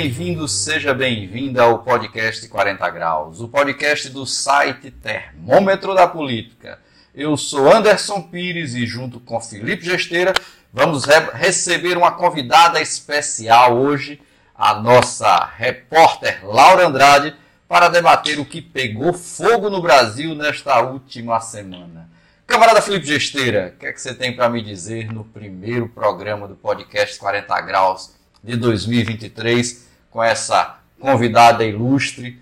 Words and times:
bem-vindo, 0.00 0.46
seja 0.46 0.94
bem-vinda 0.94 1.64
ao 1.64 1.80
podcast 1.80 2.46
40 2.46 2.88
Graus, 2.88 3.40
o 3.40 3.48
podcast 3.48 4.08
do 4.10 4.24
site 4.24 4.92
Termômetro 4.92 5.92
da 5.92 6.06
Política. 6.06 6.78
Eu 7.12 7.36
sou 7.36 7.68
Anderson 7.68 8.22
Pires 8.22 8.76
e, 8.76 8.86
junto 8.86 9.18
com 9.18 9.40
Felipe 9.40 9.84
Gesteira, 9.84 10.32
vamos 10.72 11.04
re 11.04 11.18
receber 11.34 11.98
uma 11.98 12.12
convidada 12.12 12.80
especial 12.80 13.76
hoje, 13.76 14.22
a 14.54 14.80
nossa 14.80 15.44
repórter 15.56 16.46
Laura 16.46 16.86
Andrade, 16.86 17.34
para 17.66 17.88
debater 17.88 18.38
o 18.38 18.44
que 18.44 18.62
pegou 18.62 19.12
fogo 19.12 19.68
no 19.68 19.82
Brasil 19.82 20.32
nesta 20.32 20.80
última 20.80 21.40
semana. 21.40 22.08
Camarada 22.46 22.80
Felipe 22.80 23.04
Gesteira, 23.04 23.74
o 23.74 23.80
que 23.80 23.86
é 23.86 23.92
que 23.92 24.00
você 24.00 24.14
tem 24.14 24.32
para 24.32 24.48
me 24.48 24.62
dizer 24.62 25.12
no 25.12 25.24
primeiro 25.24 25.88
programa 25.88 26.46
do 26.46 26.54
podcast 26.54 27.18
40 27.18 27.60
Graus 27.62 28.12
de 28.44 28.56
2023, 28.56 29.87
com 30.10 30.22
essa 30.22 30.78
convidada 30.98 31.64
ilustre 31.64 32.38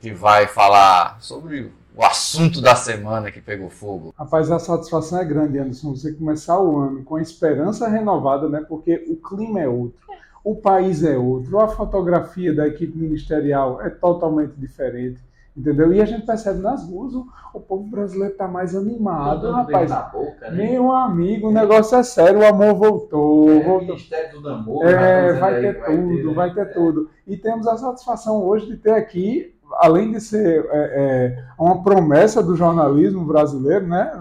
que 0.00 0.12
vai 0.12 0.46
falar 0.46 1.16
sobre 1.20 1.72
o 1.96 2.04
assunto 2.04 2.60
da 2.60 2.76
semana 2.76 3.32
que 3.32 3.40
pegou 3.40 3.70
fogo. 3.70 4.14
Rapaz, 4.18 4.50
a 4.50 4.58
satisfação 4.58 5.18
é 5.18 5.24
grande, 5.24 5.58
Anderson, 5.58 5.96
você 5.96 6.12
começar 6.12 6.60
o 6.60 6.78
ano 6.78 7.02
com 7.02 7.16
a 7.16 7.22
esperança 7.22 7.88
renovada, 7.88 8.48
né? 8.48 8.64
Porque 8.68 9.04
o 9.08 9.16
clima 9.16 9.60
é 9.60 9.66
outro, 9.68 9.98
o 10.44 10.54
país 10.54 11.02
é 11.02 11.16
outro, 11.16 11.58
a 11.58 11.68
fotografia 11.68 12.54
da 12.54 12.68
equipe 12.68 12.96
ministerial 12.96 13.80
é 13.80 13.88
totalmente 13.88 14.52
diferente. 14.56 15.18
Entendeu? 15.56 15.92
E 15.92 16.02
a 16.02 16.04
gente 16.04 16.26
percebe 16.26 16.60
nas 16.60 16.86
ruas 16.86 17.14
o, 17.14 17.60
povo 17.60 17.84
brasileiro 17.84 18.32
está 18.32 18.46
mais 18.46 18.76
animado, 18.76 19.50
rapaz. 19.50 19.90
Boca, 20.12 20.50
né? 20.50 20.70
Meu 20.70 20.92
amigo, 20.92 21.48
o 21.48 21.52
negócio 21.52 21.96
é 21.96 22.02
sério, 22.02 22.40
o 22.40 22.44
amor 22.46 22.74
voltou. 22.74 23.48
É, 23.50 23.62
voltou. 23.64 23.94
Ministério 23.94 24.42
do 24.42 24.48
Amor. 24.50 24.86
É, 24.86 25.32
vai 25.32 25.60
ter 25.60 25.84
aí, 25.84 25.96
tudo, 25.96 26.34
vai 26.34 26.50
ter, 26.50 26.54
vai 26.54 26.66
ter 26.66 26.74
tudo. 26.74 27.10
E 27.26 27.36
temos 27.38 27.66
a 27.66 27.78
satisfação 27.78 28.44
hoje 28.44 28.66
de 28.66 28.76
ter 28.76 28.92
aqui 28.92 29.56
além 29.74 30.12
de 30.12 30.20
ser 30.20 30.66
é, 30.70 30.70
é, 30.70 31.44
uma 31.58 31.82
promessa 31.82 32.42
do 32.42 32.54
jornalismo 32.54 33.24
brasileiro, 33.24 33.86
né? 33.86 34.12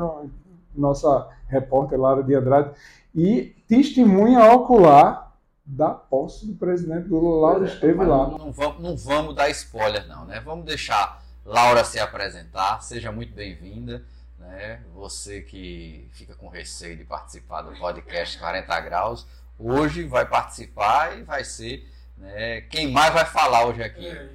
Nossa 0.76 1.28
repórter 1.48 2.00
Lara 2.00 2.24
de 2.24 2.34
Andrade, 2.34 2.72
e 3.14 3.56
testemunha 3.68 4.54
ocular 4.54 5.34
da 5.66 5.90
posse 5.90 6.48
do 6.48 6.56
presidente 6.56 7.08
Lula. 7.08 7.48
Laura 7.48 7.66
é, 7.66 7.68
esteve 7.68 8.04
lá. 8.04 8.30
Não, 8.30 8.38
não, 8.38 8.52
vamos, 8.52 8.81
não 8.81 8.98
vamos 8.98 9.36
dar 9.36 9.50
spoiler, 9.50 10.08
não, 10.08 10.26
né? 10.26 10.42
Vamos 10.44 10.66
deixar 10.66 11.25
Laura 11.46 11.84
se 11.84 12.00
apresentar. 12.00 12.82
Seja 12.82 13.12
muito 13.12 13.34
bem-vinda. 13.34 14.04
Né? 14.40 14.82
Você 14.96 15.42
que 15.42 16.10
fica 16.12 16.34
com 16.36 16.50
receio 16.50 16.98
de 16.98 17.04
participar 17.04 17.62
do 17.62 17.78
podcast 17.78 18.40
40 18.40 18.82
Graus, 18.82 19.28
hoje 19.60 20.04
vai 20.04 20.26
participar 20.26 21.18
e 21.18 21.24
vai 21.24 21.44
ser 21.44 21.88
né, 22.18 22.62
quem 22.62 22.92
mais 22.92 23.14
vai 23.14 23.26
falar 23.26 23.68
hoje 23.68 23.84
aqui. 23.84 24.08
É, 24.08 24.30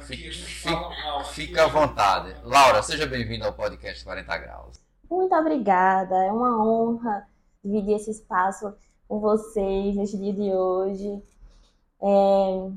Fique, 0.00 0.30
fica 1.32 1.64
à 1.64 1.66
vontade. 1.66 2.36
Laura, 2.42 2.82
seja 2.82 3.06
bem-vinda 3.06 3.46
ao 3.46 3.54
podcast 3.54 4.04
40 4.04 4.36
Graus. 4.36 4.80
Muito 5.08 5.34
obrigada, 5.34 6.14
é 6.14 6.30
uma 6.30 6.62
honra 6.62 7.26
dividir 7.64 7.94
esse 7.94 8.10
espaço 8.10 8.74
com 9.08 9.18
vocês 9.18 9.96
neste 9.96 10.18
dia 10.18 10.32
de 10.34 10.52
hoje. 10.52 11.22
É, 12.02 12.70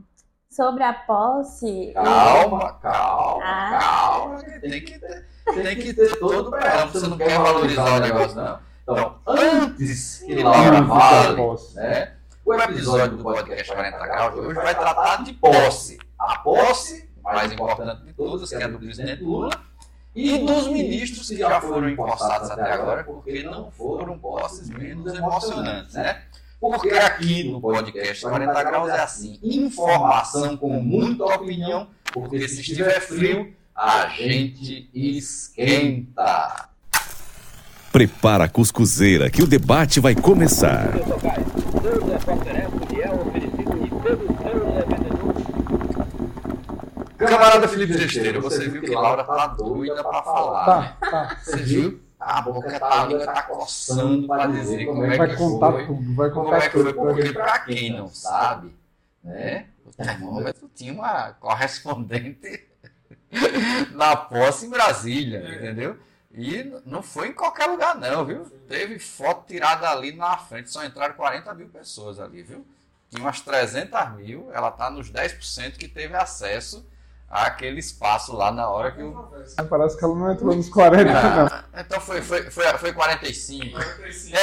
sobre 0.58 0.84
a 0.84 0.92
posse. 0.92 1.92
Calma, 1.94 2.74
calma, 2.82 3.44
ah. 3.44 3.80
calma. 3.80 4.44
Tem 4.60 4.84
que 4.84 4.98
ter, 4.98 5.26
tem 5.54 5.76
que 5.76 5.94
ter 5.94 6.20
todo 6.20 6.48
o 6.48 6.52
preâmbulo. 6.52 6.92
Você 6.92 7.08
não 7.08 7.18
quer 7.18 7.38
valorizar 7.38 7.98
o 7.98 8.00
negócio, 8.00 8.36
não. 8.36 8.60
Então, 8.82 9.16
antes 9.28 10.24
que 10.26 10.42
Laura 10.42 10.84
fale, 10.84 11.38
né, 11.76 12.14
o 12.44 12.54
episódio 12.56 13.18
do 13.18 13.24
podcast 13.24 13.72
40 13.72 13.98
Graus 13.98 14.34
de 14.34 14.40
hoje 14.40 14.56
vai 14.56 14.74
tratar 14.74 15.24
de 15.24 15.34
posse. 15.34 16.00
A 16.18 16.40
posse 16.40 17.08
mais 17.22 17.52
importante 17.52 18.04
de 18.06 18.14
todas, 18.14 18.50
que 18.50 18.56
é 18.56 18.64
a 18.64 18.68
do 18.68 18.80
presidente 18.80 19.22
Lula, 19.24 19.52
e 20.16 20.40
dos 20.40 20.68
ministros 20.68 21.28
que 21.28 21.38
já 21.38 21.62
foram 21.62 21.88
empossados 21.88 22.50
até 22.50 22.72
agora, 22.72 23.04
porque 23.04 23.44
não 23.44 23.70
foram 23.70 24.18
posses 24.18 24.70
menos 24.70 25.14
emocionantes, 25.14 25.94
né? 25.94 26.24
Porque 26.60 26.90
aqui 26.90 27.44
no 27.44 27.62
podcast 27.62 28.24
40 28.24 28.64
Graus 28.64 28.90
é 28.90 29.00
assim: 29.00 29.40
informação 29.44 30.58
com 30.58 30.70
muita 30.82 31.24
opinião, 31.24 31.88
porque 32.12 32.48
se 32.48 32.62
estiver 32.62 33.00
frio, 33.00 33.54
a 33.76 34.08
gente 34.08 34.90
esquenta. 34.94 36.70
Prepara 37.92 38.46
a 38.46 38.50
cuscuzeira 38.50 39.30
que 39.30 39.42
o 39.42 39.48
debate 39.48 40.00
vai 40.00 40.16
começar. 40.16 40.94
Camarada 47.18 47.68
Felipe 47.68 47.98
Gesteiro, 47.98 48.42
você 48.42 48.68
viu 48.68 48.82
que 48.82 48.92
Laura 48.92 49.24
tá 49.24 49.48
doida 49.48 50.04
pra 50.04 50.24
falar. 50.24 50.66
Tá, 50.66 51.10
tá. 51.10 51.38
Você 51.44 51.58
viu? 51.58 52.07
A 52.20 52.42
boca 52.42 52.80
tá, 52.80 53.04
a 53.04 53.06
língua 53.06 53.26
tá 53.26 53.44
coçando 53.44 54.26
pra 54.28 54.48
dizer 54.48 54.86
como 54.86 55.04
é 55.06 55.18
vai 55.18 55.30
que 55.30 55.36
contar 55.36 55.72
foi. 55.72 55.86
Tudo, 55.86 56.16
vai 56.16 56.30
contar 56.32 56.50
como 56.50 56.56
é 56.56 56.70
que 56.70 56.84
foi, 56.84 56.94
porque 56.94 57.34
pra 57.34 57.60
quem 57.60 57.92
não 57.92 58.08
sabe, 58.10 58.76
né? 59.24 59.68
O 59.86 59.92
termômetro 59.92 60.70
tinha 60.74 60.94
uma 60.94 61.34
correspondente 61.34 62.68
na 63.94 64.16
posse 64.16 64.66
em 64.66 64.70
Brasília, 64.70 65.40
entendeu? 65.56 65.98
E 66.34 66.64
não 66.86 67.02
foi 67.02 67.30
em 67.30 67.34
qualquer 67.34 67.66
lugar, 67.68 67.96
não, 67.96 68.26
viu? 68.26 68.46
Teve 68.68 69.00
foto 69.00 69.48
tirada 69.48 69.90
ali 69.90 70.12
na 70.12 70.38
frente, 70.38 70.72
só 70.72 70.84
entraram 70.84 71.16
40 71.16 71.54
mil 71.54 71.68
pessoas 71.70 72.20
ali, 72.20 72.42
viu? 72.42 72.66
Tinha 73.10 73.24
umas 73.24 73.42
300 73.42 74.16
mil, 74.16 74.50
ela 74.54 74.70
tá 74.72 74.90
nos 74.90 75.12
10% 75.12 75.78
que 75.78 75.88
teve 75.88 76.16
acesso 76.16 76.86
aquele 77.30 77.80
espaço 77.80 78.36
lá 78.36 78.52
na 78.52 78.70
hora 78.70 78.92
que 78.92 79.04
o. 79.04 79.28
Parece 79.70 79.98
que 79.98 80.04
ela 80.04 80.16
não 80.16 80.32
entrou 80.32 80.56
nos 80.56 80.70
40, 80.70 81.12
ah, 81.12 81.64
não. 81.74 81.82
Então 81.82 82.00
foi, 82.00 82.22
foi, 82.22 82.50
foi, 82.50 82.66
foi 82.66 82.94
45. 82.94 83.72
45 83.72 84.38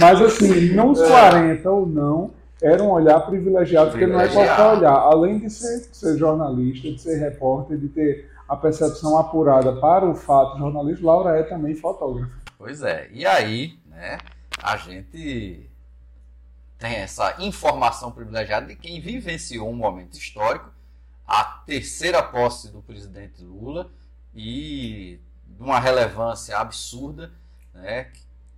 Mas 0.00 0.20
assim, 0.20 0.74
não 0.74 0.90
os 0.90 1.00
40 1.00 1.70
ou 1.70 1.86
não, 1.86 2.30
era 2.62 2.82
um 2.82 2.90
olhar 2.90 3.20
privilegiado, 3.20 3.90
porque 3.90 4.06
não 4.06 4.20
é 4.20 4.28
qualquer 4.28 4.78
olhar. 4.78 4.94
Além 4.94 5.38
de 5.38 5.50
ser, 5.50 5.80
ser 5.92 6.16
jornalista, 6.16 6.90
de 6.90 7.00
ser 7.00 7.18
repórter, 7.18 7.76
de 7.76 7.88
ter 7.88 8.30
a 8.48 8.56
percepção 8.56 9.18
apurada 9.18 9.74
para 9.76 10.08
o 10.08 10.14
fato 10.14 10.58
jornalista, 10.58 11.04
Laura 11.04 11.38
é 11.38 11.42
também 11.42 11.74
fotógrafa. 11.74 12.30
Pois 12.58 12.82
é. 12.82 13.08
E 13.12 13.26
aí, 13.26 13.78
né, 13.86 14.18
a 14.62 14.76
gente 14.76 15.68
tem 16.78 16.94
essa 16.96 17.36
informação 17.38 18.10
privilegiada 18.10 18.66
de 18.66 18.76
quem 18.76 19.00
vivenciou 19.00 19.68
um 19.68 19.74
momento 19.74 20.16
histórico 20.16 20.70
a 21.26 21.44
terceira 21.44 22.22
posse 22.22 22.68
do 22.68 22.82
presidente 22.82 23.42
Lula 23.42 23.90
e 24.34 25.20
de 25.46 25.62
uma 25.62 25.78
relevância 25.78 26.58
absurda, 26.58 27.32
né, 27.72 28.10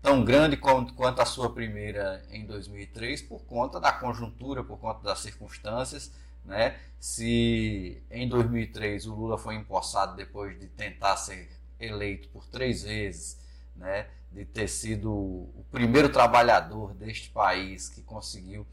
tão 0.04 0.22
grande 0.22 0.54
quanto, 0.56 1.20
a 1.20 1.24
sua 1.24 1.50
primeira 1.50 2.22
em 2.30 2.44
2003, 2.44 3.22
por 3.22 3.42
conta 3.44 3.80
da 3.80 3.91
conjuntura, 3.91 4.62
por 4.62 4.78
conta 4.78 5.03
das 5.03 5.20
circunstâncias. 5.20 6.12
Né? 6.44 6.78
Se 7.00 8.03
em 8.10 8.28
2003 8.28 9.06
o 9.06 9.14
Lula 9.14 9.38
foi 9.38 9.54
empossado 9.54 10.14
depois 10.14 10.60
de 10.60 10.66
tentar 10.66 11.16
ser 11.16 11.50
eleito 11.80 12.28
por 12.28 12.44
três 12.47 12.82
vezes, 12.82 13.41
né? 13.74 14.06
de 14.30 14.44
ter 14.44 14.69
sido 14.69 15.10
o 15.10 15.64
primeiro 15.72 16.10
trabalhador 16.10 16.92
deste 16.92 17.30
país 17.30 17.88
que 17.88 18.03
conseguiu 18.03 18.66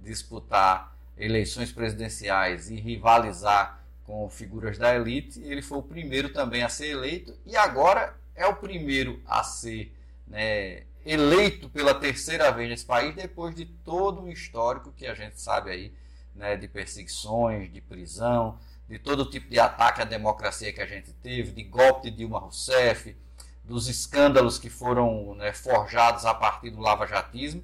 disputar 0.00 0.96
eleições 1.18 1.72
presidenciais 1.72 2.70
e 2.70 2.76
rivalizar 2.76 3.82
com 4.04 4.28
figuras 4.30 4.78
da 4.78 4.94
elite, 4.94 5.40
ele 5.42 5.60
foi 5.60 5.78
o 5.78 5.82
primeiro 5.82 6.30
também 6.30 6.62
a 6.62 6.68
ser 6.68 6.88
eleito 6.88 7.36
e 7.44 7.56
agora 7.56 8.16
é 8.34 8.46
o 8.46 8.56
primeiro 8.56 9.20
a 9.26 9.42
ser 9.42 9.92
né, 10.26 10.84
eleito 11.04 11.68
pela 11.68 11.94
terceira 11.94 12.50
vez 12.50 12.70
nesse 12.70 12.86
país, 12.86 13.14
depois 13.14 13.54
de 13.54 13.66
todo 13.66 14.22
um 14.22 14.30
histórico 14.30 14.92
que 14.92 15.06
a 15.06 15.14
gente 15.14 15.40
sabe 15.40 15.70
aí, 15.70 15.92
né, 16.34 16.56
de 16.56 16.68
perseguições, 16.68 17.72
de 17.72 17.80
prisão, 17.80 18.58
de 18.88 18.98
todo 18.98 19.28
tipo 19.28 19.50
de 19.50 19.58
ataque 19.58 20.00
à 20.00 20.04
democracia 20.04 20.72
que 20.72 20.80
a 20.80 20.86
gente 20.86 21.12
teve, 21.14 21.50
de 21.50 21.64
golpe 21.64 22.10
de 22.10 22.16
Dilma 22.16 22.38
Rousseff, 22.38 23.14
dos 23.64 23.88
escândalos 23.88 24.58
que 24.58 24.70
foram 24.70 25.34
né, 25.34 25.52
forjados 25.52 26.24
a 26.24 26.32
partir 26.32 26.70
do 26.70 26.80
lava-jatismo, 26.80 27.62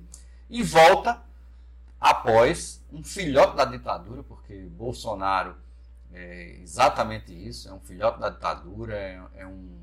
e 0.50 0.62
volta 0.62 1.22
após 2.04 2.84
um 2.92 3.02
filhote 3.02 3.56
da 3.56 3.64
ditadura, 3.64 4.22
porque 4.22 4.54
Bolsonaro 4.76 5.56
é 6.12 6.58
exatamente 6.60 7.32
isso, 7.32 7.66
é 7.66 7.72
um 7.72 7.80
filhote 7.80 8.20
da 8.20 8.28
ditadura, 8.28 8.94
é, 8.94 9.22
é 9.36 9.46
um 9.46 9.80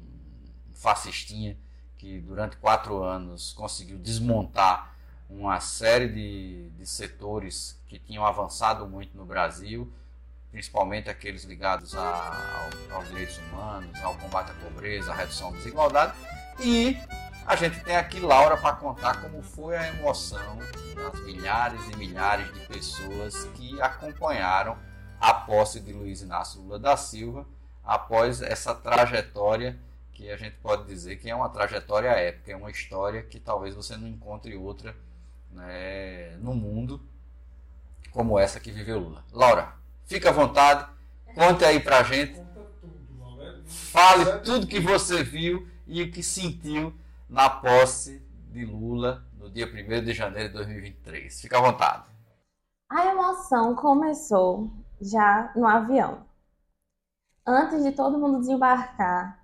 fascistinha 0.72 1.58
que 1.98 2.20
durante 2.20 2.58
quatro 2.58 3.02
anos 3.02 3.54
conseguiu 3.54 3.98
desmontar 3.98 4.96
uma 5.28 5.60
série 5.60 6.10
de, 6.10 6.70
de 6.78 6.86
setores 6.86 7.82
que 7.88 7.98
tinham 7.98 8.24
avançado 8.24 8.88
muito 8.88 9.18
no 9.18 9.26
Brasil, 9.26 9.92
principalmente 10.52 11.10
aqueles 11.10 11.44
ligados 11.44 11.96
a, 11.96 12.70
ao, 12.92 12.98
aos 12.98 13.08
direitos 13.08 13.40
humanos, 13.40 14.00
ao 14.04 14.16
combate 14.18 14.52
à 14.52 14.54
pobreza, 14.54 15.12
à 15.12 15.16
redução 15.16 15.52
da 15.52 15.58
desigualdade, 15.58 16.14
e 16.60 16.96
a 17.46 17.56
gente 17.56 17.84
tem 17.84 17.96
aqui 17.96 18.20
Laura 18.20 18.58
para 18.58 18.76
contar 18.76 19.22
como 19.22 19.42
foi 19.42 19.76
a 19.76 19.88
emoção 19.90 20.58
das 20.96 21.20
milhares 21.22 21.82
e 21.90 21.98
milhares 21.98 22.52
de 22.54 22.60
pessoas 22.68 23.46
que 23.56 23.82
acompanharam 23.82 24.78
a 25.20 25.34
posse 25.34 25.80
de 25.80 25.92
Luiz 25.92 26.22
Inácio 26.22 26.62
Lula 26.62 26.80
da 26.80 26.96
Silva 26.96 27.46
após 27.84 28.42
essa 28.42 28.74
trajetória 28.76 29.80
que 30.14 30.30
a 30.30 30.38
gente 30.38 30.56
pode 30.58 30.86
dizer 30.86 31.18
que 31.18 31.30
é 31.30 31.36
uma 31.36 31.50
trajetória 31.50 32.10
épica, 32.10 32.52
é 32.52 32.56
uma 32.56 32.70
história 32.70 33.24
que 33.24 33.40
talvez 33.40 33.74
você 33.74 33.98
não 33.98 34.08
encontre 34.08 34.56
outra 34.56 34.96
né, 35.52 36.38
no 36.38 36.54
mundo 36.54 37.02
como 38.12 38.38
essa 38.38 38.60
que 38.60 38.72
viveu 38.72 39.00
Lula. 39.00 39.24
Laura, 39.32 39.74
fica 40.06 40.30
à 40.30 40.34
vontade, 40.34 40.88
conte 41.34 41.66
aí 41.66 41.80
pra 41.80 42.04
gente, 42.04 42.40
fale 43.66 44.40
tudo 44.40 44.68
que 44.68 44.80
você 44.80 45.24
viu 45.24 45.68
e 45.88 46.04
o 46.04 46.12
que 46.12 46.22
sentiu 46.22 46.94
na 47.32 47.50
posse 47.50 48.22
de 48.52 48.66
Lula 48.66 49.24
no 49.40 49.50
dia 49.50 49.66
1 49.66 50.04
de 50.04 50.14
janeiro 50.14 50.50
de 50.50 50.56
2023. 50.56 51.42
Fica 51.42 51.58
à 51.58 51.62
vontade. 51.62 52.04
A 52.90 53.06
emoção 53.06 53.74
começou 53.74 54.70
já 55.00 55.50
no 55.56 55.66
avião. 55.66 56.26
Antes 57.48 57.84
de 57.84 57.94
todo 57.94 58.20
mundo 58.20 58.40
desembarcar, 58.40 59.40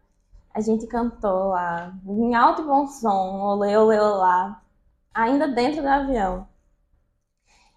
a 0.54 0.60
gente 0.60 0.86
cantou 0.86 1.50
lá, 1.50 1.94
em 2.06 2.36
alto 2.36 2.62
e 2.62 2.66
bom 2.66 2.88
som, 2.88 3.40
olê, 3.40 3.78
olê, 3.78 3.98
olá, 3.98 4.62
ainda 5.14 5.48
dentro 5.48 5.82
do 5.82 5.88
avião. 5.88 6.46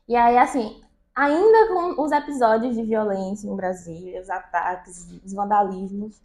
E 0.09 0.17
aí, 0.17 0.37
assim, 0.37 0.83
ainda 1.15 1.69
com 1.69 2.03
os 2.03 2.11
episódios 2.11 2.75
de 2.75 2.83
violência 2.83 3.49
em 3.49 3.55
Brasília, 3.55 4.21
os 4.21 4.29
ataques, 4.29 5.09
os 5.25 5.33
vandalismos, 5.33 6.21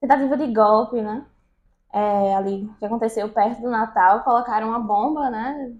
tentativa 0.00 0.36
de 0.36 0.46
golpe, 0.52 1.02
né? 1.02 1.26
É, 1.96 2.34
ali, 2.34 2.68
que 2.80 2.84
aconteceu 2.84 3.28
perto 3.28 3.62
do 3.62 3.70
Natal, 3.70 4.24
colocaram 4.24 4.68
uma 4.68 4.80
bomba, 4.80 5.30
né? 5.30 5.72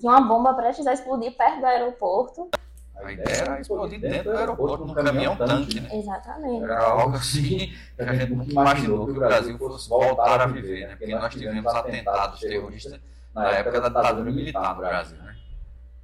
Tinha 0.00 0.10
uma 0.10 0.20
bomba 0.20 0.54
prestes 0.54 0.88
a 0.88 0.92
explodir 0.92 1.36
perto 1.36 1.60
do 1.60 1.66
aeroporto. 1.66 2.50
A 2.96 3.12
ideia 3.12 3.36
era 3.42 3.60
explodir 3.60 4.00
dentro 4.00 4.32
do 4.32 4.38
aeroporto, 4.38 4.84
num 4.84 4.92
caminhão-tanque, 4.92 5.80
né? 5.80 5.88
Exatamente. 5.92 6.64
Era 6.64 6.84
algo 6.84 7.16
assim 7.16 7.72
que 7.96 8.02
a 8.02 8.12
gente 8.12 8.34
nunca 8.34 8.50
imaginou 8.50 9.06
que 9.06 9.12
o 9.12 9.20
Brasil 9.20 9.56
fosse 9.56 9.88
voltar 9.88 10.40
a 10.40 10.46
viver, 10.46 10.88
né? 10.88 10.96
Porque 10.96 11.14
nós 11.14 11.32
tivemos 11.32 11.74
atentados 11.74 12.40
terroristas 12.40 13.00
na 13.32 13.50
época 13.52 13.80
da 13.80 13.88
ditadura 13.88 14.30
militar 14.32 14.74
no 14.74 14.80
Brasil, 14.80 15.18
né? 15.18 15.36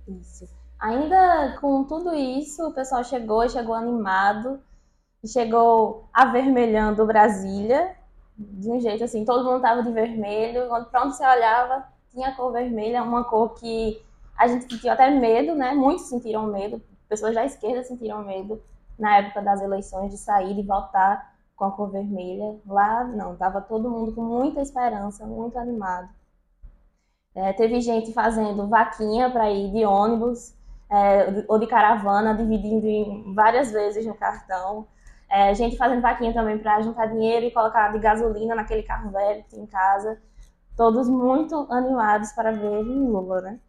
Isso. 0.06 0.48
Ainda 0.78 1.56
com 1.60 1.82
tudo 1.82 2.14
isso, 2.14 2.68
o 2.68 2.72
pessoal 2.72 3.02
chegou, 3.02 3.48
chegou 3.48 3.74
animado, 3.74 4.60
chegou 5.26 6.08
avermelhando 6.12 7.04
Brasília, 7.04 7.96
de 8.38 8.70
um 8.70 8.80
jeito 8.80 9.02
assim, 9.02 9.24
todo 9.24 9.44
mundo 9.44 9.60
tava 9.60 9.82
de 9.82 9.90
vermelho, 9.90 10.68
pra 10.90 11.02
onde 11.02 11.16
você 11.16 11.26
olhava 11.26 11.84
tinha 12.10 12.34
cor 12.34 12.52
vermelha, 12.52 13.02
uma 13.02 13.24
cor 13.24 13.54
que 13.54 14.00
a 14.36 14.46
gente 14.46 14.70
sentiu 14.70 14.92
até 14.92 15.10
medo, 15.10 15.54
né? 15.54 15.74
Muitos 15.74 16.08
sentiram 16.08 16.46
medo, 16.46 16.80
pessoas 17.08 17.34
da 17.34 17.44
esquerda 17.44 17.82
sentiram 17.82 18.24
medo 18.24 18.62
na 18.98 19.18
época 19.18 19.42
das 19.42 19.60
eleições 19.60 20.10
de 20.10 20.18
sair 20.18 20.58
e 20.58 20.62
votar 20.62 21.34
com 21.56 21.64
a 21.64 21.70
cor 21.70 21.90
vermelha. 21.90 22.56
Lá 22.66 23.04
não, 23.04 23.36
tava 23.36 23.60
todo 23.60 23.90
mundo 23.90 24.12
com 24.14 24.22
muita 24.22 24.60
esperança, 24.60 25.26
muito 25.26 25.58
animado. 25.58 26.08
É, 27.34 27.52
teve 27.52 27.80
gente 27.80 28.12
fazendo 28.12 28.68
vaquinha 28.68 29.30
para 29.30 29.50
ir 29.50 29.70
de 29.70 29.84
ônibus 29.84 30.54
é, 30.90 31.44
ou 31.46 31.58
de 31.58 31.66
caravana, 31.66 32.34
dividindo 32.34 33.34
várias 33.34 33.70
vezes 33.70 34.06
no 34.06 34.14
cartão. 34.14 34.86
É, 35.28 35.54
gente 35.54 35.76
fazendo 35.76 36.00
vaquinha 36.00 36.32
também 36.32 36.58
para 36.58 36.80
juntar 36.80 37.06
dinheiro 37.06 37.46
e 37.46 37.50
colocar 37.50 37.92
de 37.92 37.98
gasolina 37.98 38.54
naquele 38.54 38.82
carro 38.82 39.10
velho 39.10 39.42
que 39.44 39.50
tem 39.50 39.60
em 39.60 39.66
casa. 39.66 40.20
Todos 40.76 41.08
muito 41.08 41.66
animados 41.70 42.32
para 42.32 42.52
ver 42.52 42.82
Lula, 42.82 43.40
né? 43.40 43.60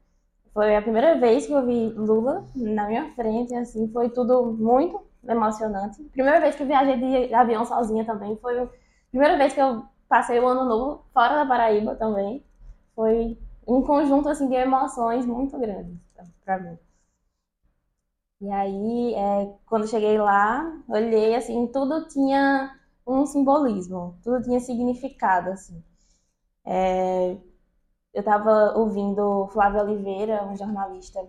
Foi 0.53 0.75
a 0.75 0.81
primeira 0.81 1.17
vez 1.19 1.45
que 1.45 1.53
eu 1.53 1.65
vi 1.65 1.89
Lula 1.89 2.45
na 2.55 2.87
minha 2.87 3.09
frente, 3.11 3.53
assim, 3.55 3.91
foi 3.91 4.09
tudo 4.09 4.51
muito 4.53 5.01
emocionante. 5.27 6.03
Primeira 6.05 6.39
vez 6.39 6.55
que 6.55 6.63
eu 6.63 6.67
viajei 6.67 7.27
de 7.27 7.33
avião 7.33 7.65
sozinha 7.65 8.05
também, 8.05 8.37
foi 8.37 8.59
a 8.59 8.67
primeira 9.11 9.37
vez 9.37 9.53
que 9.53 9.61
eu 9.61 9.83
passei 10.07 10.39
o 10.39 10.47
ano 10.47 10.65
novo 10.65 11.05
fora 11.13 11.35
da 11.35 11.45
Paraíba 11.45 11.95
também. 11.95 12.43
Foi 12.95 13.37
um 13.67 13.81
conjunto 13.81 14.29
assim 14.29 14.47
de 14.47 14.55
emoções 14.55 15.25
muito 15.25 15.57
grandes 15.57 15.97
para 16.43 16.59
mim. 16.59 16.77
E 18.41 18.49
aí, 18.51 19.13
é, 19.15 19.53
quando 19.65 19.87
cheguei 19.87 20.17
lá, 20.17 20.63
olhei 20.87 21.35
assim, 21.35 21.67
tudo 21.67 22.07
tinha 22.07 22.73
um 23.05 23.25
simbolismo, 23.25 24.17
tudo 24.23 24.41
tinha 24.43 24.59
significado 24.59 25.49
assim. 25.51 25.83
É, 26.65 27.33
eu 28.13 28.21
estava 28.21 28.73
ouvindo 28.77 29.47
Flávio 29.49 29.81
Oliveira, 29.81 30.45
um 30.45 30.55
jornalista, 30.57 31.19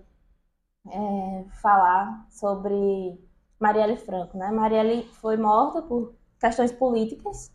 é, 0.88 1.44
falar 1.62 2.26
sobre 2.30 3.18
Marielle 3.58 3.96
Franco, 3.96 4.36
né? 4.38 4.50
Marielle 4.50 5.04
foi 5.14 5.36
morta 5.36 5.82
por 5.82 6.14
questões 6.40 6.72
políticas 6.72 7.52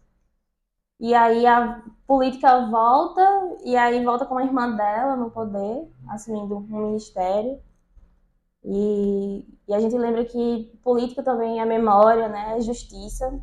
e 1.00 1.14
aí 1.14 1.46
a 1.46 1.82
política 2.08 2.68
volta 2.70 3.22
e 3.64 3.76
aí 3.76 4.04
volta 4.04 4.26
com 4.26 4.38
a 4.38 4.44
irmã 4.44 4.76
dela 4.76 5.16
no 5.16 5.30
poder, 5.32 5.88
assumindo 6.10 6.58
um 6.58 6.62
ministério. 6.88 7.62
E, 8.68 9.46
e 9.68 9.74
a 9.74 9.80
gente 9.80 9.96
lembra 9.96 10.26
que 10.26 10.78
política 10.84 11.22
também 11.22 11.62
é 11.62 11.66
memória, 11.66 12.28
né? 12.28 12.58
É 12.58 12.62
justiça, 12.62 13.40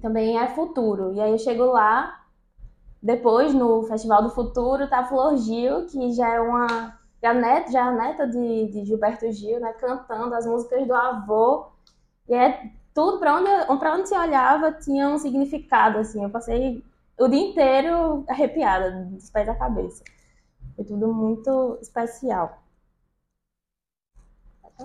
também 0.00 0.38
é 0.38 0.48
futuro. 0.48 1.12
E 1.14 1.20
aí 1.20 1.30
eu 1.30 1.38
chego 1.38 1.64
lá 1.66 2.24
depois, 3.04 3.52
no 3.52 3.82
Festival 3.82 4.22
do 4.22 4.30
Futuro, 4.30 4.88
tá 4.88 5.04
Flor 5.04 5.36
Gil, 5.36 5.84
que 5.86 6.10
já 6.12 6.36
é 6.36 6.40
uma. 6.40 6.98
Já, 7.22 7.34
net, 7.34 7.70
já 7.70 7.80
é 7.80 7.82
a 7.82 7.92
neta 7.92 8.26
de, 8.26 8.68
de 8.68 8.84
Gilberto 8.86 9.30
Gil, 9.30 9.60
né? 9.60 9.74
Cantando 9.74 10.34
as 10.34 10.46
músicas 10.46 10.86
do 10.86 10.94
avô. 10.94 11.66
E 12.26 12.34
é 12.34 12.70
tudo, 12.94 13.18
para 13.18 13.36
onde, 13.36 13.78
pra 13.78 13.94
onde 13.94 14.08
se 14.08 14.16
olhava, 14.16 14.72
tinha 14.72 15.06
um 15.10 15.18
significado, 15.18 15.98
assim. 15.98 16.24
Eu 16.24 16.30
passei 16.30 16.82
o 17.18 17.28
dia 17.28 17.50
inteiro 17.50 18.24
arrepiada, 18.26 18.90
dos 19.10 19.28
pés 19.28 19.50
à 19.50 19.54
cabeça. 19.54 20.02
Foi 20.74 20.84
tudo 20.86 21.12
muito 21.12 21.78
especial. 21.82 22.63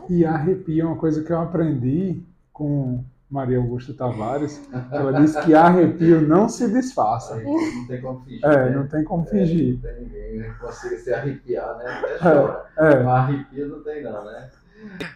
E 0.09 0.25
arrepia 0.25 0.83
é 0.83 0.85
uma 0.85 0.97
coisa 0.97 1.23
que 1.23 1.31
eu 1.31 1.39
aprendi 1.39 2.21
com 2.53 3.03
Maria 3.29 3.59
Augusta 3.59 3.93
Tavares, 3.93 4.59
ela 4.91 5.13
disse 5.21 5.39
que 5.43 5.53
arrepio 5.53 6.21
não 6.21 6.49
se 6.49 6.67
disfarça. 6.71 7.35
Não 7.35 7.87
tem 7.87 8.01
como 8.01 8.23
fingir. 8.23 8.45
É, 8.45 8.65
né? 8.65 8.69
não 8.71 8.87
tem 8.87 9.03
como 9.03 9.25
fingir. 9.25 9.79
É, 9.83 9.87
não 9.87 10.09
tem 10.09 10.33
ninguém 10.33 10.51
que 10.51 10.59
consiga 10.59 10.97
se 10.97 11.13
arrepiar, 11.13 11.77
né? 11.77 11.85
Até 11.85 12.17
chora. 12.17 12.65
É, 12.75 12.91
é. 12.91 13.03
Mas 13.03 13.07
arrepio 13.07 13.67
não 13.67 13.83
tem 13.83 14.03
não, 14.03 14.25
né? 14.25 14.49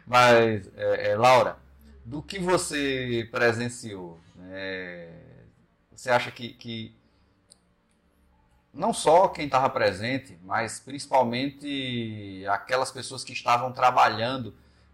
Mas, 0.05 0.69
é, 0.77 1.11
é, 1.11 1.15
Laura, 1.15 1.57
do 2.05 2.21
que 2.21 2.37
você 2.37 3.27
presenciou, 3.31 4.19
né, 4.35 5.09
você 5.95 6.09
acha 6.09 6.29
que, 6.29 6.49
que 6.49 6.95
não 8.71 8.93
só 8.93 9.27
quem 9.27 9.45
estava 9.45 9.69
presente, 9.69 10.37
mas 10.43 10.79
principalmente 10.79 12.45
aquelas 12.47 12.91
pessoas 12.91 13.23
que 13.23 13.33
estavam 13.33 13.71
trabalhando 13.71 14.53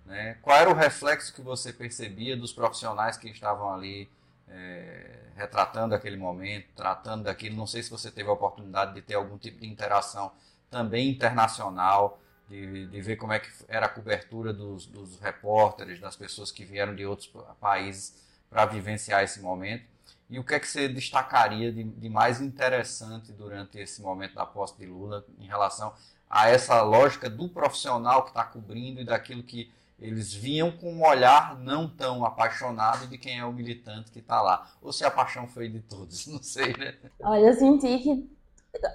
né? 0.09 0.37
Qual 0.41 0.57
era 0.57 0.69
o 0.69 0.73
reflexo 0.73 1.31
que 1.31 1.41
você 1.41 1.71
percebia 1.71 2.35
dos 2.35 2.51
profissionais 2.51 3.15
que 3.15 3.29
estavam 3.29 3.71
ali 3.71 4.09
é, 4.47 5.19
retratando 5.35 5.93
aquele 5.93 6.17
momento, 6.17 6.65
tratando 6.75 7.25
daquilo? 7.25 7.55
Não 7.55 7.67
sei 7.67 7.83
se 7.83 7.91
você 7.91 8.09
teve 8.09 8.27
a 8.27 8.33
oportunidade 8.33 8.95
de 8.95 9.03
ter 9.03 9.13
algum 9.13 9.37
tipo 9.37 9.61
de 9.61 9.67
interação 9.67 10.31
também 10.67 11.09
internacional, 11.09 12.19
de, 12.49 12.87
de 12.87 13.01
ver 13.01 13.17
como 13.17 13.33
é 13.33 13.39
que 13.39 13.49
era 13.67 13.85
a 13.85 13.89
cobertura 13.89 14.51
dos, 14.51 14.87
dos 14.87 15.19
repórteres, 15.19 15.99
das 15.99 16.15
pessoas 16.15 16.51
que 16.51 16.65
vieram 16.65 16.95
de 16.95 17.05
outros 17.05 17.31
países 17.61 18.27
para 18.49 18.65
vivenciar 18.65 19.23
esse 19.23 19.39
momento. 19.39 19.85
E 20.27 20.39
o 20.39 20.43
que 20.43 20.55
é 20.55 20.59
que 20.59 20.67
você 20.67 20.87
destacaria 20.87 21.71
de, 21.71 21.83
de, 21.83 22.09
mais 22.09 22.41
interessante 22.41 23.31
durante 23.31 23.77
esse 23.77 24.01
momento 24.01 24.33
da 24.33 24.45
posse 24.45 24.75
de 24.75 24.87
Lula 24.87 25.23
em 25.37 25.45
relação 25.45 25.93
a 26.27 26.49
essa 26.49 26.81
lógica 26.81 27.29
do 27.29 27.47
profissional 27.47 28.23
que 28.23 28.29
está 28.29 28.43
cobrindo 28.43 29.01
e 29.01 29.05
daquilo 29.05 29.43
que 29.43 29.71
eles 30.01 30.33
vinham 30.33 30.71
com 30.71 30.93
um 30.93 31.05
olhar 31.05 31.57
não 31.59 31.87
tão 31.87 32.25
apaixonado 32.25 33.07
de 33.07 33.17
quem 33.17 33.39
é 33.39 33.45
o 33.45 33.51
militante 33.51 34.11
que 34.11 34.19
está 34.19 34.41
lá. 34.41 34.67
Ou 34.81 34.93
se 34.93 35.03
a 35.03 35.11
paixão 35.11 35.47
foi 35.47 35.67
de 35.69 35.81
todos, 35.81 36.27
não 36.27 36.41
sei, 36.41 36.75
né? 36.77 36.95
Olha, 37.21 37.47
eu 37.47 37.53
senti 37.53 37.99
que 37.99 38.39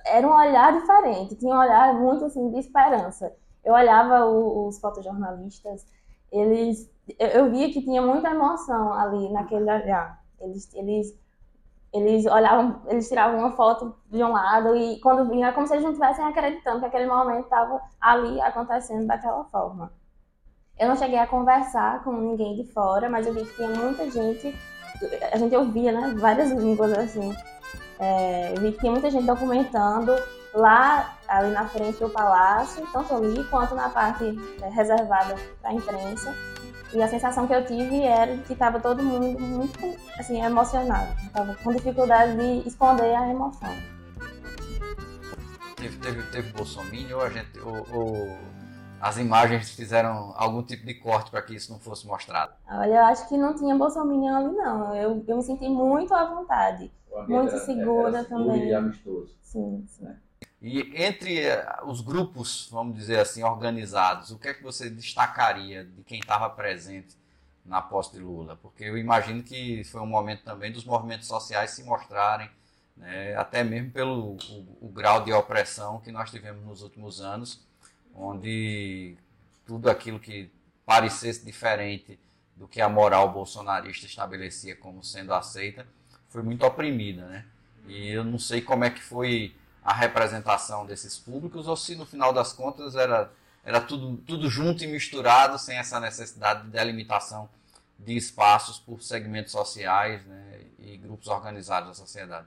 era 0.07 0.27
um 0.27 0.35
olhar 0.35 0.73
diferente, 0.79 1.37
tinha 1.37 1.55
um 1.55 1.59
olhar 1.59 1.95
muito 1.95 2.25
assim 2.25 2.51
de 2.51 2.59
esperança. 2.59 3.35
Eu 3.65 3.75
olhava 3.75 4.25
os 4.27 4.79
fotojornalistas, 4.79 5.87
eles, 6.31 6.91
eu 7.19 7.51
via 7.51 7.73
que 7.73 7.83
tinha 7.83 8.03
muita 8.03 8.31
emoção 8.31 8.93
ali 8.93 9.31
naquele 9.31 9.71
olhar. 9.71 10.23
Eles, 10.41 10.73
eles, 10.75 11.19
eles 11.93 12.27
olhavam, 12.27 12.83
eles 12.89 13.09
tiravam 13.09 13.39
uma 13.39 13.53
foto 13.53 13.95
de 14.11 14.23
um 14.23 14.33
lado 14.33 14.77
e 14.77 15.01
quando 15.01 15.29
vinha, 15.29 15.53
como 15.53 15.67
se 15.67 15.75
eles 15.75 15.85
não 15.85 15.93
estivessem 15.93 16.25
acreditando 16.25 16.81
que 16.81 16.87
aquele 16.87 17.07
momento 17.07 17.45
estava 17.45 17.81
ali 18.01 18.41
acontecendo 18.41 19.07
daquela 19.07 19.45
forma. 19.45 19.93
Eu 20.79 20.89
não 20.89 20.97
cheguei 20.97 21.19
a 21.19 21.27
conversar 21.27 22.03
com 22.03 22.13
ninguém 22.13 22.57
de 22.57 22.73
fora, 22.73 23.09
mas 23.09 23.27
eu 23.27 23.33
vi 23.33 23.45
que 23.45 23.55
tinha 23.55 23.69
muita 23.69 24.11
gente, 24.11 24.59
a 25.33 25.39
gente 25.39 25.55
ouvia, 25.55 25.93
né, 25.93 26.15
várias 26.19 26.51
línguas 26.51 26.93
assim. 26.93 27.35
É, 27.99 28.53
eu 28.55 28.61
vi 28.61 28.73
que 28.73 28.81
tinha 28.81 28.91
muita 28.91 29.09
gente 29.09 29.25
documentando 29.25 30.17
lá, 30.53 31.17
ali 31.29 31.53
na 31.53 31.69
frente 31.69 31.99
do 31.99 32.11
palácio, 32.11 32.87
tanto 32.93 33.15
ali 33.15 33.45
quanto 33.45 33.75
na 33.77 33.89
parte 33.89 34.25
é, 34.63 34.69
reservada 34.69 35.37
para 35.61 35.71
a 35.71 35.75
imprensa. 35.75 36.35
E 36.93 37.03
a 37.03 37.09
sensação 37.09 37.47
que 37.47 37.55
eu 37.55 37.65
tive 37.65 38.03
era 38.03 38.37
que 38.39 38.53
estava 38.53 38.79
todo 38.81 39.03
mundo 39.03 39.39
muito 39.41 39.79
assim, 40.19 40.41
emocionado. 40.41 41.13
Estava 41.25 41.55
com 41.55 41.73
dificuldade 41.73 42.37
de 42.37 42.69
esconder 42.69 43.15
a 43.15 43.29
emoção. 43.29 43.75
Teve, 45.77 45.97
teve, 45.99 46.23
teve 46.31 46.53
Bolsonaro, 46.53 47.17
ou, 47.17 47.21
a 47.21 47.31
gente, 47.31 47.59
ou, 47.61 47.87
ou 47.93 48.39
as 49.05 49.19
imagens 49.19 49.69
fizeram 49.69 50.33
algum 50.35 50.63
tipo 50.63 50.87
de 50.87 50.95
corte 50.95 51.31
para 51.31 51.43
que 51.43 51.55
isso 51.55 51.71
não 51.71 51.79
fosse 51.79 52.07
mostrado? 52.07 52.55
Olha, 52.67 52.95
eu 52.95 53.05
acho 53.05 53.29
que 53.29 53.37
não 53.37 53.55
tinha 53.55 53.77
Bolsonaro 53.77 54.47
ali, 54.47 54.57
não. 54.57 54.97
Eu, 54.97 55.23
eu 55.29 55.37
me 55.37 55.43
senti 55.43 55.69
muito 55.69 56.15
à 56.15 56.25
vontade. 56.25 56.91
Muito 57.29 57.59
segura 57.59 58.21
era 58.21 58.25
também. 58.25 58.69
E 58.69 58.75
amistoso. 58.75 59.37
Sim, 59.43 59.85
sim. 59.87 60.09
E 60.63 61.05
entre 61.05 61.39
eh, 61.41 61.67
os 61.85 62.01
grupos, 62.01 62.67
vamos 62.73 62.97
dizer 62.97 63.19
assim, 63.19 63.43
organizados, 63.43 64.31
o 64.31 64.39
que 64.39 64.49
é 64.49 64.55
que 64.55 64.63
você 64.63 64.89
destacaria 64.89 65.85
de 65.85 66.03
quem 66.03 66.19
estava 66.19 66.49
presente 66.49 67.15
na 67.63 67.83
posse 67.83 68.13
de 68.13 68.21
Lula? 68.21 68.57
Porque 68.57 68.85
eu 68.85 68.97
imagino 68.97 69.43
que 69.43 69.85
foi 69.85 70.01
um 70.01 70.07
momento 70.07 70.45
também 70.45 70.73
dos 70.73 70.87
movimentos 70.87 71.27
sociais 71.29 71.73
se 71.73 71.85
mostrarem, 71.85 72.51
né, 72.97 73.37
até 73.37 73.63
mesmo 73.63 73.91
pelo 73.91 74.39
o, 74.51 74.79
o 74.81 74.89
grau 74.89 75.23
de 75.23 75.31
opressão 75.31 76.01
que 76.01 76.11
nós 76.11 76.31
tivemos 76.31 76.65
nos 76.65 76.81
últimos 76.81 77.21
anos, 77.21 77.63
onde 78.15 79.17
tudo 79.67 79.91
aquilo 79.91 80.19
que 80.19 80.51
parecesse 80.87 81.45
diferente 81.45 82.19
do 82.57 82.69
que 82.69 82.81
a 82.81 82.89
moral 82.89 83.33
bolsonarista 83.33 84.07
estabelecia 84.07 84.77
como 84.77 85.03
sendo 85.03 85.35
aceita, 85.35 85.87
foi 86.29 86.43
muito 86.43 86.65
oprimida, 86.65 87.27
né? 87.27 87.45
E 87.87 88.09
eu 88.09 88.25
não 88.25 88.39
sei 88.39 88.61
como 88.61 88.85
é 88.85 88.91
que 88.91 89.03
foi 89.03 89.55
a 89.85 89.93
representação 89.93 90.87
desses 90.87 91.19
públicos 91.19 91.69
ou 91.69 91.77
se 91.77 91.95
no 91.95 92.07
final 92.07 92.33
das 92.33 92.53
contas 92.53 92.95
era, 92.95 93.31
era 93.65 93.81
tudo, 93.81 94.17
tudo 94.19 94.49
junto 94.49 94.83
e 94.83 94.87
misturado, 94.87 95.59
sem 95.59 95.77
essa 95.77 96.01
necessidade 96.01 96.65
de 96.65 96.71
delimitação 96.71 97.49
de 97.99 98.17
espaços 98.17 98.79
por 98.79 99.03
segmentos 99.03 99.53
sociais 99.53 100.25
né, 100.25 100.63
e 100.79 100.97
grupos 100.97 101.29
organizados 101.29 101.89
da 101.89 101.95
sociedade. 101.95 102.47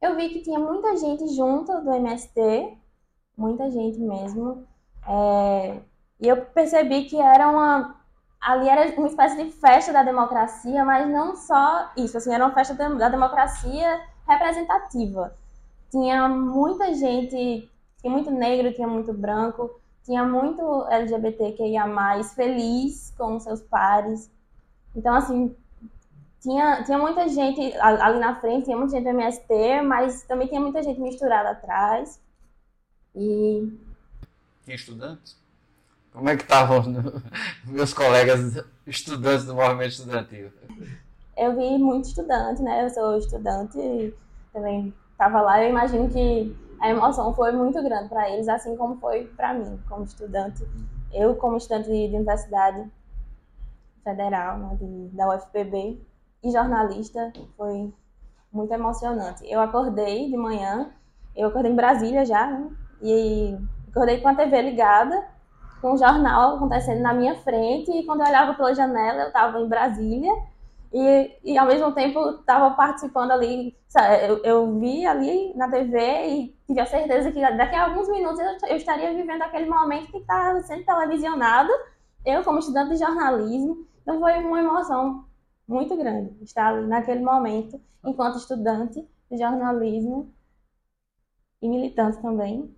Eu 0.00 0.16
vi 0.16 0.28
que 0.30 0.42
tinha 0.42 0.58
muita 0.58 0.96
gente 0.96 1.28
junto 1.34 1.72
do 1.82 1.92
MST, 1.92 2.76
muita 3.36 3.70
gente 3.70 3.98
mesmo, 3.98 4.66
é, 5.08 5.80
e 6.20 6.28
eu 6.28 6.36
percebi 6.46 7.04
que 7.04 7.20
era 7.20 7.48
uma 7.48 7.96
ali 8.40 8.68
era 8.68 8.94
uma 8.96 9.08
espécie 9.08 9.42
de 9.42 9.50
festa 9.50 9.92
da 9.92 10.02
democracia, 10.04 10.84
mas 10.84 11.08
não 11.08 11.34
só 11.34 11.90
isso, 11.96 12.16
assim, 12.16 12.32
era 12.32 12.44
uma 12.44 12.54
festa 12.54 12.74
da 12.74 13.08
democracia 13.08 14.00
representativa 14.28 15.34
tinha 15.90 16.28
muita 16.28 16.94
gente, 16.94 17.70
tinha 18.00 18.12
muito 18.12 18.30
negro, 18.30 18.72
tinha 18.72 18.86
muito 18.86 19.12
branco, 19.12 19.80
tinha 20.04 20.24
muito 20.24 20.86
LGBTQIA+, 20.88 21.86
feliz 22.34 23.14
com 23.16 23.38
seus 23.40 23.60
pares. 23.62 24.30
Então, 24.94 25.14
assim, 25.14 25.54
tinha, 26.40 26.82
tinha 26.84 26.98
muita 26.98 27.28
gente 27.28 27.60
ali 27.78 28.18
na 28.18 28.38
frente, 28.40 28.66
tinha 28.66 28.76
muita 28.76 28.92
gente 28.92 29.04
do 29.04 29.10
MST, 29.10 29.82
mas 29.82 30.22
também 30.24 30.48
tinha 30.48 30.60
muita 30.60 30.82
gente 30.82 31.00
misturada 31.00 31.50
atrás. 31.50 32.20
E... 33.14 33.87
Tinha 34.68 34.76
estudantes? 34.76 35.34
Como 36.12 36.28
é 36.28 36.36
que 36.36 36.42
estavam 36.42 36.82
meus 37.64 37.94
colegas 37.94 38.62
estudantes 38.86 39.46
do 39.46 39.54
movimento 39.54 39.92
estudantil? 39.92 40.52
Eu 41.34 41.56
vi 41.56 41.78
muito 41.78 42.08
estudante, 42.08 42.60
né? 42.60 42.84
Eu 42.84 42.90
sou 42.90 43.16
estudante 43.16 44.12
também 44.52 44.92
estava 45.12 45.40
lá, 45.40 45.64
eu 45.64 45.70
imagino 45.70 46.10
que 46.10 46.54
a 46.80 46.90
emoção 46.90 47.32
foi 47.32 47.52
muito 47.52 47.82
grande 47.82 48.10
para 48.10 48.28
eles, 48.28 48.46
assim 48.46 48.76
como 48.76 48.96
foi 49.00 49.24
para 49.24 49.54
mim, 49.54 49.80
como 49.88 50.04
estudante. 50.04 50.62
Eu, 51.14 51.34
como 51.36 51.56
estudante 51.56 51.88
de, 51.88 52.14
Universidade 52.14 52.90
Federal, 54.04 54.58
né, 54.58 54.76
de, 54.78 55.16
da 55.16 55.34
UFPB, 55.34 55.98
e 56.44 56.50
jornalista, 56.52 57.32
foi 57.56 57.90
muito 58.52 58.72
emocionante. 58.74 59.50
Eu 59.50 59.60
acordei 59.60 60.28
de 60.28 60.36
manhã, 60.36 60.92
eu 61.34 61.48
acordei 61.48 61.72
em 61.72 61.76
Brasília 61.76 62.26
já, 62.26 62.50
né, 62.50 62.70
e 63.00 63.56
acordei 63.98 64.20
com 64.20 64.28
a 64.28 64.34
TV 64.34 64.62
ligada, 64.62 65.26
com 65.80 65.92
o 65.92 65.96
jornal 65.96 66.56
acontecendo 66.56 67.00
na 67.00 67.12
minha 67.12 67.34
frente, 67.36 67.90
e 67.90 68.04
quando 68.06 68.20
eu 68.20 68.26
olhava 68.26 68.54
pela 68.54 68.74
janela, 68.74 69.22
eu 69.22 69.26
estava 69.26 69.60
em 69.60 69.68
Brasília, 69.68 70.32
e, 70.92 71.36
e 71.44 71.58
ao 71.58 71.66
mesmo 71.66 71.92
tempo 71.92 72.30
estava 72.30 72.70
participando 72.70 73.32
ali. 73.32 73.76
Eu, 74.26 74.42
eu 74.42 74.78
vi 74.78 75.04
ali 75.04 75.52
na 75.54 75.68
TV 75.68 76.26
e 76.28 76.56
tive 76.66 76.80
a 76.80 76.86
certeza 76.86 77.30
que 77.30 77.40
daqui 77.40 77.74
a 77.74 77.86
alguns 77.86 78.08
minutos 78.08 78.38
eu, 78.38 78.68
eu 78.68 78.76
estaria 78.76 79.12
vivendo 79.14 79.42
aquele 79.42 79.68
momento 79.68 80.10
que 80.10 80.18
estava 80.18 80.60
sendo 80.62 80.84
televisionado, 80.84 81.70
eu 82.24 82.42
como 82.42 82.58
estudante 82.58 82.90
de 82.90 82.98
jornalismo. 82.98 83.86
Então 84.02 84.18
foi 84.18 84.38
uma 84.38 84.60
emoção 84.60 85.26
muito 85.66 85.94
grande 85.96 86.34
estar 86.42 86.74
ali 86.74 86.86
naquele 86.86 87.22
momento, 87.22 87.78
enquanto 88.04 88.38
estudante 88.38 89.06
de 89.30 89.36
jornalismo 89.36 90.32
e 91.60 91.68
militante 91.68 92.22
também. 92.22 92.74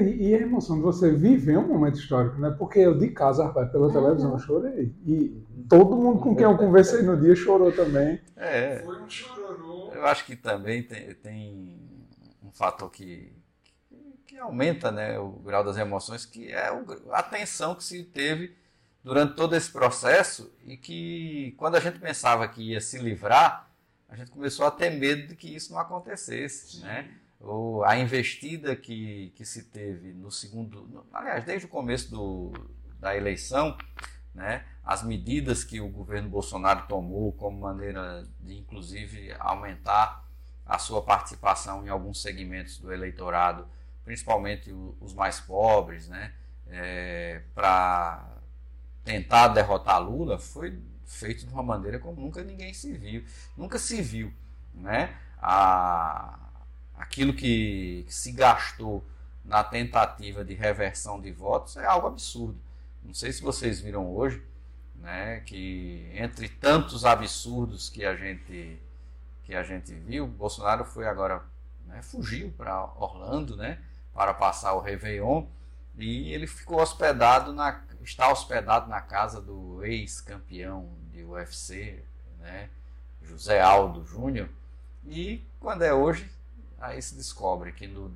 E, 0.00 0.30
e 0.30 0.34
a 0.34 0.38
emoção 0.38 0.76
de 0.76 0.82
você 0.82 1.10
viver 1.10 1.58
um 1.58 1.66
momento 1.66 1.98
histórico, 1.98 2.38
né? 2.40 2.54
Porque 2.58 2.78
eu 2.78 2.96
de 2.96 3.08
casa, 3.08 3.44
rapaz, 3.44 3.70
pela 3.70 3.86
uhum. 3.86 3.92
televisão, 3.92 4.32
eu 4.32 4.38
chorei. 4.38 4.94
E 5.06 5.44
todo 5.68 5.96
mundo 5.96 6.20
com 6.20 6.34
quem 6.34 6.44
eu 6.44 6.56
conversei 6.56 7.02
no 7.02 7.16
dia 7.20 7.34
chorou 7.34 7.72
também. 7.72 8.20
É. 8.36 8.78
Foi 8.84 9.02
um 9.02 9.08
chororô. 9.08 9.90
Eu 9.92 10.06
acho 10.06 10.24
que 10.24 10.36
também 10.36 10.82
tem, 10.82 11.14
tem 11.14 11.80
um 12.42 12.50
fator 12.52 12.90
que, 12.90 13.32
que 14.26 14.38
aumenta 14.38 14.90
né, 14.90 15.18
o 15.18 15.30
grau 15.30 15.64
das 15.64 15.76
emoções, 15.76 16.24
que 16.24 16.50
é 16.50 16.70
a 17.10 17.22
tensão 17.22 17.74
que 17.74 17.84
se 17.84 18.02
teve 18.04 18.54
durante 19.02 19.34
todo 19.34 19.54
esse 19.54 19.70
processo 19.70 20.52
e 20.64 20.76
que 20.76 21.54
quando 21.56 21.74
a 21.76 21.80
gente 21.80 21.98
pensava 21.98 22.46
que 22.46 22.70
ia 22.70 22.80
se 22.80 22.98
livrar, 22.98 23.70
a 24.08 24.16
gente 24.16 24.30
começou 24.30 24.66
a 24.66 24.70
ter 24.70 24.90
medo 24.90 25.28
de 25.28 25.36
que 25.36 25.54
isso 25.54 25.72
não 25.72 25.80
acontecesse, 25.80 26.80
né? 26.80 27.10
Ou 27.42 27.84
a 27.84 27.98
investida 27.98 28.74
que, 28.76 29.32
que 29.34 29.44
se 29.44 29.64
teve 29.64 30.12
no 30.12 30.30
segundo, 30.30 31.04
aliás, 31.12 31.44
desde 31.44 31.66
o 31.66 31.68
começo 31.68 32.10
do, 32.10 32.52
da 33.00 33.16
eleição, 33.16 33.76
né, 34.32 34.64
as 34.84 35.02
medidas 35.02 35.64
que 35.64 35.80
o 35.80 35.88
governo 35.88 36.28
Bolsonaro 36.28 36.86
tomou 36.86 37.32
como 37.32 37.60
maneira 37.60 38.26
de, 38.40 38.56
inclusive, 38.56 39.34
aumentar 39.38 40.24
a 40.64 40.78
sua 40.78 41.02
participação 41.02 41.84
em 41.84 41.88
alguns 41.88 42.22
segmentos 42.22 42.78
do 42.78 42.92
eleitorado, 42.92 43.66
principalmente 44.04 44.72
os 45.00 45.12
mais 45.12 45.40
pobres, 45.40 46.08
né, 46.08 46.32
é, 46.68 47.42
para 47.54 48.24
tentar 49.04 49.48
derrotar 49.48 50.00
Lula, 50.00 50.38
foi 50.38 50.80
feito 51.04 51.44
de 51.44 51.52
uma 51.52 51.62
maneira 51.62 51.98
como 51.98 52.20
nunca 52.20 52.42
ninguém 52.42 52.72
se 52.72 52.92
viu, 52.92 53.24
nunca 53.56 53.78
se 53.78 54.00
viu, 54.00 54.32
né? 54.72 55.14
A, 55.38 56.38
aquilo 56.96 57.32
que, 57.32 58.04
se 58.08 58.32
gastou 58.32 59.04
na 59.44 59.64
tentativa 59.64 60.44
de 60.44 60.54
reversão 60.54 61.20
de 61.20 61.32
votos 61.32 61.76
é 61.76 61.84
algo 61.84 62.06
absurdo. 62.06 62.58
Não 63.02 63.12
sei 63.12 63.32
se 63.32 63.42
vocês 63.42 63.80
viram 63.80 64.14
hoje, 64.14 64.42
né, 64.96 65.40
que 65.40 66.08
entre 66.14 66.48
tantos 66.48 67.04
absurdos 67.04 67.88
que 67.88 68.04
a 68.04 68.14
gente 68.14 68.78
que 69.44 69.56
a 69.56 69.62
gente 69.64 69.92
viu, 69.92 70.24
Bolsonaro 70.26 70.84
foi 70.84 71.06
agora 71.08 71.42
né, 71.86 72.00
fugiu 72.00 72.52
para 72.52 72.84
Orlando, 72.96 73.56
né, 73.56 73.80
para 74.14 74.32
passar 74.32 74.74
o 74.74 74.80
Réveillon 74.80 75.46
e 75.96 76.32
ele 76.32 76.46
ficou 76.46 76.80
hospedado 76.80 77.52
na 77.52 77.82
está 78.04 78.30
hospedado 78.30 78.88
na 78.88 79.00
casa 79.00 79.40
do 79.40 79.84
ex-campeão 79.84 80.90
de 81.12 81.22
UFC, 81.22 82.02
né, 82.38 82.68
José 83.22 83.60
Aldo 83.60 84.04
Júnior. 84.04 84.48
E 85.04 85.44
quando 85.60 85.82
é 85.82 85.92
hoje, 85.92 86.28
Aí 86.82 87.00
se 87.00 87.14
descobre 87.14 87.70
que 87.70 87.86
no, 87.86 88.08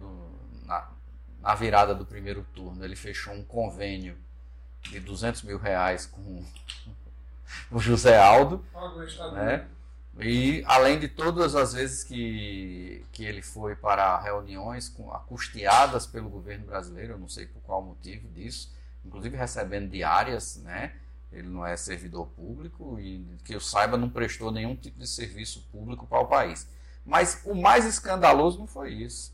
na, 0.64 0.90
na, 1.40 1.54
virada 1.54 1.94
do 1.94 2.04
primeiro 2.04 2.44
turno 2.52 2.84
ele 2.84 2.96
fechou 2.96 3.32
um 3.32 3.44
convênio 3.44 4.18
de 4.82 4.98
200 4.98 5.42
mil 5.44 5.56
reais 5.56 6.04
com 6.04 6.44
o 7.70 7.78
José 7.78 8.18
Aldo. 8.18 8.64
Né? 9.32 9.68
E 10.18 10.64
além 10.66 10.98
de 10.98 11.06
todas 11.06 11.54
as 11.54 11.74
vezes 11.74 12.02
que, 12.02 13.04
que 13.12 13.24
ele 13.24 13.40
foi 13.40 13.76
para 13.76 14.18
reuniões 14.18 14.88
com, 14.88 15.04
custeadas 15.28 16.04
pelo 16.04 16.28
governo 16.28 16.66
brasileiro, 16.66 17.12
eu 17.12 17.18
não 17.18 17.28
sei 17.28 17.46
por 17.46 17.62
qual 17.62 17.80
motivo 17.80 18.26
disso, 18.30 18.74
inclusive 19.04 19.36
recebendo 19.36 19.90
diárias, 19.90 20.56
né? 20.56 20.96
Ele 21.30 21.48
não 21.48 21.64
é 21.64 21.76
servidor 21.76 22.26
público 22.28 22.98
e 22.98 23.24
que 23.44 23.54
eu 23.54 23.60
saiba 23.60 23.96
não 23.96 24.10
prestou 24.10 24.50
nenhum 24.50 24.74
tipo 24.74 24.98
de 24.98 25.06
serviço 25.06 25.68
público 25.70 26.04
para 26.06 26.20
o 26.20 26.26
país. 26.26 26.66
Mas 27.06 27.40
o 27.44 27.54
mais 27.54 27.84
escandaloso 27.86 28.58
não 28.58 28.66
foi 28.66 28.92
isso. 28.92 29.32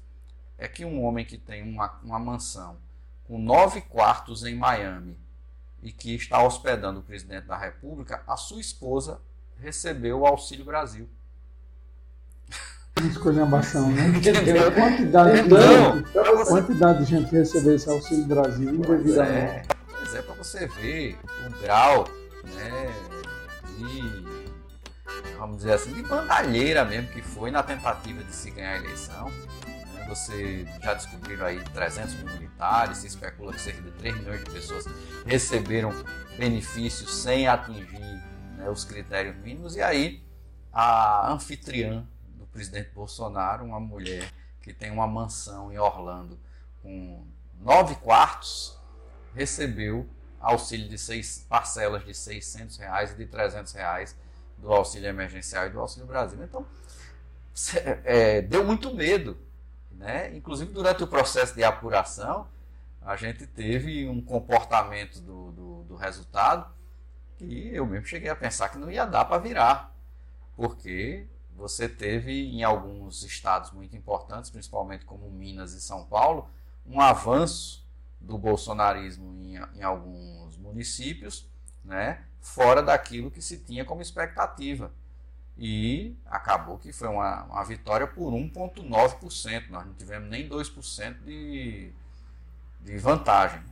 É 0.59 0.69
que 0.69 0.85
um 0.85 1.03
homem 1.03 1.25
que 1.25 1.39
tem 1.39 1.63
uma, 1.63 1.99
uma 2.05 2.19
mansão 2.19 2.77
com 3.25 3.39
nove 3.39 3.81
quartos 3.81 4.45
em 4.45 4.55
Miami 4.55 5.19
e 5.83 5.91
que 5.91 6.15
está 6.15 6.45
hospedando 6.45 7.01
o 7.01 7.03
presidente 7.03 7.47
da 7.47 7.57
República, 7.57 8.23
a 8.27 8.37
sua 8.37 8.61
esposa 8.61 9.21
recebeu 9.59 10.21
o 10.21 10.27
Auxílio 10.27 10.65
Brasil. 10.65 11.09
escolhambação, 13.11 13.91
né? 13.91 14.03
A 14.67 14.71
quantidade, 14.71 15.39
Então, 15.41 16.03
de, 16.03 16.19
a 16.19 16.47
quantidade 16.47 17.05
de 17.05 17.11
gente 17.11 17.33
recebeu 17.33 17.75
esse 17.75 17.89
Auxílio 17.89 18.27
Brasil 18.27 18.81
Pois 18.85 19.01
indevidamente. 19.01 19.33
é, 19.33 19.63
pois 19.91 20.15
é 20.15 20.23
para 20.23 20.35
você 20.35 20.67
ver 20.69 21.19
o 21.47 21.63
grau 21.63 22.07
né, 22.45 22.95
de, 23.79 24.32
vamos 25.39 25.59
dizer 25.59 25.73
assim, 25.73 25.93
de 25.93 26.03
bandalheira 26.03 26.85
mesmo 26.85 27.09
que 27.09 27.23
foi 27.23 27.51
na 27.51 27.63
tentativa 27.63 28.23
de 28.23 28.35
se 28.35 28.51
ganhar 28.51 28.75
a 28.75 28.77
eleição. 28.79 29.31
né. 29.95 30.07
Você 30.09 30.67
já 30.83 30.95
descobriram 30.95 31.47
aí 31.47 31.63
300 31.73 32.15
mil 32.15 32.27
militares, 32.35 32.99
se 32.99 33.07
especula 33.07 33.53
que 33.53 33.61
cerca 33.61 33.83
de 33.83 33.91
3 33.93 34.17
milhões 34.19 34.45
de 34.45 34.51
pessoas 34.51 34.85
receberam 35.25 35.91
benefícios 36.37 37.15
sem 37.15 37.47
atingir 37.49 38.23
né, 38.57 38.69
os 38.69 38.85
critérios 38.85 39.37
mínimos. 39.37 39.77
E 39.77 39.83
aí 39.83 40.23
a 40.73 41.31
anfitriã 41.31 42.07
do 42.37 42.47
presidente 42.47 42.91
Bolsonaro, 42.95 43.65
uma 43.65 43.81
mulher 43.81 44.31
que 44.61 44.73
tem 44.73 44.91
uma 44.91 45.07
mansão 45.07 45.73
em 45.73 45.79
Orlando 45.79 46.39
com 46.83 47.25
nove 47.61 47.95
quartos, 47.97 48.79
recebeu 49.35 50.09
auxílio 50.41 50.89
de 50.89 50.99
seis 50.99 51.47
parcelas 51.49 52.05
de 52.05 52.15
600 52.15 52.77
reais 52.77 53.13
e 53.13 53.17
de 53.17 53.27
300 53.27 53.73
reais 53.73 54.17
do 54.63 54.73
auxílio 54.73 55.09
emergencial 55.09 55.67
e 55.67 55.71
do 55.71 55.81
auxílio 55.81 56.07
Brasil. 56.07 56.43
Então, 56.43 56.65
é, 58.05 58.41
deu 58.41 58.65
muito 58.65 58.95
medo, 58.95 59.37
né? 59.91 60.35
Inclusive 60.35 60.73
durante 60.73 61.03
o 61.03 61.07
processo 61.07 61.55
de 61.55 61.65
apuração, 61.65 62.47
a 63.03 63.17
gente 63.17 63.45
teve 63.47 64.09
um 64.09 64.23
comportamento 64.23 65.21
do, 65.21 65.51
do, 65.51 65.83
do 65.83 65.97
resultado 65.97 66.73
que 67.37 67.75
eu 67.75 67.85
mesmo 67.85 68.07
cheguei 68.07 68.31
a 68.31 68.37
pensar 68.37 68.69
que 68.69 68.79
não 68.79 68.89
ia 68.89 69.05
dar 69.05 69.25
para 69.25 69.39
virar, 69.39 69.93
porque 70.55 71.27
você 71.57 71.89
teve 71.89 72.33
em 72.33 72.63
alguns 72.63 73.25
estados 73.25 73.73
muito 73.73 73.97
importantes, 73.97 74.49
principalmente 74.49 75.05
como 75.05 75.29
Minas 75.29 75.75
e 75.75 75.81
São 75.81 76.05
Paulo, 76.05 76.49
um 76.87 77.01
avanço 77.01 77.85
do 78.21 78.39
bolsonarismo 78.39 79.35
em, 79.35 79.57
em 79.79 79.83
alguns 79.83 80.57
municípios, 80.57 81.51
né, 81.85 82.25
fora 82.41 82.83
daquilo 82.83 83.31
que 83.31 83.43
se 83.43 83.59
tinha 83.59 83.85
como 83.85 84.03
expectativa. 84.03 84.91
E 85.57 86.17
acabou 86.27 86.79
que 86.79 86.93
foi 86.93 87.09
uma, 87.09 87.45
uma 87.45 87.65
vitória 87.65 88.07
por 88.07 88.33
1,9%. 88.33 89.69
Nós 89.69 89.87
não 89.87 89.95
tivemos 89.95 90.29
nem 90.29 90.49
2% 90.49 91.23
de, 91.25 91.93
de 92.81 92.99
vantagem. 92.99 93.63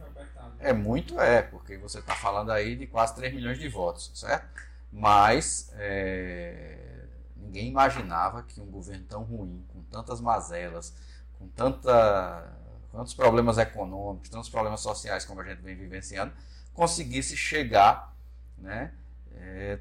É 0.59 0.75
muito, 0.75 1.19
é, 1.19 1.41
porque 1.41 1.79
você 1.79 2.01
está 2.01 2.15
falando 2.15 2.53
aí 2.53 2.77
de 2.77 2.87
quase 2.87 3.15
3 3.15 3.35
milhões 3.35 3.59
de 3.59 3.67
votos, 3.67 4.11
certo? 4.15 4.47
Mas 4.93 5.71
é, 5.75 7.07
ninguém 7.37 7.69
imaginava 7.69 8.43
que 8.43 8.61
um 8.61 8.67
governo 8.67 9.05
tão 9.07 9.23
ruim, 9.23 9.65
com 9.73 9.83
tantas 9.85 10.21
mazelas, 10.21 10.95
com 11.39 11.49
tanta, 11.49 12.53
tantos 12.93 13.15
problemas 13.15 13.57
econômicos, 13.57 14.29
tantos 14.29 14.51
problemas 14.51 14.81
sociais 14.81 15.25
como 15.25 15.41
a 15.41 15.45
gente 15.45 15.63
vem 15.63 15.75
vivenciando, 15.75 16.33
conseguisse 16.81 17.37
chegar 17.37 18.17
né, 18.57 18.91
é, 19.35 19.79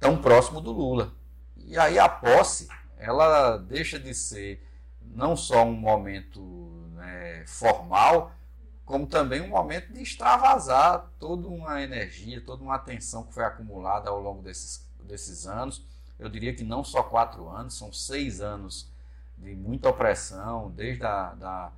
tão 0.00 0.16
próximo 0.16 0.62
do 0.62 0.72
Lula. 0.72 1.12
E 1.58 1.76
aí 1.76 1.98
a 1.98 2.08
posse, 2.08 2.68
ela 2.96 3.58
deixa 3.58 4.00
de 4.00 4.14
ser 4.14 4.66
não 5.02 5.36
só 5.36 5.62
um 5.62 5.74
momento 5.74 6.40
né, 6.94 7.44
formal, 7.46 8.32
como 8.86 9.06
também 9.06 9.42
um 9.42 9.48
momento 9.48 9.92
de 9.92 10.00
extravasar 10.00 11.10
toda 11.18 11.46
uma 11.46 11.82
energia, 11.82 12.40
toda 12.40 12.62
uma 12.62 12.76
atenção 12.76 13.24
que 13.24 13.34
foi 13.34 13.44
acumulada 13.44 14.08
ao 14.08 14.18
longo 14.18 14.40
desses, 14.40 14.88
desses 15.02 15.46
anos. 15.46 15.84
Eu 16.18 16.30
diria 16.30 16.54
que 16.54 16.64
não 16.64 16.82
só 16.82 17.02
quatro 17.02 17.46
anos, 17.50 17.76
são 17.76 17.92
seis 17.92 18.40
anos 18.40 18.90
de 19.36 19.54
muita 19.54 19.90
opressão, 19.90 20.70
desde 20.70 21.04
a, 21.04 21.34
da, 21.34 21.72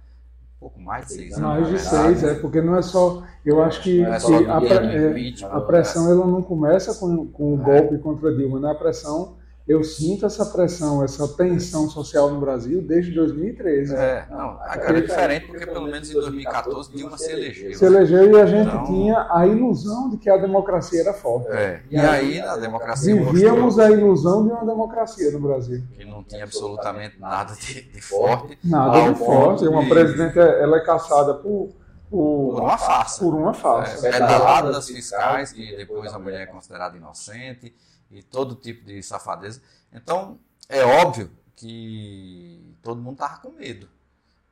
pouco 0.61 0.81
mais 0.81 1.07
de 1.07 1.15
seis 1.15 1.33
anos. 1.33 1.41
Mais 1.41 1.67
de 1.67 1.73
verdade. 1.73 2.19
seis, 2.21 2.25
é, 2.25 2.35
porque 2.35 2.61
não 2.61 2.77
é 2.77 2.83
só. 2.83 3.23
Eu 3.45 3.63
acho 3.63 3.83
que, 3.83 4.03
é 4.03 4.19
que 4.19 4.35
a, 4.35 4.83
é, 4.85 5.57
a 5.57 5.61
pressão 5.63 6.11
ela 6.11 6.27
não 6.27 6.43
começa 6.43 6.95
com, 6.95 7.27
com 7.27 7.55
o 7.55 7.61
É. 7.63 7.65
golpe 7.65 7.99
contra 7.99 8.37
Dilma, 8.37 8.61
né? 8.61 8.71
A 8.71 8.75
pressão, 8.75 9.37
eu 9.71 9.85
sinto 9.85 10.27
essa 10.27 10.47
pressão, 10.47 11.05
essa 11.05 11.29
tensão 11.29 11.89
social 11.89 12.31
no 12.31 12.41
Brasil 12.41 12.83
desde 12.83 13.13
2013. 13.13 13.95
É, 13.95 14.27
não, 14.31 14.59
agora 14.63 14.99
é 14.99 15.01
diferente 15.03 15.47
porque 15.47 15.67
pelo 15.67 15.87
menos 15.87 16.11
em 16.11 16.15
2014 16.15 16.91
Dilma 16.93 17.17
se 17.17 17.31
elegeu. 17.31 17.75
Se 17.79 17.85
elegeu 17.85 18.31
e 18.33 18.41
a 18.41 18.47
gente 18.47 18.69
Então- 18.69 18.85
tinha 18.87 19.27
a 19.31 19.47
ilusão 19.47 20.11
de 20.11 20.17
que 20.17 20.29
a 20.29 20.37
democracia 20.37 21.01
era 21.03 21.13
forte. 21.13 21.49
É, 21.53 21.83
e 21.91 21.97
aí 21.99 22.41
a 22.41 22.57
democracia 22.57 23.15
Vivíamos 23.15 23.61
mostrou 23.77 23.87
a 23.87 23.91
ilusão 23.93 24.45
de 24.47 24.53
uma 24.53 24.65
democracia 24.67 25.31
no 25.31 25.41
Brasil. 25.41 25.83
que 25.97 26.05
não 26.05 26.25
tinha 26.25 26.43
absolutamente 26.45 27.21
nada 27.21 27.55
de, 27.55 27.83
de 27.83 28.01
forte 28.01 28.59
Nada 28.65 29.13
de 29.13 29.19
forte. 29.19 29.61
ponto 29.65 29.71
Uma 29.71 29.83
de- 29.85 29.89
presidente 29.89 30.39
ela 30.39 30.79
é 30.79 30.81
caçada 30.81 31.35
por, 31.35 31.69
por 32.11 32.51
por, 32.55 32.61
uma 32.63 32.77
farsa. 32.77 33.25
por 33.25 33.35
uma 33.35 33.51
É, 33.53 33.55
farsa. 33.55 34.11
pedaladas 34.11 34.89
fiscais, 34.89 35.53
que 35.53 35.77
depois 35.77 36.13
a 36.13 36.19
mulher 36.19 36.41
é 36.41 36.47
considerada 36.47 36.97
inocente, 36.97 37.73
e 38.11 38.23
todo 38.23 38.55
tipo 38.55 38.85
de 38.85 39.03
safadeza. 39.03 39.63
Então, 39.93 40.39
é 40.69 40.85
óbvio 40.85 41.31
que 41.57 42.77
todo 42.83 43.01
mundo 43.01 43.15
estava 43.15 43.39
com 43.39 43.51
medo. 43.51 43.89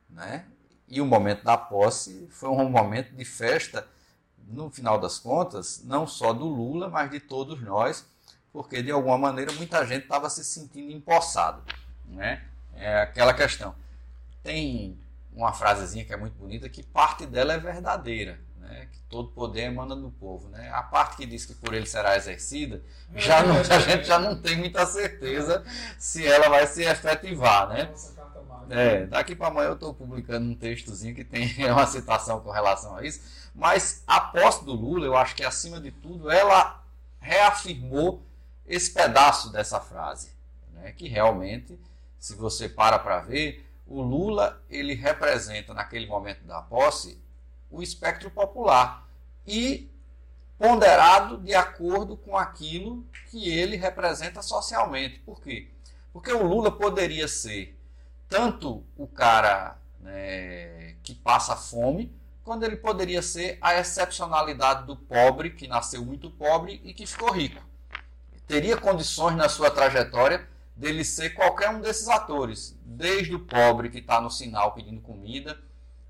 Né? 0.09 0.45
E 0.87 1.01
o 1.01 1.05
momento 1.05 1.43
da 1.43 1.57
posse 1.57 2.27
foi 2.31 2.49
um 2.49 2.69
momento 2.69 3.15
de 3.15 3.25
festa, 3.25 3.87
no 4.47 4.69
final 4.71 4.99
das 4.99 5.19
contas, 5.19 5.83
não 5.83 6.07
só 6.07 6.33
do 6.33 6.45
Lula, 6.45 6.89
mas 6.89 7.11
de 7.11 7.19
todos 7.19 7.61
nós, 7.61 8.05
porque 8.51 8.81
de 8.81 8.91
alguma 8.91 9.17
maneira 9.17 9.51
muita 9.53 9.85
gente 9.85 10.03
estava 10.03 10.29
se 10.29 10.43
sentindo 10.43 10.91
empossado. 10.91 11.61
Né? 12.05 12.43
É 12.73 13.01
aquela 13.01 13.33
questão. 13.33 13.75
Tem 14.41 14.97
uma 15.31 15.53
frasezinha 15.53 16.03
que 16.03 16.13
é 16.13 16.17
muito 16.17 16.33
bonita, 16.33 16.67
que 16.67 16.81
parte 16.81 17.25
dela 17.25 17.53
é 17.53 17.59
verdadeira, 17.59 18.39
né? 18.69 18.87
que 18.91 18.99
todo 19.09 19.29
poder 19.29 19.63
emana 19.63 19.95
do 19.95 20.11
povo. 20.11 20.47
Né? 20.49 20.69
A 20.71 20.83
parte 20.83 21.17
que 21.17 21.25
diz 21.25 21.45
que 21.45 21.55
por 21.55 21.73
ele 21.73 21.87
será 21.87 22.15
exercida, 22.15 22.81
já 23.15 23.43
não, 23.43 23.57
a 23.59 23.79
gente 23.79 24.05
já 24.05 24.19
não 24.19 24.39
tem 24.39 24.55
muita 24.55 24.85
certeza 24.85 25.63
se 25.97 26.25
ela 26.25 26.47
vai 26.47 26.67
se 26.67 26.83
efetivar. 26.83 27.67
Né? 27.69 27.91
É, 28.69 29.07
daqui 29.07 29.35
para 29.35 29.47
amanhã 29.47 29.69
eu 29.69 29.73
estou 29.73 29.93
publicando 29.93 30.47
um 30.47 30.55
textozinho 30.55 31.15
que 31.15 31.23
tem 31.23 31.51
uma 31.71 31.87
citação 31.87 32.39
com 32.39 32.51
relação 32.51 32.95
a 32.95 33.03
isso, 33.03 33.49
mas 33.55 34.03
a 34.05 34.21
posse 34.21 34.63
do 34.63 34.73
Lula, 34.73 35.05
eu 35.05 35.17
acho 35.17 35.35
que 35.35 35.43
acima 35.43 35.79
de 35.81 35.91
tudo, 35.91 36.29
ela 36.29 36.83
reafirmou 37.19 38.23
esse 38.67 38.91
pedaço 38.93 39.51
dessa 39.51 39.79
frase, 39.79 40.31
né? 40.73 40.91
que 40.91 41.07
realmente, 41.07 41.79
se 42.19 42.35
você 42.35 42.69
para 42.69 42.99
para 42.99 43.21
ver, 43.21 43.65
o 43.87 44.03
Lula 44.03 44.61
ele 44.69 44.93
representa 44.93 45.73
naquele 45.73 46.05
momento 46.05 46.43
da 46.45 46.61
posse 46.61 47.19
o 47.69 47.81
espectro 47.81 48.29
popular 48.29 49.07
e 49.45 49.89
ponderado 50.57 51.37
de 51.37 51.55
acordo 51.55 52.17
com 52.17 52.37
aquilo 52.37 53.05
que 53.29 53.49
ele 53.49 53.77
representa 53.77 54.41
socialmente. 54.41 55.19
Por 55.19 55.41
quê? 55.41 55.69
Porque 56.11 56.31
o 56.31 56.43
Lula 56.43 56.71
poderia 56.71 57.27
ser 57.27 57.77
tanto 58.27 58.83
o 58.97 59.07
cara 59.07 59.77
né, 60.01 60.95
que 61.03 61.15
passa 61.15 61.55
fome, 61.55 62.13
quando 62.43 62.63
ele 62.63 62.75
poderia 62.75 63.21
ser 63.21 63.57
a 63.61 63.79
excepcionalidade 63.79 64.85
do 64.85 64.95
pobre, 64.95 65.51
que 65.51 65.67
nasceu 65.67 66.03
muito 66.03 66.29
pobre 66.31 66.81
e 66.83 66.93
que 66.93 67.05
ficou 67.05 67.31
rico. 67.31 67.61
Teria 68.47 68.75
condições 68.75 69.35
na 69.35 69.47
sua 69.47 69.69
trajetória 69.69 70.47
dele 70.75 71.03
ser 71.03 71.31
qualquer 71.31 71.69
um 71.69 71.81
desses 71.81 72.07
atores, 72.07 72.75
desde 72.83 73.35
o 73.35 73.39
pobre 73.39 73.89
que 73.89 73.99
está 73.99 74.19
no 74.19 74.31
sinal 74.31 74.73
pedindo 74.73 75.01
comida, 75.01 75.59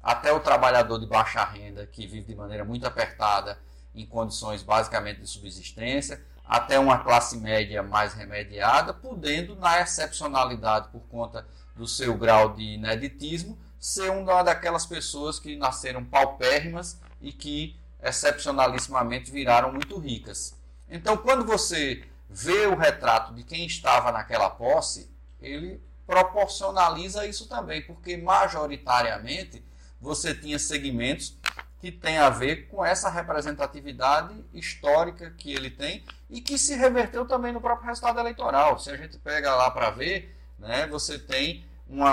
até 0.02 0.32
o 0.32 0.40
trabalhador 0.40 1.00
de 1.00 1.06
baixa 1.06 1.44
renda 1.44 1.86
que 1.86 2.08
vive 2.08 2.28
de 2.28 2.36
maneira 2.36 2.64
muito 2.64 2.86
apertada 2.86 3.60
em 3.94 4.06
condições 4.06 4.64
basicamente 4.64 5.22
de 5.22 5.28
subsistência, 5.28 6.24
até 6.46 6.80
uma 6.80 7.00
classe 7.00 7.38
média 7.38 7.84
mais 7.84 8.14
remediada, 8.14 8.94
podendo, 8.94 9.56
na 9.56 9.82
excepcionalidade 9.82 10.90
por 10.90 11.02
conta 11.02 11.46
do 11.76 11.88
seu 11.88 12.18
grau 12.18 12.54
de 12.54 12.64
ineditismo, 12.64 13.58
ser 13.80 14.10
uma 14.10 14.42
daquelas 14.44 14.86
pessoas 14.86 15.40
que 15.40 15.56
nasceram 15.56 16.04
paupérrimas 16.04 17.00
e 17.22 17.32
que 17.32 17.78
excepcionalissimamente 18.02 19.32
viraram 19.32 19.72
muito 19.72 19.98
ricas. 20.00 20.56
Então, 20.90 21.18
quando 21.18 21.46
você 21.46 22.04
vê 22.30 22.66
o 22.66 22.76
retrato 22.76 23.34
de 23.34 23.44
quem 23.44 23.66
estava 23.66 24.12
naquela 24.12 24.50
posse, 24.50 25.10
ele 25.40 25.82
proporcionaliza 26.06 27.28
isso 27.28 27.48
também, 27.48 27.84
porque 27.84 28.18
majoritariamente 28.18 29.64
você 30.02 30.34
tinha 30.34 30.58
segmentos 30.58 31.38
que 31.80 31.92
têm 31.92 32.18
a 32.18 32.30
ver 32.30 32.68
com 32.68 32.84
essa 32.84 33.10
representatividade 33.10 34.36
histórica 34.54 35.32
que 35.32 35.54
ele 35.54 35.70
tem 35.70 36.04
e 36.30 36.42
que 36.42 36.58
se 36.58 36.76
reverteu 36.76 37.26
também 37.26 37.54
no 37.54 37.62
próprio 37.62 37.88
resultado 37.88 38.20
eleitoral. 38.20 38.78
Se 38.80 38.90
a 38.92 38.98
gente 38.98 39.18
pega 39.18 39.56
lá 39.56 39.72
para 39.72 39.90
ver, 39.90 40.36
né, 40.58 40.88
você 40.88 41.18
tem 41.18 41.66
um 41.90 42.04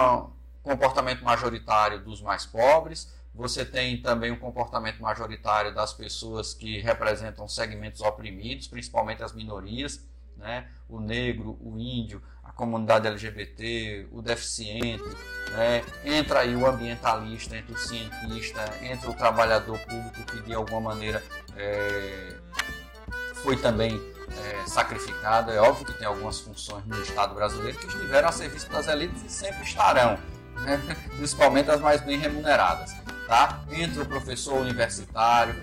comportamento 0.62 1.22
majoritário 1.24 2.00
dos 2.02 2.22
mais 2.22 2.46
pobres, 2.46 3.12
você 3.34 3.64
tem 3.64 4.00
também 4.00 4.30
um 4.30 4.38
comportamento 4.38 5.00
majoritário 5.02 5.74
das 5.74 5.92
pessoas 5.92 6.54
que 6.54 6.78
representam 6.78 7.46
segmentos 7.46 8.00
oprimidos, 8.00 8.66
principalmente 8.66 9.22
as 9.22 9.32
minorias, 9.32 10.02
né? 10.36 10.68
o 10.88 11.00
negro, 11.00 11.58
o 11.60 11.78
índio, 11.78 12.22
comunidade 12.56 13.06
LGBT, 13.06 14.08
o 14.10 14.22
deficiente, 14.22 15.04
né? 15.50 15.84
entra 16.04 16.40
aí 16.40 16.56
o 16.56 16.66
ambientalista, 16.66 17.56
entra 17.56 17.74
o 17.74 17.78
cientista, 17.78 18.64
entra 18.82 19.10
o 19.10 19.14
trabalhador 19.14 19.78
público 19.80 20.24
que 20.24 20.42
de 20.42 20.54
alguma 20.54 20.80
maneira 20.80 21.22
é, 21.54 22.34
foi 23.34 23.56
também 23.56 24.00
é, 24.42 24.66
sacrificado. 24.66 25.52
É 25.52 25.60
óbvio 25.60 25.86
que 25.86 25.92
tem 25.92 26.06
algumas 26.06 26.40
funções 26.40 26.84
no 26.86 27.00
Estado 27.02 27.34
brasileiro 27.34 27.78
que 27.78 27.86
estiveram 27.86 28.28
a 28.28 28.32
serviço 28.32 28.68
das 28.70 28.88
elites 28.88 29.22
e 29.22 29.28
sempre 29.28 29.62
estarão, 29.62 30.18
né? 30.62 30.80
principalmente 31.16 31.70
as 31.70 31.80
mais 31.80 32.00
bem 32.00 32.18
remuneradas. 32.18 32.96
Tá? 33.26 33.60
Entra 33.72 34.02
o 34.02 34.06
professor 34.06 34.60
universitário, 34.60 35.54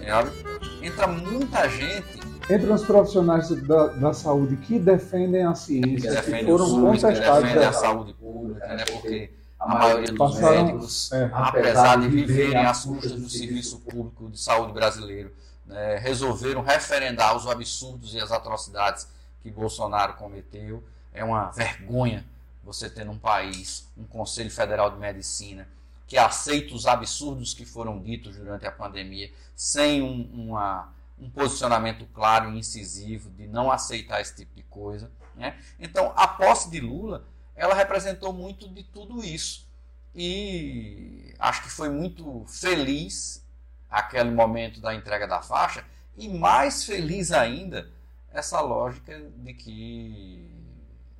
é, 0.00 0.86
entra 0.86 1.06
muita 1.08 1.68
gente 1.68 2.27
entre 2.50 2.72
os 2.72 2.84
profissionais 2.84 3.48
da, 3.66 3.86
da, 3.88 4.12
saúde 4.14 4.56
que 4.56 4.78
defendem 4.78 5.44
a 5.44 5.54
ciência, 5.54 6.22
que, 6.22 6.32
que 6.32 6.44
foram 6.44 6.80
contestados. 6.80 7.18
Que 7.18 7.42
defendem 7.42 7.64
a 7.66 7.72
saúde 7.72 8.14
pública, 8.14 8.66
né? 8.68 8.84
porque 8.86 9.30
a 9.58 9.74
maioria 9.74 10.08
dos 10.08 10.18
Passaram, 10.18 10.66
médicos, 10.66 11.12
é, 11.12 11.30
apesar 11.32 12.00
de 12.00 12.08
viverem 12.08 12.64
às 12.64 12.84
custas 12.84 13.12
do 13.12 13.28
serviço 13.28 13.80
público 13.80 14.30
de 14.30 14.40
saúde 14.40 14.72
brasileiro, 14.72 15.32
né, 15.66 15.98
resolveram 15.98 16.62
referendar 16.62 17.36
os 17.36 17.46
absurdos 17.46 18.14
e 18.14 18.20
as 18.20 18.32
atrocidades 18.32 19.08
que 19.42 19.50
Bolsonaro 19.50 20.14
cometeu. 20.14 20.82
É 21.12 21.24
uma 21.24 21.50
vergonha 21.50 22.24
você 22.62 22.88
ter 22.88 23.04
num 23.04 23.18
país 23.18 23.88
um 23.96 24.04
Conselho 24.04 24.50
Federal 24.50 24.90
de 24.90 24.98
Medicina 24.98 25.66
que 26.06 26.16
aceita 26.16 26.74
os 26.74 26.86
absurdos 26.86 27.52
que 27.52 27.66
foram 27.66 28.00
ditos 28.00 28.36
durante 28.36 28.66
a 28.66 28.72
pandemia 28.72 29.30
sem 29.54 30.02
um, 30.02 30.30
uma 30.32 30.88
um 31.20 31.30
posicionamento 31.30 32.06
claro 32.06 32.50
e 32.50 32.58
incisivo 32.58 33.30
de 33.30 33.46
não 33.46 33.70
aceitar 33.70 34.20
esse 34.20 34.34
tipo 34.34 34.54
de 34.54 34.62
coisa. 34.64 35.10
Né? 35.34 35.58
Então, 35.78 36.12
a 36.16 36.26
posse 36.26 36.70
de 36.70 36.80
Lula, 36.80 37.24
ela 37.54 37.74
representou 37.74 38.32
muito 38.32 38.68
de 38.68 38.82
tudo 38.84 39.24
isso. 39.24 39.68
E 40.14 41.34
acho 41.38 41.62
que 41.62 41.70
foi 41.70 41.88
muito 41.88 42.44
feliz 42.46 43.46
aquele 43.90 44.30
momento 44.30 44.80
da 44.80 44.94
entrega 44.94 45.26
da 45.26 45.40
faixa 45.40 45.84
e 46.16 46.28
mais 46.28 46.84
feliz 46.84 47.32
ainda 47.32 47.90
essa 48.32 48.60
lógica 48.60 49.18
de 49.36 49.54
que 49.54 50.50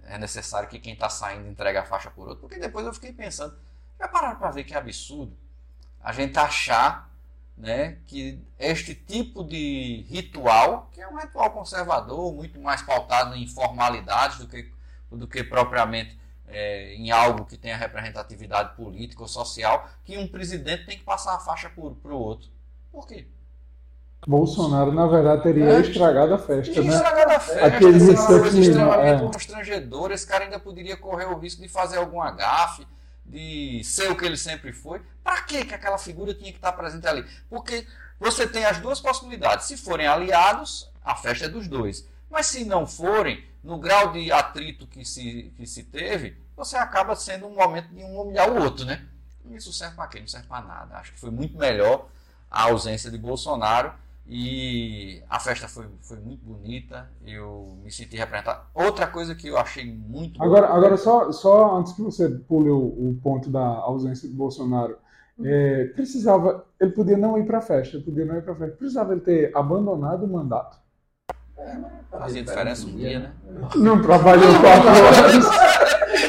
é 0.04 0.18
necessário 0.18 0.68
que 0.68 0.78
quem 0.78 0.94
está 0.94 1.08
saindo 1.08 1.48
entregue 1.48 1.78
a 1.78 1.84
faixa 1.84 2.10
por 2.10 2.28
outro, 2.28 2.40
porque 2.40 2.58
depois 2.58 2.86
eu 2.86 2.92
fiquei 2.92 3.12
pensando, 3.12 3.56
já 3.98 4.08
pararam 4.08 4.38
para 4.38 4.50
ver 4.50 4.64
que 4.64 4.74
absurdo 4.74 5.36
a 6.00 6.12
gente 6.12 6.38
achar 6.38 7.07
né, 7.58 7.98
que 8.06 8.40
este 8.58 8.94
tipo 8.94 9.42
de 9.42 10.06
ritual, 10.08 10.88
que 10.92 11.00
é 11.00 11.08
um 11.08 11.16
ritual 11.16 11.50
conservador, 11.50 12.32
muito 12.32 12.60
mais 12.60 12.82
pautado 12.82 13.34
em 13.34 13.46
formalidades 13.48 14.38
do 14.38 14.46
que, 14.46 14.70
do 15.10 15.26
que 15.26 15.42
propriamente 15.42 16.16
é, 16.46 16.94
em 16.94 17.10
algo 17.10 17.44
que 17.44 17.56
tenha 17.58 17.76
representatividade 17.76 18.76
política 18.76 19.22
ou 19.22 19.28
social, 19.28 19.88
que 20.04 20.16
um 20.16 20.28
presidente 20.28 20.86
tem 20.86 20.98
que 20.98 21.04
passar 21.04 21.34
a 21.34 21.40
faixa 21.40 21.68
para 21.68 22.12
o 22.12 22.18
outro. 22.18 22.48
Por 22.92 23.06
quê? 23.06 23.26
Bolsonaro, 24.26 24.92
na 24.92 25.06
verdade, 25.06 25.42
teria 25.42 25.64
é, 25.64 25.80
estragado 25.80 26.34
a 26.34 26.38
festa, 26.38 26.82
né? 26.82 26.94
Estragado 26.94 27.32
a 27.32 27.40
festa, 27.40 27.66
Aquele 27.66 27.96
assim, 27.96 28.10
uma 28.10 28.26
coisa 28.26 28.60
extremamente 28.60 29.22
é. 29.22 29.26
constrangedora, 29.26 30.14
esse 30.14 30.26
cara 30.26 30.44
ainda 30.44 30.58
poderia 30.58 30.96
correr 30.96 31.26
o 31.26 31.38
risco 31.38 31.62
de 31.62 31.68
fazer 31.68 31.98
alguma 31.98 32.30
gafe, 32.30 32.86
de 33.28 33.82
ser 33.84 34.10
o 34.10 34.16
que 34.16 34.24
ele 34.24 34.36
sempre 34.36 34.72
foi, 34.72 35.02
para 35.22 35.42
que 35.42 35.58
aquela 35.58 35.98
figura 35.98 36.34
tinha 36.34 36.50
que 36.50 36.58
estar 36.58 36.72
presente 36.72 37.06
ali? 37.06 37.24
Porque 37.48 37.86
você 38.18 38.46
tem 38.46 38.64
as 38.64 38.78
duas 38.78 39.00
possibilidades. 39.00 39.66
Se 39.66 39.76
forem 39.76 40.06
aliados, 40.06 40.90
a 41.04 41.14
festa 41.14 41.44
é 41.44 41.48
dos 41.48 41.68
dois. 41.68 42.08
Mas 42.30 42.46
se 42.46 42.64
não 42.64 42.86
forem, 42.86 43.44
no 43.62 43.78
grau 43.78 44.12
de 44.12 44.32
atrito 44.32 44.86
que 44.86 45.04
se, 45.04 45.52
que 45.56 45.66
se 45.66 45.84
teve, 45.84 46.36
você 46.56 46.76
acaba 46.76 47.14
sendo 47.14 47.46
um 47.46 47.54
momento 47.54 47.88
de 47.88 48.02
um 48.02 48.20
humilhar 48.20 48.50
o 48.50 48.62
outro, 48.62 48.84
né? 48.84 49.06
Isso 49.50 49.72
serve 49.72 49.96
para 49.96 50.08
quê? 50.08 50.20
Não 50.20 50.26
serve 50.26 50.46
para 50.46 50.64
nada. 50.64 50.96
Acho 50.96 51.12
que 51.12 51.20
foi 51.20 51.30
muito 51.30 51.56
melhor 51.56 52.08
a 52.50 52.64
ausência 52.64 53.10
de 53.10 53.18
Bolsonaro 53.18 53.92
e 54.30 55.22
a 55.30 55.40
festa 55.40 55.66
foi, 55.66 55.86
foi 56.02 56.18
muito 56.20 56.44
bonita, 56.44 57.10
eu 57.24 57.78
me 57.82 57.90
senti 57.90 58.14
representado. 58.14 58.66
Outra 58.74 59.06
coisa 59.06 59.34
que 59.34 59.48
eu 59.48 59.56
achei 59.56 59.90
muito. 59.90 60.42
Agora, 60.42 60.66
boa, 60.66 60.76
agora 60.78 60.96
só, 60.98 61.32
só 61.32 61.78
antes 61.78 61.94
que 61.94 62.02
você 62.02 62.28
pule 62.28 62.68
o, 62.68 62.78
o 62.78 63.18
ponto 63.22 63.48
da 63.48 63.64
ausência 63.64 64.28
de 64.28 64.34
Bolsonaro, 64.34 64.98
é, 65.42 65.84
precisava, 65.94 66.66
ele 66.78 66.90
podia 66.90 67.16
não 67.16 67.38
ir 67.38 67.46
para 67.46 67.58
a 67.58 67.62
festa, 67.62 67.98
podia 68.00 68.26
não 68.26 68.36
ir 68.36 68.42
para 68.42 68.52
a 68.52 68.56
festa, 68.56 68.76
precisava 68.76 69.12
ele 69.12 69.22
ter 69.22 69.50
abandonado 69.56 70.24
o 70.24 70.28
mandato. 70.28 70.76
Fazia 72.10 72.42
diferença 72.42 72.86
um 72.86 72.96
dia, 72.96 73.20
né? 73.20 73.32
Não 73.76 74.02
trabalhou 74.02 74.52
quatro 74.60 74.88
horas. 74.88 75.44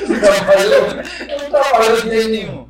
não 0.08 0.20
trabalhou, 0.20 0.96
não 0.96 1.50
trabalhou 1.50 2.02
dia 2.04 2.28
nenhum. 2.30 2.70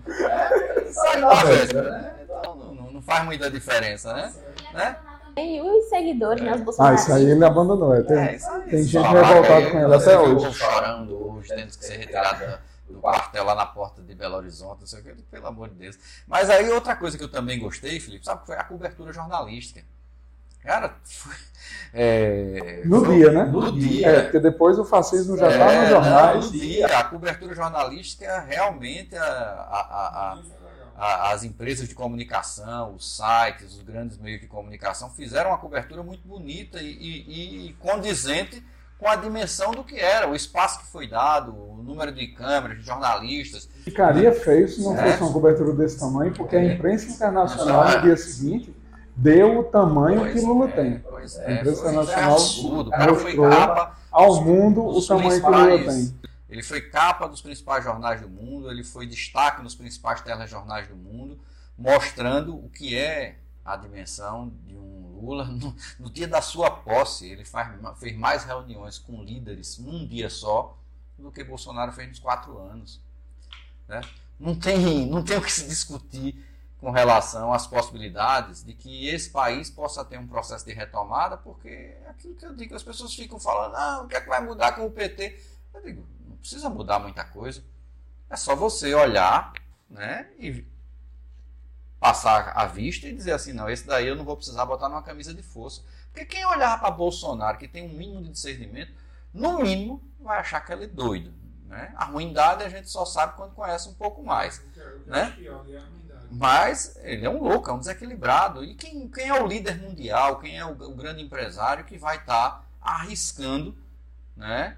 Sai 0.91 1.21
da 1.21 1.35
festa, 1.35 1.81
né? 1.83 2.15
Então 2.23 2.55
não, 2.55 2.91
não 2.93 3.01
faz 3.01 3.25
muita 3.25 3.51
diferença, 3.51 4.11
né? 4.13 4.33
né? 4.73 4.97
E 5.45 5.61
os 5.61 5.89
seguidores, 5.89 6.41
né, 6.41 6.55
os 6.55 6.61
bolsonaristas. 6.61 7.11
Ah, 7.11 7.19
isso 7.19 7.27
aí 7.27 7.31
ele 7.31 7.45
abandonou. 7.45 7.95
É, 7.95 8.03
tem, 8.03 8.17
é, 8.17 8.37
tem 8.69 8.83
gente 8.83 9.07
revoltada 9.07 9.71
com 9.71 9.79
ele 9.79 9.95
até 9.95 10.19
hoje. 10.19 10.53
chorando 10.53 11.31
hoje, 11.31 11.49
tendo 11.49 11.67
que 11.67 11.85
ser 11.85 11.97
retirado 11.97 12.59
do 12.89 12.99
quartel 12.99 13.43
lá 13.43 13.55
na 13.55 13.65
porta 13.65 14.01
de 14.01 14.15
Belo 14.15 14.35
Horizonte, 14.37 14.79
não 14.81 14.87
sei 14.87 14.99
o 14.99 15.03
que, 15.03 15.13
pelo 15.23 15.47
amor 15.47 15.69
de 15.69 15.75
Deus. 15.75 15.97
Mas 16.27 16.49
aí 16.49 16.69
outra 16.69 16.95
coisa 16.95 17.17
que 17.17 17.23
eu 17.23 17.31
também 17.31 17.59
gostei, 17.59 17.99
Felipe, 17.99 18.25
sabe, 18.25 18.45
foi 18.45 18.55
a 18.55 18.63
cobertura 18.63 19.13
jornalística. 19.13 19.81
Cara, 20.63 20.95
foi, 21.05 21.33
é, 21.93 22.81
no 22.85 23.05
foi, 23.05 23.15
dia, 23.15 23.31
né? 23.31 23.45
No 23.45 23.71
dia. 23.71 24.07
É, 24.07 24.21
porque 24.23 24.39
depois 24.39 24.77
o 24.77 24.83
fascismo 24.83 25.37
já 25.37 25.49
está 25.49 25.71
é, 25.71 25.81
nos 25.81 25.89
jornais. 25.89 26.45
no 26.45 26.51
dia, 26.51 26.87
a 26.87 27.03
cobertura 27.05 27.55
jornalística 27.55 28.39
realmente 28.41 29.15
a, 29.15 29.23
a, 29.23 29.79
a, 29.79 30.33
a 30.33 30.58
as 30.99 31.43
empresas 31.43 31.87
de 31.87 31.95
comunicação, 31.95 32.93
os 32.93 33.15
sites, 33.15 33.73
os 33.73 33.81
grandes 33.81 34.17
meios 34.17 34.41
de 34.41 34.47
comunicação 34.47 35.09
fizeram 35.09 35.51
uma 35.51 35.57
cobertura 35.57 36.03
muito 36.03 36.27
bonita 36.27 36.81
e, 36.81 36.91
e, 36.91 37.67
e, 37.67 37.73
condizente 37.73 38.61
com 38.97 39.07
a 39.07 39.15
dimensão 39.15 39.71
do 39.71 39.81
que 39.81 39.97
era, 39.97 40.29
o 40.29 40.35
espaço 40.35 40.79
que 40.79 40.87
foi 40.87 41.07
dado, 41.07 41.55
o 41.55 41.81
número 41.81 42.11
de 42.11 42.27
câmeras, 42.27 42.79
de 42.79 42.83
jornalistas. 42.83 43.69
Ficaria 43.85 44.33
feio 44.33 44.67
se 44.67 44.81
não 44.81 44.99
é. 44.99 45.11
fosse 45.11 45.23
uma 45.23 45.31
cobertura 45.31 45.71
desse 45.71 45.97
tamanho, 45.97 46.33
porque 46.33 46.57
a 46.57 46.65
imprensa 46.65 47.09
internacional 47.09 47.89
no 47.89 48.01
dia 48.01 48.17
seguinte 48.17 48.75
deu 49.15 49.59
o 49.59 49.63
tamanho 49.63 50.19
pois 50.19 50.33
que 50.33 50.41
Lula 50.41 50.67
é, 50.67 50.71
tem. 50.71 50.99
Pois 50.99 51.37
é, 51.37 51.45
a 51.45 51.51
imprensa 51.53 51.79
internacional 51.79 52.33
absurdo. 52.33 52.91
O 52.91 53.15
foi 53.15 53.37
capa 53.37 53.97
ao 54.11 54.43
mundo 54.43 54.85
o 54.85 55.07
tamanho 55.07 55.41
que 55.41 55.47
Lula 55.47 55.93
tem. 55.93 56.18
Ele 56.49 56.63
foi 56.63 56.81
capa 56.81 57.27
dos 57.27 57.41
principais 57.41 57.83
jornais 57.83 58.21
do 58.21 58.29
mundo, 58.29 58.71
ele 58.71 58.83
foi 58.83 59.05
destaque 59.05 59.61
nos 59.61 59.75
principais 59.75 60.21
telejornais 60.21 60.87
do 60.87 60.95
mundo, 60.95 61.39
mostrando 61.77 62.55
o 62.55 62.69
que 62.69 62.95
é 62.95 63.37
a 63.63 63.75
dimensão 63.75 64.51
de 64.65 64.75
um 64.75 64.99
Lula. 65.19 65.45
No, 65.51 65.75
no 65.99 66.09
dia 66.09 66.27
da 66.27 66.41
sua 66.41 66.71
posse, 66.71 67.27
ele 67.27 67.45
faz, 67.45 67.69
fez 67.97 68.17
mais 68.17 68.43
reuniões 68.43 68.97
com 68.97 69.23
líderes 69.23 69.77
num 69.77 70.07
dia 70.07 70.29
só 70.29 70.77
do 71.17 71.31
que 71.31 71.43
Bolsonaro 71.43 71.91
fez 71.91 72.07
nos 72.07 72.19
quatro 72.19 72.57
anos. 72.57 73.01
Né? 73.87 74.01
Não, 74.39 74.55
tem, 74.55 75.05
não 75.07 75.23
tem 75.23 75.37
o 75.37 75.41
que 75.41 75.51
se 75.51 75.67
discutir 75.67 76.45
com 76.79 76.91
relação 76.91 77.51
às 77.51 77.67
possibilidades 77.67 78.63
de 78.63 78.73
que 78.73 79.07
esse 79.07 79.29
país 79.29 79.69
possa 79.69 80.05
ter 80.05 80.17
um 80.17 80.27
processo 80.27 80.65
de 80.65 80.71
retomada, 80.71 81.35
porque 81.35 81.67
é 81.67 82.07
aquilo 82.09 82.35
que 82.35 82.45
eu 82.45 82.55
digo, 82.55 82.73
as 82.73 82.83
pessoas 82.83 83.13
ficam 83.13 83.37
falando, 83.37 83.75
ah, 83.75 84.01
o 84.03 84.07
que 84.07 84.15
é 84.15 84.21
que 84.21 84.29
vai 84.29 84.41
mudar 84.41 84.71
com 84.71 84.85
o 84.85 84.91
PT? 84.91 85.37
Eu 85.73 85.81
digo, 85.81 86.07
precisa 86.39 86.69
mudar 86.69 86.99
muita 86.99 87.23
coisa. 87.23 87.63
É 88.29 88.35
só 88.35 88.55
você 88.55 88.93
olhar 88.93 89.53
né, 89.89 90.27
e 90.37 90.65
passar 91.99 92.53
a 92.55 92.65
vista 92.65 93.07
e 93.07 93.13
dizer 93.13 93.33
assim, 93.33 93.53
não, 93.53 93.69
esse 93.69 93.85
daí 93.85 94.07
eu 94.07 94.15
não 94.15 94.23
vou 94.23 94.37
precisar 94.37 94.65
botar 94.65 94.87
numa 94.87 95.03
camisa 95.03 95.33
de 95.33 95.43
força. 95.43 95.81
Porque 96.11 96.25
quem 96.25 96.45
olhar 96.45 96.79
para 96.79 96.91
Bolsonaro, 96.91 97.57
que 97.57 97.67
tem 97.67 97.83
um 97.83 97.93
mínimo 97.93 98.21
de 98.21 98.29
discernimento, 98.29 98.93
no 99.33 99.59
mínimo 99.59 100.01
vai 100.19 100.39
achar 100.39 100.61
que 100.61 100.71
ele 100.71 100.85
é 100.85 100.87
doido. 100.87 101.33
Né? 101.67 101.93
A 101.95 102.05
ruindade 102.05 102.63
a 102.63 102.69
gente 102.69 102.89
só 102.89 103.05
sabe 103.05 103.35
quando 103.35 103.53
conhece 103.53 103.89
um 103.89 103.93
pouco 103.93 104.23
mais. 104.23 104.61
Né? 105.05 105.35
Mas 106.31 106.95
ele 107.03 107.25
é 107.25 107.29
um 107.29 107.41
louco, 107.41 107.69
é 107.69 107.73
um 107.73 107.79
desequilibrado. 107.79 108.63
E 108.63 108.75
quem, 108.75 109.07
quem 109.07 109.27
é 109.27 109.41
o 109.41 109.47
líder 109.47 109.79
mundial, 109.79 110.39
quem 110.39 110.57
é 110.57 110.65
o, 110.65 110.71
o 110.71 110.95
grande 110.95 111.21
empresário 111.21 111.85
que 111.85 111.97
vai 111.97 112.17
estar 112.17 112.51
tá 112.51 112.63
arriscando 112.81 113.77
né, 114.35 114.77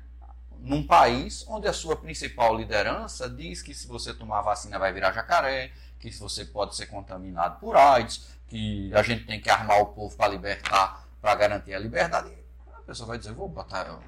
num 0.61 0.85
país 0.85 1.43
onde 1.47 1.67
a 1.67 1.73
sua 1.73 1.95
principal 1.95 2.55
liderança 2.55 3.27
diz 3.27 3.61
que 3.61 3.73
se 3.73 3.87
você 3.87 4.13
tomar 4.13 4.41
vacina 4.41 4.77
vai 4.77 4.93
virar 4.93 5.11
jacaré, 5.11 5.71
que 5.99 6.11
você 6.11 6.45
pode 6.45 6.75
ser 6.75 6.85
contaminado 6.85 7.59
por 7.59 7.75
AIDS, 7.75 8.27
que 8.47 8.93
a 8.93 9.01
gente 9.01 9.25
tem 9.25 9.41
que 9.41 9.49
armar 9.49 9.79
o 9.79 9.87
povo 9.87 10.15
para 10.15 10.31
libertar, 10.31 11.07
para 11.19 11.35
garantir 11.35 11.73
a 11.73 11.79
liberdade. 11.79 12.31
A 12.75 12.81
pessoa 12.81 13.07
vai 13.07 13.17
dizer, 13.17 13.33
vou 13.33 13.49
botar, 13.49 13.99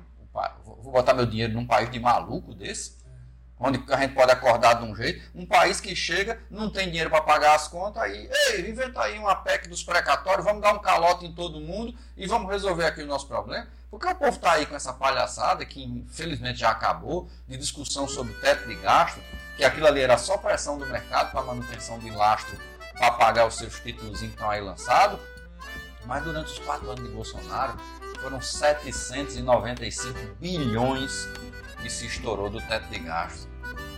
vou 0.63 0.91
botar 0.91 1.13
meu 1.13 1.25
dinheiro 1.25 1.53
num 1.53 1.65
país 1.65 1.89
de 1.89 1.99
maluco 1.99 2.53
desse, 2.53 2.97
onde 3.59 3.81
a 3.91 3.97
gente 3.97 4.13
pode 4.13 4.31
acordar 4.31 4.75
de 4.75 4.83
um 4.83 4.95
jeito, 4.95 5.23
um 5.33 5.45
país 5.45 5.79
que 5.79 5.95
chega, 5.95 6.39
não 6.49 6.69
tem 6.69 6.87
dinheiro 6.87 7.09
para 7.09 7.21
pagar 7.21 7.55
as 7.55 7.67
contas, 7.67 8.03
aí, 8.03 8.29
ei, 8.49 8.69
inventa 8.69 9.01
aí 9.01 9.17
uma 9.17 9.35
PEC 9.35 9.69
dos 9.69 9.83
precatórios, 9.83 10.43
vamos 10.43 10.61
dar 10.61 10.73
um 10.73 10.79
calote 10.79 11.25
em 11.25 11.33
todo 11.33 11.61
mundo 11.61 11.97
e 12.17 12.27
vamos 12.27 12.51
resolver 12.51 12.85
aqui 12.85 13.01
o 13.01 13.07
nosso 13.07 13.27
problema. 13.27 13.67
Porque 13.93 14.07
o 14.07 14.15
povo 14.15 14.31
está 14.31 14.53
aí 14.53 14.65
com 14.65 14.75
essa 14.75 14.91
palhaçada, 14.91 15.63
que 15.67 15.83
infelizmente 15.83 16.57
já 16.57 16.71
acabou, 16.71 17.29
de 17.47 17.55
discussão 17.55 18.07
sobre 18.07 18.33
teto 18.33 18.67
de 18.67 18.73
gasto, 18.73 19.21
que 19.55 19.63
aquilo 19.63 19.85
ali 19.85 20.01
era 20.01 20.17
só 20.17 20.35
pressão 20.35 20.79
do 20.79 20.85
mercado 20.87 21.31
para 21.31 21.43
manutenção 21.43 21.99
de 21.99 22.09
lastro, 22.09 22.57
para 22.97 23.11
pagar 23.11 23.45
os 23.45 23.55
seus 23.55 23.79
títulos 23.81 24.19
que 24.19 24.25
estão 24.25 24.49
aí 24.49 24.61
lançados. 24.61 25.19
Mas 26.07 26.23
durante 26.23 26.53
os 26.53 26.57
quatro 26.57 26.89
anos 26.89 27.03
de 27.03 27.11
Bolsonaro, 27.11 27.77
foram 28.19 28.41
795 28.41 30.17
bilhões 30.39 31.27
que 31.79 31.87
se 31.87 32.07
estourou 32.07 32.49
do 32.49 32.59
teto 32.61 32.89
de 32.89 32.97
gastos. 32.97 33.47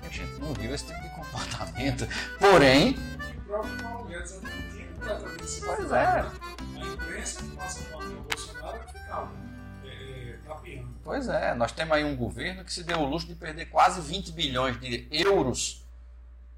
A 0.03 0.09
gente 0.09 0.41
não 0.41 0.53
viu 0.55 0.75
esse 0.75 0.87
tipo 0.87 1.01
de 1.01 1.09
comportamento. 1.15 2.05
Porém. 2.37 2.99
O 3.37 3.41
próprio 3.43 3.77
Paulo 3.81 4.05
Guedes 4.09 4.41
tinha 4.73 4.87
completamente 4.89 5.61
Pois 5.65 5.91
é. 5.93 6.25
A 6.75 6.85
imprensa 6.85 7.41
que 7.41 7.55
passa 7.55 7.79
ao 7.93 8.01
Bolsonaro 8.01 8.79
ficava 8.91 9.31
é, 9.31 9.44
é, 9.44 9.44
Pois 11.03 11.27
é, 11.27 11.53
nós 11.53 11.71
temos 11.71 11.95
aí 11.95 12.03
um 12.03 12.15
governo 12.15 12.63
que 12.63 12.73
se 12.73 12.83
deu 12.83 12.99
o 12.99 13.05
luxo 13.05 13.27
de 13.27 13.35
perder 13.35 13.67
quase 13.67 14.01
20 14.01 14.31
bilhões 14.31 14.79
de 14.79 15.07
euros 15.11 15.85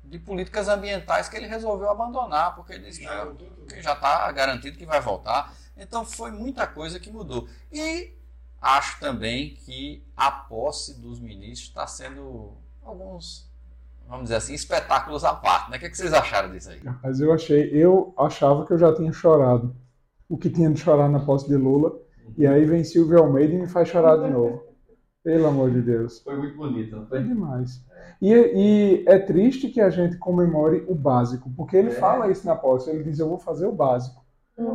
de 0.03 0.17
políticas 0.17 0.69
ambientais 0.69 1.27
que 1.27 1.35
ele 1.35 1.47
resolveu 1.47 1.89
abandonar, 1.89 2.55
porque 2.55 2.73
ele 2.73 2.85
disse 2.85 3.01
que 3.01 3.81
já 3.81 3.93
está 3.93 4.31
garantido 4.31 4.77
que 4.77 4.85
vai 4.85 5.01
voltar. 5.01 5.53
Então 5.75 6.05
foi 6.05 6.31
muita 6.31 6.65
coisa 6.65 6.99
que 6.99 7.11
mudou. 7.11 7.47
E 7.71 8.13
acho 8.61 8.99
também 8.99 9.55
que 9.55 10.03
a 10.15 10.31
posse 10.31 10.99
dos 10.99 11.19
ministros 11.19 11.69
está 11.69 11.85
sendo 11.85 12.53
alguns, 12.83 13.49
vamos 14.07 14.23
dizer 14.23 14.35
assim, 14.35 14.53
espetáculos 14.53 15.23
à 15.23 15.33
parte. 15.33 15.69
Né? 15.71 15.77
O 15.77 15.79
que, 15.79 15.85
é 15.85 15.89
que 15.89 15.97
vocês 15.97 16.13
acharam 16.13 16.51
disso 16.51 16.69
aí? 16.69 16.81
Mas 17.03 17.19
eu 17.19 17.33
achei, 17.33 17.69
eu 17.73 18.13
achava 18.17 18.65
que 18.65 18.73
eu 18.73 18.77
já 18.77 18.95
tinha 18.95 19.11
chorado 19.11 19.75
o 20.29 20.37
que 20.37 20.49
tinha 20.49 20.69
de 20.69 20.79
chorar 20.79 21.09
na 21.09 21.19
posse 21.19 21.47
de 21.47 21.55
Lula, 21.55 21.97
e 22.37 22.47
aí 22.47 22.65
vem 22.65 22.83
Silvio 22.83 23.19
Almeida 23.19 23.53
e 23.53 23.57
me 23.59 23.67
faz 23.67 23.87
chorar 23.87 24.17
de 24.17 24.29
novo. 24.31 24.63
Pelo 25.23 25.47
amor 25.47 25.69
de 25.71 25.81
Deus. 25.81 26.21
Foi 26.21 26.37
muito 26.37 26.55
bonito, 26.55 26.95
não 26.95 27.03
É 27.03 27.07
foi? 27.07 27.23
demais. 27.23 27.83
E, 28.21 28.31
e 28.33 29.03
é 29.07 29.19
triste 29.19 29.67
que 29.69 29.81
a 29.81 29.89
gente 29.89 30.17
comemore 30.17 30.85
o 30.87 30.95
básico, 30.95 31.51
porque 31.55 31.75
ele 31.75 31.89
É. 31.89 31.93
fala 31.93 32.31
isso 32.31 32.45
na 32.47 32.55
posse, 32.55 32.89
ele 32.89 33.03
diz, 33.03 33.19
eu 33.19 33.27
vou 33.27 33.37
fazer 33.37 33.65
o 33.65 33.73
básico. 33.73 34.25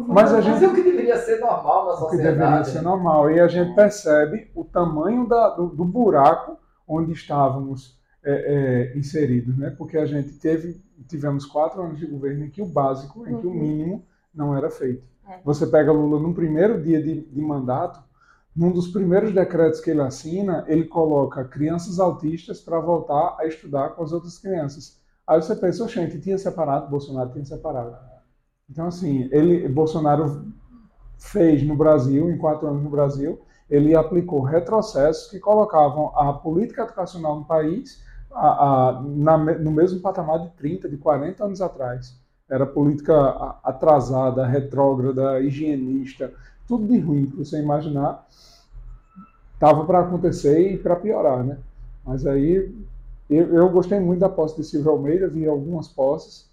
Mas 0.06 0.30
a 0.30 0.36
Mas 0.36 0.44
gente 0.44 0.64
é 0.64 0.68
o 0.68 0.74
que 0.74 0.82
deveria 0.82 1.16
ser 1.16 1.40
normal 1.40 1.86
na 1.86 1.92
o 1.94 2.10
que 2.10 2.16
deveria 2.16 2.34
sociedade. 2.58 2.70
ser 2.70 2.82
normal. 2.82 3.30
E 3.30 3.40
a 3.40 3.48
gente 3.48 3.74
percebe 3.74 4.50
o 4.54 4.62
tamanho 4.64 5.26
da- 5.26 5.48
do, 5.50 5.66
do 5.68 5.84
buraco 5.84 6.56
onde 6.86 7.12
estávamos 7.12 7.98
é, 8.24 8.92
é, 8.94 8.96
inseridos, 8.98 9.56
né? 9.58 9.70
Porque 9.76 9.96
a 9.98 10.06
gente 10.06 10.34
teve, 10.38 10.80
tivemos 11.08 11.44
quatro 11.44 11.82
anos 11.82 11.98
de 11.98 12.06
governo 12.06 12.44
em 12.44 12.50
que 12.50 12.62
o 12.62 12.66
básico, 12.66 13.26
em 13.26 13.36
que 13.40 13.46
o 13.46 13.50
Uhum. 13.50 13.56
mínimo 13.60 14.04
não 14.32 14.56
era 14.56 14.70
feito. 14.70 15.02
É. 15.28 15.40
Você 15.44 15.66
pega 15.66 15.92
Lula 15.92 16.20
no 16.20 16.34
primeiro 16.34 16.80
dia 16.82 17.02
de, 17.02 17.20
de 17.22 17.40
mandato, 17.40 18.02
num 18.54 18.70
dos 18.70 18.88
primeiros 18.88 19.32
decretos 19.32 19.80
que 19.80 19.90
ele 19.90 20.00
assina, 20.02 20.64
ele 20.68 20.84
coloca 20.84 21.44
crianças 21.44 21.98
autistas 21.98 22.60
para 22.60 22.78
voltar 22.80 23.36
a 23.38 23.46
estudar 23.46 23.90
com 23.90 24.02
as 24.02 24.12
outras 24.12 24.38
crianças. 24.38 25.00
Aí 25.26 25.40
você 25.40 25.56
pensa, 25.56 25.86
gente, 25.88 26.20
tinha 26.20 26.36
separado, 26.36 26.90
Bolsonaro 26.90 27.30
tinha 27.30 27.44
separado. 27.44 27.96
Então, 28.70 28.86
assim, 28.86 29.28
ele, 29.32 29.68
Bolsonaro 29.68 30.46
fez 31.18 31.62
no 31.66 31.76
Brasil, 31.76 32.30
em 32.30 32.38
quatro 32.38 32.68
anos 32.68 32.82
no 32.82 32.90
Brasil, 32.90 33.40
ele 33.70 33.94
aplicou 33.94 34.42
retrocessos 34.42 35.30
que 35.30 35.38
colocavam 35.40 36.12
a 36.16 36.32
política 36.32 36.82
educacional 36.82 37.38
no 37.40 37.44
país 37.44 38.02
a- 38.32 38.88
a- 38.90 39.02
na 39.02 39.36
no 39.38 39.70
mesmo 39.70 40.00
patamar 40.00 40.40
de 40.40 40.50
30, 40.56 40.88
de 40.88 40.96
40 40.96 41.44
anos 41.44 41.60
atrás. 41.60 42.20
Era 42.52 42.66
política 42.66 43.56
atrasada, 43.64 44.46
retrógrada, 44.46 45.40
higienista, 45.40 46.32
tudo 46.68 46.86
de 46.86 46.98
ruim 46.98 47.26
que 47.26 47.36
você 47.38 47.58
imaginar, 47.58 48.26
estava 49.54 49.84
para 49.84 50.00
acontecer 50.00 50.72
e 50.72 50.76
para 50.76 50.96
piorar, 50.96 51.42
né? 51.42 51.56
Mas 52.04 52.26
aí 52.26 52.70
eu, 53.30 53.54
eu 53.54 53.68
gostei 53.70 53.98
muito 53.98 54.20
da 54.20 54.28
posse 54.28 54.56
de 54.56 54.64
Silvio 54.64 54.90
Almeida, 54.90 55.28
vi 55.28 55.48
algumas 55.48 55.88
posses 55.88 56.50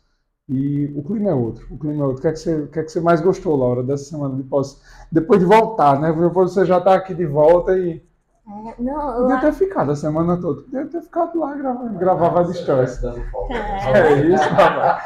e 0.47 0.85
o 0.95 1.03
clima 1.03 1.31
é 1.31 1.33
outro. 1.33 1.67
O 1.69 1.77
clima 1.77 2.03
é 2.03 2.07
outro. 2.07 2.19
O 2.19 2.21
que 2.21 2.27
é 2.27 2.31
que 2.31 2.39
você, 2.39 2.67
que 2.67 2.79
é 2.79 2.83
que 2.83 2.91
você 2.91 3.01
mais 3.01 3.19
gostou, 3.19 3.55
Laura, 3.55 3.83
dessa 3.83 4.05
semana 4.05 4.35
de 4.35 4.43
posse? 4.43 4.77
Depois 5.11 5.39
de 5.39 5.45
voltar, 5.45 5.99
né? 5.99 6.13
Depois 6.13 6.53
você 6.53 6.65
já 6.65 6.77
está 6.77 6.95
aqui 6.95 7.13
de 7.13 7.25
volta 7.25 7.77
e 7.77 8.01
não, 8.49 8.73
podia 8.73 9.35
lá, 9.35 9.41
ter 9.41 9.53
ficado 9.53 9.91
a 9.91 9.95
semana 9.95 10.35
toda. 10.37 10.63
Podia 10.63 10.85
ter 10.87 11.01
ficado 11.01 11.39
lá 11.39 11.53
gravando, 11.53 11.99
gravava 11.99 12.39
a 12.39 12.43
distância. 12.43 13.09
É. 13.09 13.39
É 13.89 14.25
isso, 14.27 14.43
rapaz. 14.43 15.03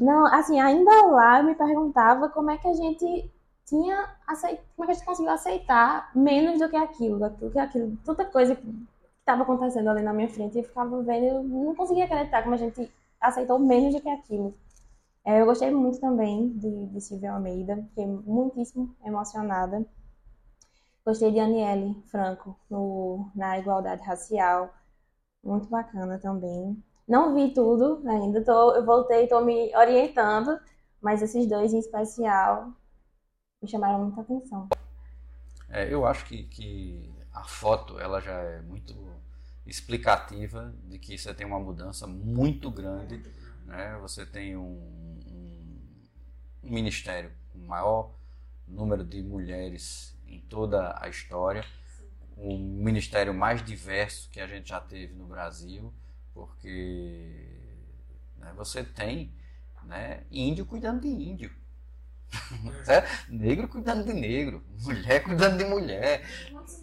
Não, 0.00 0.26
assim, 0.26 0.60
ainda 0.60 1.06
lá 1.06 1.38
eu 1.40 1.44
me 1.44 1.54
perguntava 1.54 2.28
como 2.28 2.50
é 2.50 2.58
que 2.58 2.68
a 2.68 2.74
gente 2.74 3.30
tinha 3.66 4.16
como 4.76 4.84
é 4.84 4.86
que 4.86 4.90
a 4.90 4.94
gente 4.94 5.04
conseguiu 5.04 5.32
aceitar 5.32 6.10
menos 6.14 6.58
do 6.58 6.68
que 6.68 6.76
aquilo, 6.76 7.18
do 7.30 7.50
que 7.50 7.58
aquilo, 7.58 7.96
tanta 8.04 8.24
coisa 8.24 8.56
que 8.56 8.88
estava 9.20 9.42
acontecendo 9.42 9.88
ali 9.90 10.02
na 10.02 10.12
minha 10.12 10.28
frente 10.28 10.58
e 10.58 10.62
ficava 10.62 11.02
vendo, 11.02 11.24
eu 11.24 11.42
não 11.44 11.74
conseguia 11.74 12.04
acreditar 12.04 12.42
como 12.42 12.54
a 12.54 12.58
gente 12.58 12.90
aceitou 13.20 13.58
menos 13.58 13.94
do 13.94 14.00
que 14.00 14.08
aquilo. 14.08 14.54
É, 15.24 15.40
eu 15.40 15.46
gostei 15.46 15.70
muito 15.70 16.00
também 16.00 16.48
de, 16.58 16.86
de 16.86 17.00
Silvia 17.00 17.32
Almeida, 17.32 17.76
fiquei 17.90 18.06
muitíssimo 18.06 18.94
emocionada. 19.04 19.86
Gostei 21.04 21.30
de 21.32 21.38
Aniele 21.40 21.94
Franco 22.10 22.56
no, 22.68 23.30
na 23.34 23.58
igualdade 23.58 24.02
racial, 24.02 24.72
muito 25.42 25.68
bacana 25.68 26.18
também. 26.18 26.82
Não 27.10 27.34
vi 27.34 27.52
tudo 27.52 28.08
ainda, 28.08 28.40
tô, 28.44 28.72
eu 28.72 28.84
voltei, 28.86 29.24
estou 29.24 29.44
me 29.44 29.74
orientando, 29.74 30.56
mas 31.02 31.20
esses 31.20 31.44
dois 31.48 31.72
em 31.72 31.80
especial 31.80 32.72
me 33.60 33.68
chamaram 33.68 34.04
muita 34.04 34.20
atenção. 34.20 34.68
É, 35.68 35.92
eu 35.92 36.06
acho 36.06 36.24
que, 36.24 36.44
que 36.44 37.12
a 37.32 37.42
foto 37.42 37.98
ela 37.98 38.20
já 38.20 38.34
é 38.34 38.62
muito 38.62 38.94
explicativa 39.66 40.72
de 40.84 41.00
que 41.00 41.18
você 41.18 41.34
tem 41.34 41.44
uma 41.44 41.58
mudança 41.58 42.06
muito 42.06 42.70
grande. 42.70 43.20
Né? 43.64 43.98
Você 44.02 44.24
tem 44.24 44.56
um, 44.56 44.62
um, 44.62 45.78
um 46.62 46.70
ministério 46.70 47.32
com 47.52 47.58
maior 47.58 48.14
número 48.68 49.02
de 49.02 49.20
mulheres 49.20 50.16
em 50.28 50.38
toda 50.42 50.96
a 51.02 51.08
história, 51.08 51.64
o 52.36 52.56
ministério 52.56 53.34
mais 53.34 53.64
diverso 53.64 54.30
que 54.30 54.38
a 54.38 54.46
gente 54.46 54.68
já 54.68 54.80
teve 54.80 55.12
no 55.12 55.26
Brasil, 55.26 55.92
porque 56.34 57.46
né, 58.38 58.52
você 58.56 58.82
tem 58.84 59.32
né, 59.84 60.20
índio 60.30 60.64
cuidando 60.66 61.00
de 61.00 61.08
índio. 61.08 61.50
Certo? 62.84 63.08
Negro 63.28 63.66
cuidando 63.66 64.04
de 64.04 64.12
negro, 64.12 64.62
mulher 64.82 65.20
cuidando 65.24 65.58
de 65.58 65.64
mulher. 65.64 66.22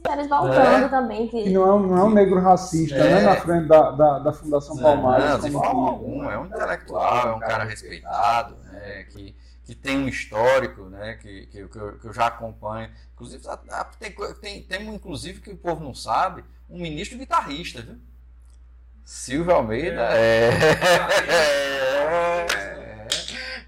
Mulheres 0.05 0.27
voltando 0.27 0.85
É. 0.85 0.89
também, 0.89 1.25
E 1.25 1.29
que 1.29 1.49
não 1.51 1.65
é, 1.65 1.73
um- 1.73 1.87
não 1.87 1.97
é 1.97 2.03
um 2.03 2.09
negro 2.13 2.39
racista, 2.41 2.95
É. 2.95 3.15
né? 3.15 3.21
Na 3.21 3.35
frente 3.37 3.65
da, 3.67 3.91
da, 3.91 4.19
da 4.19 4.33
Fundação 4.33 4.75
Palmares. 4.77 5.25
Não, 5.25 5.39
de 5.39 5.51
como 5.51 5.63
forma 5.63 5.83
que- 5.83 5.89
alguma, 5.89 6.33
é 6.33 6.37
um 6.37 6.45
intelectual, 6.47 7.27
é 7.29 7.35
um 7.35 7.39
cara 7.39 7.63
respeitado, 7.63 8.55
né, 8.57 9.03
que, 9.05 9.33
que 9.63 9.73
tem 9.75 9.97
um 9.99 10.07
histórico, 10.09 10.83
né, 10.89 11.13
que, 11.15 11.45
que, 11.47 11.65
que 11.67 11.77
eu, 11.77 11.97
que 11.97 12.07
eu 12.07 12.13
já 12.13 12.27
acompanho. 12.27 12.91
Inclusive, 13.13 13.47
a- 13.47 13.59
a- 13.71 13.85
tem, 13.85 14.13
tem, 14.41 14.63
tem 14.63 14.89
um, 14.89 14.95
inclusive, 14.95 15.39
que 15.39 15.51
o 15.51 15.57
povo 15.57 15.81
não 15.81 15.93
sabe, 15.93 16.43
um 16.69 16.77
ministro 16.81 17.17
guitarrista, 17.17 17.81
viu? 17.81 17.95
Silvio 19.07 19.53
Almeida 19.53 20.01
é, 20.17 20.49
é, 21.29 23.07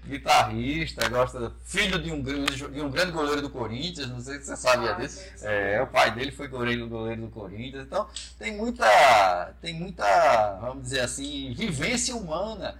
guitarrista, 0.04 1.08
gosta, 1.08 1.50
filho 1.64 1.98
de 1.98 2.12
um, 2.12 2.22
grande, 2.22 2.56
de 2.56 2.80
um 2.82 2.90
grande 2.90 3.10
goleiro 3.10 3.40
do 3.40 3.48
Corinthians, 3.48 4.10
não 4.10 4.20
sei 4.20 4.38
se 4.38 4.44
você 4.44 4.56
sabia 4.58 4.92
disso. 4.96 5.24
É, 5.40 5.80
o 5.80 5.86
pai 5.86 6.10
dele 6.10 6.30
foi 6.30 6.46
goleiro, 6.46 6.86
goleiro 6.86 7.22
do 7.22 7.28
Corinthians, 7.28 7.84
então 7.84 8.06
tem 8.38 8.54
muita, 8.54 9.54
tem 9.62 9.72
muita, 9.72 10.58
vamos 10.60 10.82
dizer 10.82 11.00
assim, 11.00 11.54
vivência 11.54 12.14
humana. 12.14 12.78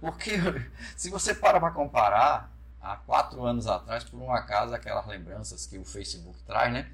Porque 0.00 0.30
se 0.96 1.10
você 1.10 1.34
para 1.34 1.58
para 1.58 1.72
comparar, 1.72 2.52
há 2.80 2.94
quatro 2.98 3.44
anos 3.44 3.66
atrás, 3.66 4.04
por 4.04 4.22
um 4.22 4.30
acaso, 4.32 4.72
aquelas 4.72 5.08
lembranças 5.08 5.66
que 5.66 5.76
o 5.76 5.84
Facebook 5.84 6.38
traz, 6.46 6.72
né? 6.72 6.88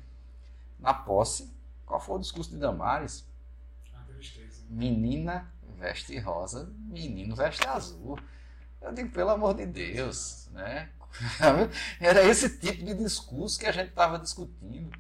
Na 0.81 0.94
posse, 0.94 1.53
qual 1.85 2.01
foi 2.01 2.16
o 2.16 2.18
discurso 2.18 2.48
de 2.48 2.57
Damares? 2.57 3.31
Menina 4.73 5.53
veste 5.79 6.19
rosa, 6.19 6.73
menino 6.79 7.37
veste 7.37 7.67
azul. 7.67 8.19
Eu 8.81 8.93
digo, 8.93 9.11
pelo 9.11 9.31
amor 9.31 9.55
de 9.55 9.67
Deus, 9.67 10.49
né? 10.53 10.89
Era 12.01 12.25
esse 12.25 12.59
tipo 12.59 12.83
de 12.85 12.95
discurso 12.95 13.59
que 13.59 13.67
a 13.67 13.73
gente 13.73 13.91
estava 13.91 14.19
discutindo, 14.19 14.91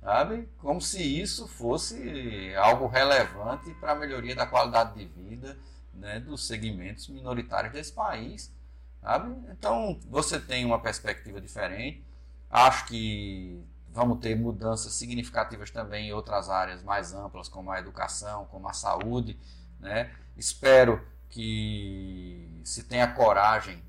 sabe? 0.00 0.48
Como 0.58 0.80
se 0.82 1.02
isso 1.02 1.48
fosse 1.48 2.52
algo 2.56 2.86
relevante 2.86 3.72
para 3.74 3.92
a 3.92 3.94
melhoria 3.94 4.34
da 4.34 4.46
qualidade 4.46 4.94
de 4.98 5.06
vida 5.06 5.58
né, 5.94 6.20
dos 6.20 6.46
segmentos 6.46 7.08
minoritários 7.08 7.72
desse 7.72 7.92
país, 7.92 8.54
sabe? 9.00 9.34
Então, 9.50 9.98
você 10.10 10.38
tem 10.38 10.64
uma 10.64 10.80
perspectiva 10.80 11.40
diferente. 11.40 12.04
Acho 12.50 12.86
que 12.86 13.64
vamos 13.92 14.18
ter 14.20 14.34
mudanças 14.34 14.94
significativas 14.94 15.70
também 15.70 16.08
em 16.08 16.12
outras 16.12 16.48
áreas 16.48 16.82
mais 16.82 17.12
amplas, 17.12 17.48
como 17.48 17.70
a 17.70 17.78
educação, 17.78 18.46
como 18.46 18.68
a 18.68 18.72
saúde, 18.72 19.38
né? 19.78 20.10
Espero 20.36 21.04
que 21.28 22.60
se 22.64 22.84
tenha 22.84 23.06
coragem 23.06 23.82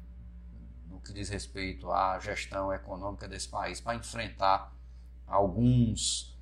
no 0.88 1.00
que 1.00 1.14
diz 1.14 1.30
respeito 1.30 1.92
à 1.92 2.20
gestão 2.20 2.74
econômica 2.74 3.28
desse 3.28 3.48
país 3.48 3.80
para 3.80 3.96
enfrentar 3.96 4.74
alguns, 5.26 6.38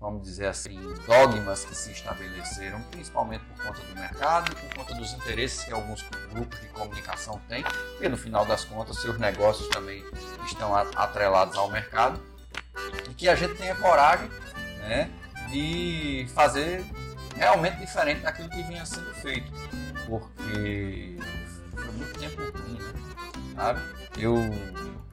vamos 0.00 0.22
dizer 0.22 0.46
assim, 0.46 0.78
dogmas 1.06 1.64
que 1.64 1.74
se 1.74 1.92
estabeleceram, 1.92 2.82
principalmente 2.90 3.44
por 3.44 3.64
conta 3.64 3.80
do 3.80 3.94
mercado 3.94 4.52
e 4.52 4.54
por 4.54 4.74
conta 4.74 4.94
dos 4.94 5.12
interesses 5.12 5.64
que 5.64 5.72
alguns 5.72 6.02
grupos 6.30 6.60
de 6.60 6.68
comunicação 6.68 7.40
têm, 7.48 7.62
porque 7.62 8.08
no 8.08 8.16
final 8.16 8.44
das 8.44 8.64
contas 8.64 8.98
seus 8.98 9.18
negócios 9.18 9.68
também 9.68 10.04
estão 10.46 10.74
atrelados 10.74 11.56
ao 11.56 11.70
mercado, 11.70 12.20
e 13.10 13.14
que 13.14 13.28
a 13.28 13.34
gente 13.34 13.54
tenha 13.56 13.74
coragem 13.76 14.28
né, 14.80 15.10
de 15.50 16.26
fazer 16.34 16.84
realmente 17.34 17.78
diferente 17.78 18.20
daquilo 18.20 18.48
que 18.48 18.62
vinha 18.62 18.84
sendo 18.86 19.12
feito, 19.14 19.50
porque 20.06 21.18
foi 21.74 21.92
muito 21.92 22.18
tempo 22.18 22.42
ruim, 22.58 22.78
né? 22.78 23.54
sabe? 23.54 23.80
Eu 24.16 24.36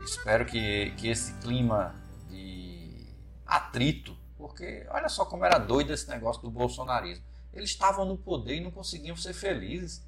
espero 0.03 0.45
que, 0.45 0.91
que 0.97 1.07
esse 1.07 1.33
clima 1.39 1.95
de 2.29 3.07
atrito, 3.45 4.15
porque 4.37 4.85
olha 4.89 5.09
só 5.09 5.25
como 5.25 5.45
era 5.45 5.57
doido 5.57 5.93
esse 5.93 6.07
negócio 6.09 6.41
do 6.41 6.51
bolsonarismo. 6.51 7.23
Eles 7.53 7.71
estavam 7.71 8.05
no 8.05 8.17
poder 8.17 8.55
e 8.55 8.61
não 8.61 8.71
conseguiam 8.71 9.15
ser 9.15 9.33
felizes. 9.33 10.05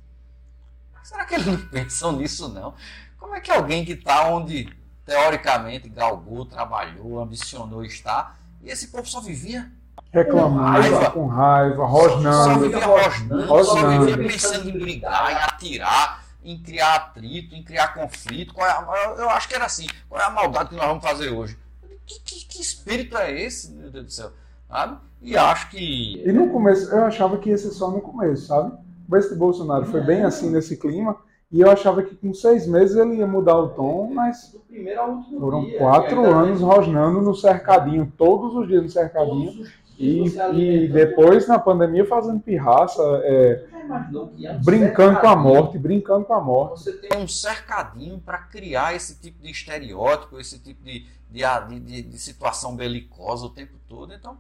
Será 1.04 1.26
que 1.26 1.36
eles 1.36 1.46
não 1.46 1.58
pensam 1.68 2.14
nisso 2.14 2.48
não? 2.48 2.76
Como 3.18 3.36
é 3.36 3.42
que 3.42 3.52
alguém 3.52 3.84
que 3.84 3.94
está 3.94 4.28
onde 4.28 4.70
teoricamente 5.06 5.90
galgou, 5.90 6.46
trabalhou, 6.46 7.20
ambicionou 7.20 7.84
estar, 7.84 8.40
e 8.62 8.70
esse 8.70 8.88
povo 8.88 9.08
só 9.08 9.20
vivia 9.20 9.70
reclamando, 10.12 10.62
raiva, 10.62 11.12
com 11.12 11.28
raiva, 11.28 11.86
rosnando. 11.86 12.54
Só 12.54 12.60
vivia 12.60 12.86
rosnando, 12.86 13.66
só 13.66 13.88
vivia 13.90 14.18
pensando 14.18 14.70
em 14.70 14.80
brigar, 14.80 15.32
em 15.32 15.36
atirar, 15.36 16.24
em 16.44 16.58
criar 16.62 16.96
atrito, 16.96 17.56
em 17.56 17.64
criar 17.64 17.94
conflito. 17.94 18.54
É 18.60 19.22
eu 19.22 19.30
acho 19.30 19.48
que 19.48 19.56
era 19.56 19.66
assim. 19.66 19.88
Qual 20.08 20.22
é 20.22 20.26
a 20.26 20.30
maldade 20.30 20.70
que 20.70 20.76
nós 20.76 20.86
vamos 20.86 21.04
fazer 21.04 21.30
hoje? 21.30 21.58
Que, 22.06 22.20
que, 22.20 22.46
que 22.46 22.62
espírito 22.62 23.18
é 23.18 23.32
esse, 23.32 23.72
meu 23.72 23.90
Deus 23.90 24.06
do 24.06 24.12
céu? 24.12 24.32
Sabe? 24.70 24.98
E 25.22 25.38
acho 25.38 25.70
que. 25.70 26.22
E 26.26 26.32
no 26.32 26.50
começo, 26.50 26.92
eu 26.92 27.06
achava 27.06 27.38
que 27.38 27.50
ia 27.50 27.58
ser 27.58 27.72
só 27.72 27.90
no 27.90 28.02
começo, 28.02 28.48
sabe? 28.48 28.78
Mas 29.08 29.26
esse 29.26 29.36
Bolsonaro 29.36 29.86
foi 29.86 30.02
bem 30.02 30.24
assim 30.24 30.50
nesse 30.50 30.78
clima. 30.78 31.18
E 31.54 31.62
eu 31.62 31.70
achava 31.70 32.02
que 32.02 32.16
com 32.16 32.34
seis 32.34 32.66
meses 32.66 32.98
ele 32.98 33.18
ia 33.18 33.28
mudar 33.28 33.56
o 33.56 33.70
tom, 33.70 34.10
mas 34.12 34.58
foram 35.40 35.70
quatro 35.78 36.26
anos 36.26 36.60
rosnando 36.62 37.22
no 37.22 37.36
cercadinho, 37.36 38.12
todos 38.18 38.56
os 38.56 38.68
dias 38.68 38.82
no 38.82 38.90
cercadinho. 38.90 39.64
E, 40.00 40.26
e 40.52 40.88
depois, 40.88 41.48
na 41.48 41.60
pandemia, 41.60 42.08
fazendo 42.08 42.40
pirraça, 42.40 43.04
é, 43.24 43.68
brincando 44.64 45.20
com 45.20 45.28
a 45.28 45.36
morte, 45.36 45.78
brincando 45.78 46.26
com 46.26 46.34
a 46.34 46.42
morte. 46.42 46.80
Você 46.80 46.94
tem 46.94 47.20
um 47.20 47.28
cercadinho 47.28 48.18
para 48.18 48.40
criar 48.40 48.96
esse 48.96 49.22
tipo 49.22 49.40
de 49.44 49.52
estereótipo, 49.52 50.40
esse 50.40 50.58
tipo 50.58 50.84
de, 50.84 51.06
de, 51.30 51.44
de, 51.80 52.02
de, 52.02 52.18
situação 52.18 52.76
belicosa 52.76 53.46
o 53.46 53.50
tempo 53.50 53.74
todo. 53.88 54.12
Então, 54.12 54.40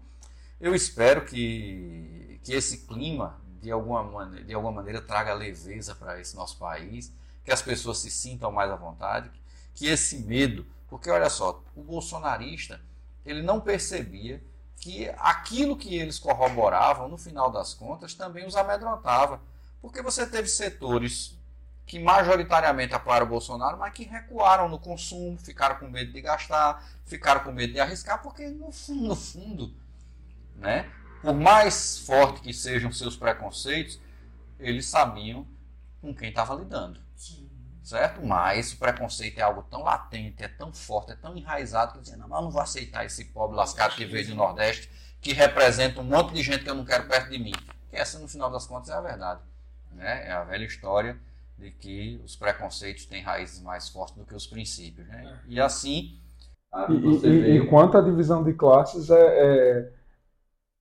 eu 0.60 0.73
espero 0.73 1.26
que, 1.26 2.39
que 2.43 2.54
esse 2.54 2.88
clima, 2.88 3.36
de 3.63 3.71
alguma, 3.71 4.04
maneira, 4.04 4.45
de 4.45 4.54
alguma 4.54 4.73
maneira, 4.73 5.02
traga 5.02 5.34
leveza 5.34 5.95
para 5.95 6.19
esse 6.19 6.36
nosso 6.36 6.58
país, 6.58 7.13
que 7.45 7.52
as 7.52 7.62
pessoas 7.62 7.99
se 7.99 8.12
sintam 8.12 8.52
mais 8.52 8.69
à 8.69 8.76
vontade, 8.76 9.32
que 9.73 9.88
esse 9.88 10.19
medo, 10.19 10.65
porque 10.89 11.10
olha 11.10 11.30
só, 11.30 11.63
o 11.73 11.82
bolsonarista, 11.82 12.82
ele 13.26 13.41
não 13.41 13.62
percebia 13.62 14.43
que 14.76 15.10
aquilo 15.17 15.78
que 15.78 15.95
eles 15.95 16.19
corroboravam, 16.19 17.08
no 17.08 17.17
final 17.17 17.49
das 17.49 17.73
contas, 17.73 18.13
também 18.13 18.45
os 18.45 18.56
amedrontava. 18.56 19.41
Porque 19.82 20.02
você 20.02 20.28
teve 20.28 20.49
setores 20.49 21.39
que 21.86 21.99
majoritariamente 21.99 22.93
apoiaram 22.93 23.26
o 23.26 23.30
Bolsonaro, 23.30 23.78
mas 23.78 23.93
que 23.93 24.04
recuaram 24.04 24.67
no 24.67 24.78
consumo, 24.78 25.38
ficaram 25.38 25.78
com 25.78 25.88
medo 25.88 26.12
de 26.12 26.19
gastar, 26.19 26.86
ficaram 27.06 27.41
com 27.41 27.52
medo 27.54 27.71
de 27.71 27.80
arriscar, 27.80 28.21
porque 28.21 28.49
no 28.49 28.73
fundo, 28.73 29.08
no 29.08 29.15
fundo 29.15 29.73
né, 30.56 30.89
por 31.23 31.33
mais 31.33 31.97
forte 31.97 32.41
que 32.41 32.53
sejam 32.53 32.91
seus 32.91 33.15
preconceitos, 33.15 33.99
eles 34.59 34.86
sabiam 34.86 35.47
com 35.99 36.13
quem 36.13 36.29
estava 36.29 36.53
lidando 36.53 37.03
certo? 37.83 38.25
Mas 38.25 38.73
o 38.73 38.77
preconceito 38.77 39.38
é 39.38 39.41
algo 39.41 39.63
tão 39.69 39.83
latente, 39.83 40.41
é 40.41 40.47
tão 40.47 40.73
forte, 40.73 41.12
é 41.12 41.15
tão 41.15 41.36
enraizado 41.36 41.93
que 41.93 41.99
dizendo, 41.99 42.27
não, 42.27 42.38
eu 42.38 42.43
não 42.43 42.51
vou 42.51 42.62
aceitar 42.62 43.05
esse 43.05 43.25
pobre 43.25 43.55
lascado 43.55 43.95
que 43.95 44.05
veio 44.05 44.27
do 44.27 44.36
Nordeste, 44.36 44.89
que 45.21 45.33
representa 45.33 45.99
um 45.99 46.03
monte 46.03 46.33
de 46.33 46.41
gente 46.41 46.63
que 46.63 46.69
eu 46.69 46.75
não 46.75 46.86
quero 46.86 47.07
perto 47.07 47.29
de 47.29 47.38
mim. 47.38 47.53
Que 47.89 47.97
essa, 47.97 48.17
no 48.17 48.27
final 48.27 48.49
das 48.49 48.65
contas, 48.65 48.89
é 48.89 48.93
a 48.93 49.01
verdade. 49.01 49.41
Né? 49.91 50.27
É 50.27 50.31
a 50.31 50.43
velha 50.43 50.65
história 50.65 51.17
de 51.57 51.71
que 51.71 52.19
os 52.23 52.36
preconceitos 52.36 53.05
têm 53.05 53.21
raízes 53.21 53.62
mais 53.62 53.89
fortes 53.89 54.15
do 54.15 54.25
que 54.25 54.33
os 54.33 54.47
princípios. 54.47 55.07
Né? 55.07 55.39
E 55.47 55.59
assim. 55.59 56.19
E, 56.89 57.27
e, 57.27 57.57
e, 57.57 57.67
quanto 57.67 57.97
a 57.97 58.01
divisão 58.01 58.43
de 58.43 58.53
classes 58.53 59.12
é, 59.12 59.15
é 59.15 59.91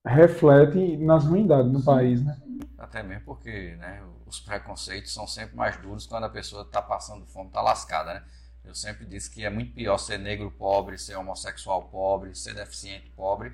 reflete 0.05 0.97
nas 0.97 1.25
ruindades 1.25 1.71
no 1.71 1.79
Sim. 1.79 1.85
país, 1.85 2.25
né? 2.25 2.41
Até 2.79 3.03
mesmo 3.03 3.25
porque 3.25 3.77
né, 3.77 4.03
os 4.27 4.41
preconceitos 4.41 5.13
são 5.13 5.27
sempre 5.27 5.57
mais 5.57 5.77
duros 5.77 6.07
quando 6.07 6.25
a 6.25 6.29
pessoa 6.29 6.63
está 6.63 6.83
passando 6.83 7.25
fome, 7.27 7.49
está 7.49 7.63
lascada, 7.63 8.15
né? 8.15 8.25
Eu 8.65 8.75
sempre 8.75 9.05
disse 9.05 9.31
que 9.31 9.45
é 9.45 9.51
muito 9.51 9.73
pior 9.73 9.99
ser 9.99 10.19
negro 10.19 10.51
pobre, 10.51 10.99
ser 10.99 11.17
homossexual 11.17 11.85
pobre, 11.85 12.35
ser 12.35 12.55
deficiente 12.55 13.11
pobre, 13.11 13.53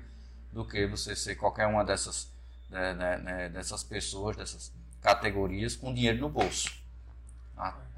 do 0.51 0.65
que 0.65 0.85
você 0.85 1.15
ser 1.15 1.35
qualquer 1.35 1.67
uma 1.67 1.83
dessas, 1.83 2.31
né, 2.69 2.93
né, 2.93 3.17
né 3.17 3.49
dessas 3.49 3.83
pessoas, 3.83 4.35
dessas 4.35 4.71
categorias 5.01 5.75
com 5.75 5.93
dinheiro 5.93 6.19
no 6.19 6.29
bolso. 6.29 6.71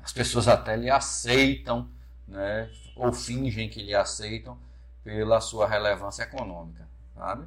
As 0.03 0.11
pessoas 0.13 0.47
até 0.47 0.75
lhe 0.75 0.89
aceitam, 0.89 1.89
né, 2.27 2.69
ou 2.95 3.11
fingem 3.11 3.69
que 3.69 3.83
lhe 3.83 3.93
aceitam 3.93 4.57
pela 5.03 5.41
sua 5.41 5.67
relevância 5.67 6.23
econômica, 6.23 6.87
sabe? 7.15 7.45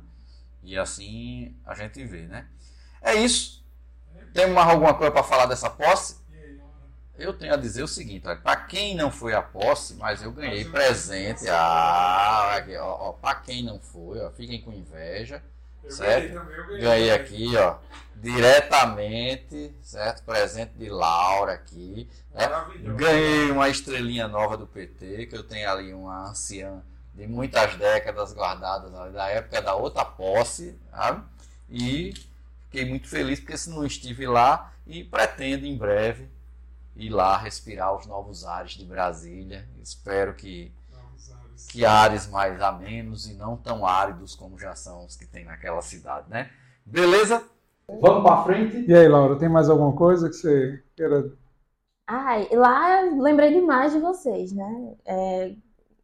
E 0.64 0.78
assim 0.78 1.54
a 1.64 1.74
gente 1.74 2.02
vê, 2.04 2.22
né? 2.22 2.46
É 3.02 3.14
isso. 3.14 3.64
Tem 4.32 4.48
mais 4.48 4.68
alguma 4.68 4.94
coisa 4.94 5.12
para 5.12 5.22
falar 5.22 5.46
dessa 5.46 5.70
posse? 5.70 6.24
Eu 7.16 7.32
tenho 7.32 7.54
a 7.54 7.56
dizer 7.56 7.82
o 7.82 7.86
seguinte, 7.86 8.22
para 8.22 8.56
quem 8.56 8.96
não 8.96 9.08
foi 9.08 9.34
à 9.34 9.42
posse, 9.42 9.94
mas 9.94 10.20
eu 10.22 10.32
ganhei 10.32 10.64
presente. 10.64 11.44
Ah, 11.48 12.60
para 13.20 13.36
quem 13.36 13.62
não 13.62 13.78
foi, 13.78 14.18
ó, 14.20 14.30
fiquem 14.32 14.60
com 14.60 14.72
inveja, 14.72 15.40
certo? 15.88 16.44
Ganhei 16.80 17.12
aqui, 17.12 17.56
ó, 17.56 17.76
diretamente, 18.16 19.72
certo? 19.80 20.24
Presente 20.24 20.72
de 20.76 20.88
Laura 20.88 21.52
aqui. 21.52 22.10
Né? 22.32 22.48
Ganhei 22.96 23.50
uma 23.52 23.68
estrelinha 23.68 24.26
nova 24.26 24.56
do 24.56 24.66
PT, 24.66 25.26
que 25.26 25.36
eu 25.36 25.44
tenho 25.44 25.70
ali 25.70 25.94
uma 25.94 26.30
anciã 26.30 26.82
de 27.14 27.26
muitas 27.26 27.76
décadas 27.76 28.32
guardadas 28.32 28.90
da 29.12 29.28
época 29.28 29.62
da 29.62 29.74
outra 29.74 30.04
posse, 30.04 30.78
sabe? 30.90 31.24
E 31.70 32.12
Fiquei 32.74 32.90
muito 32.90 33.08
feliz 33.08 33.38
porque 33.38 33.56
se 33.56 33.70
não 33.70 33.86
estive 33.86 34.26
lá 34.26 34.72
e 34.84 35.04
pretendo 35.04 35.64
em 35.64 35.78
breve 35.78 36.28
ir 36.96 37.08
lá 37.08 37.36
respirar 37.36 37.96
os 37.96 38.04
novos 38.04 38.44
ares 38.44 38.72
de 38.72 38.84
Brasília. 38.84 39.64
Espero 39.80 40.34
que 40.34 40.72
que 41.70 41.86
ares 41.86 42.26
mais 42.26 42.60
amenos 42.60 43.30
e 43.30 43.34
não 43.34 43.56
tão 43.56 43.86
áridos 43.86 44.34
como 44.34 44.58
já 44.58 44.74
são 44.74 45.06
os 45.06 45.14
que 45.14 45.24
tem 45.24 45.44
naquela 45.44 45.80
cidade, 45.82 46.28
né? 46.28 46.50
Beleza? 46.84 47.44
Vamos 47.86 48.24
para 48.24 48.42
frente. 48.42 48.84
E 48.88 48.92
aí, 48.92 49.06
Laura, 49.06 49.38
tem 49.38 49.48
mais 49.48 49.70
alguma 49.70 49.94
coisa 49.94 50.28
que 50.28 50.34
você 50.34 50.82
queira? 50.96 51.32
Ai, 52.08 52.48
lá 52.50 53.02
lembrei 53.02 53.52
demais 53.52 53.92
de 53.92 54.00
vocês, 54.00 54.52
né? 54.52 54.96
É, 55.04 55.54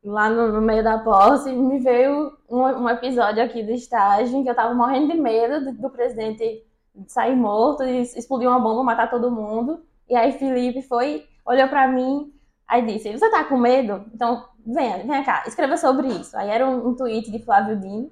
lá 0.04 0.30
no, 0.30 0.52
no, 0.52 0.60
meio 0.60 0.82
da 0.82 0.98
posse, 0.98 1.52
me 1.52 1.78
veio 1.78 2.32
um, 2.48 2.60
um, 2.60 2.88
episódio 2.88 3.42
aqui 3.42 3.62
do 3.62 3.72
estágio 3.72 4.36
em 4.36 4.42
que 4.42 4.50
eu 4.50 4.54
tava 4.54 4.74
morrendo 4.74 5.12
de 5.12 5.20
medo 5.20 5.64
do, 5.66 5.72
do 5.72 5.90
presidente 5.90 6.64
sair 7.06 7.36
morto 7.36 7.84
e 7.84 8.00
explodir 8.02 8.48
uma 8.48 8.58
bomba, 8.58 8.82
matar 8.82 9.10
todo 9.10 9.30
mundo. 9.30 9.82
E 10.08 10.16
aí 10.16 10.32
Felipe 10.32 10.82
foi, 10.82 11.26
olhou 11.44 11.68
para 11.68 11.86
mim, 11.86 12.32
aí 12.66 12.84
disse: 12.84 13.12
Você 13.12 13.30
tá 13.30 13.44
com 13.44 13.56
medo? 13.56 14.04
Então, 14.14 14.44
venha, 14.66 14.98
venha 14.98 15.24
cá, 15.24 15.44
escreva 15.46 15.76
sobre 15.76 16.08
isso. 16.08 16.36
Aí 16.36 16.48
era 16.48 16.66
um, 16.66 16.88
um 16.88 16.94
tweet 16.94 17.30
de 17.30 17.38
Flávio 17.44 17.78
Dino. 17.78 18.10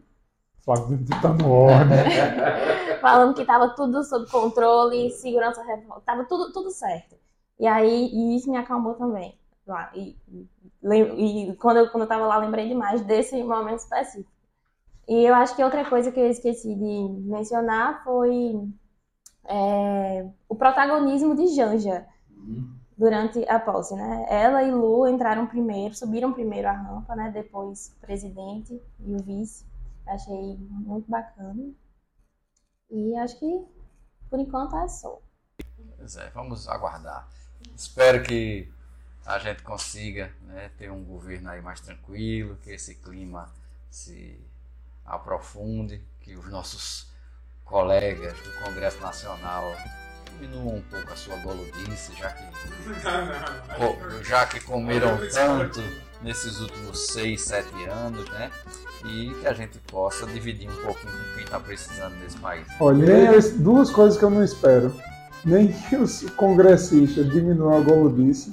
Flávio 0.64 0.98
Dino 0.98 1.20
tá 1.20 1.32
no 1.32 1.50
ordem. 1.50 1.98
Falando 3.00 3.34
que 3.34 3.44
tava 3.44 3.70
tudo 3.70 4.04
sob 4.04 4.30
controle, 4.30 5.10
segurança, 5.10 5.62
tava 6.04 6.24
tudo, 6.24 6.52
tudo 6.52 6.70
certo. 6.70 7.16
E 7.58 7.66
aí, 7.66 8.10
e 8.12 8.36
isso 8.36 8.50
me 8.50 8.56
acalmou 8.56 8.94
também 8.94 9.36
lá. 9.66 9.90
E, 9.94 10.16
e, 10.28 10.48
e 10.82 11.54
quando, 11.56 11.78
eu, 11.78 11.90
quando 11.90 12.02
eu 12.02 12.08
tava 12.08 12.26
lá, 12.26 12.38
lembrei 12.38 12.68
demais 12.68 13.00
desse 13.02 13.42
momento 13.42 13.80
específico. 13.80 14.30
E 15.08 15.24
eu 15.24 15.34
acho 15.34 15.56
que 15.56 15.64
outra 15.64 15.88
coisa 15.88 16.12
que 16.12 16.20
eu 16.20 16.28
esqueci 16.28 16.74
de 16.74 17.08
mencionar 17.28 18.04
foi 18.04 18.68
é, 19.44 20.28
o 20.48 20.54
protagonismo 20.54 21.34
de 21.34 21.48
Janja 21.54 22.06
durante 22.96 23.48
a 23.48 23.58
posse, 23.58 23.94
né? 23.94 24.26
Ela 24.28 24.62
e 24.64 24.70
Lu 24.70 25.08
entraram 25.08 25.46
primeiro, 25.46 25.94
subiram 25.94 26.32
primeiro 26.32 26.68
a 26.68 26.72
rampa, 26.72 27.16
né? 27.16 27.30
Depois 27.30 27.94
o 27.96 28.00
presidente 28.00 28.82
e 29.00 29.14
o 29.14 29.22
vice. 29.22 29.64
Achei 30.06 30.56
muito 30.58 31.10
bacana. 31.10 31.72
E 32.90 33.16
acho 33.16 33.38
que 33.38 33.64
por 34.28 34.38
enquanto 34.38 34.76
é 34.76 34.88
só. 34.88 35.20
Pois 35.96 36.16
é, 36.16 36.28
vamos 36.30 36.68
aguardar. 36.68 37.28
Espero 37.74 38.22
que 38.22 38.70
a 39.28 39.38
gente 39.38 39.62
consiga 39.62 40.30
né, 40.46 40.70
ter 40.78 40.90
um 40.90 41.04
governo 41.04 41.50
aí 41.50 41.60
mais 41.60 41.80
tranquilo, 41.80 42.56
que 42.62 42.70
esse 42.70 42.94
clima 42.94 43.52
se 43.90 44.40
aprofunde, 45.04 46.02
que 46.22 46.34
os 46.34 46.50
nossos 46.50 47.12
colegas 47.62 48.32
do 48.38 48.50
Congresso 48.64 48.98
Nacional 49.00 49.70
diminuam 50.40 50.76
um 50.76 50.82
pouco 50.82 51.12
a 51.12 51.16
sua 51.16 51.36
goludice, 51.36 52.14
já 52.16 52.30
que, 52.30 52.44
já 54.24 54.46
que 54.46 54.60
comeram 54.60 55.18
tanto 55.30 55.82
nesses 56.22 56.58
últimos 56.60 57.08
seis, 57.08 57.42
sete 57.42 57.84
anos, 57.84 58.26
né? 58.30 58.50
E 59.04 59.34
que 59.40 59.46
a 59.46 59.52
gente 59.52 59.78
possa 59.80 60.26
dividir 60.26 60.70
um 60.70 60.82
pouquinho 60.84 61.12
com 61.12 61.34
quem 61.34 61.44
está 61.44 61.60
precisando 61.60 62.14
nesse 62.16 62.38
país. 62.38 62.66
Olha, 62.80 63.06
duas 63.58 63.90
coisas 63.90 64.18
que 64.18 64.24
eu 64.24 64.30
não 64.30 64.42
espero. 64.42 64.90
Nem 65.44 65.70
que 65.70 65.96
os 65.96 66.28
congressistas 66.30 67.30
diminuam 67.30 67.76
a 67.76 67.80
goludice, 67.80 68.52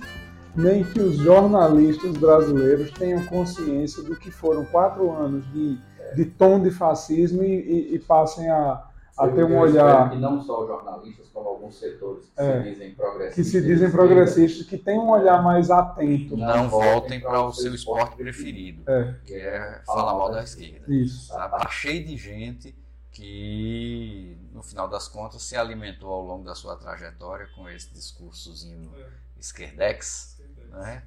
nem 0.55 0.83
que 0.83 0.99
os 1.01 1.17
jornalistas 1.17 2.15
brasileiros 2.17 2.91
tenham 2.91 3.25
consciência 3.25 4.01
do 4.03 4.15
que 4.15 4.31
foram 4.31 4.65
quatro 4.65 5.11
anos 5.11 5.45
de, 5.51 5.77
de 6.15 6.25
tom 6.25 6.61
de 6.61 6.71
fascismo 6.71 7.43
e, 7.43 7.47
e- 7.91 7.95
e 7.95 7.99
passem 7.99 8.49
a, 8.49 8.83
a 9.17 9.27
ter 9.27 9.43
um 9.43 9.57
olhar 9.57 10.09
Que 10.11 10.17
não 10.17 10.41
só 10.41 10.61
os 10.61 10.67
jornalistas, 10.67 11.27
como 11.33 11.49
alguns 11.49 11.77
setores 11.79 12.25
que 12.25 12.41
É. 12.41 12.63
se 12.63 12.69
dizem 12.69 12.95
progressistas. 12.95 13.35
que 13.35 13.43
se 13.51 13.61
dizem 13.61 13.91
progressistas, 13.91 14.65
que 14.67 14.77
tenham 14.77 15.05
um 15.05 15.09
olhar 15.09 15.43
mais 15.43 15.69
atento. 15.69 16.37
Não 16.37 16.69
voltem 16.69 17.19
para 17.19 17.41
o 17.41 17.51
seu 17.53 17.73
esporte 17.75 18.15
preferido, 18.15 18.83
É. 18.89 19.15
que 19.25 19.33
é 19.33 19.81
falar 19.85 20.13
mal 20.13 20.31
da 20.31 20.43
esquerda. 20.43 20.85
Isso. 20.93 21.27
Sabe? 21.27 21.57
Tá 21.61 21.69
cheio 21.69 22.05
de 22.05 22.15
gente 22.17 22.75
que, 23.11 24.37
no 24.53 24.61
final 24.61 24.87
das 24.89 25.07
contas, 25.07 25.41
se 25.43 25.55
alimentou 25.55 26.09
ao 26.11 26.21
longo 26.21 26.43
da 26.43 26.53
sua 26.55 26.75
trajetória 26.75 27.47
com 27.55 27.67
esse 27.69 27.93
discursozinho 27.93 28.91
esquerdex, 29.39 30.34
né? 30.75 31.03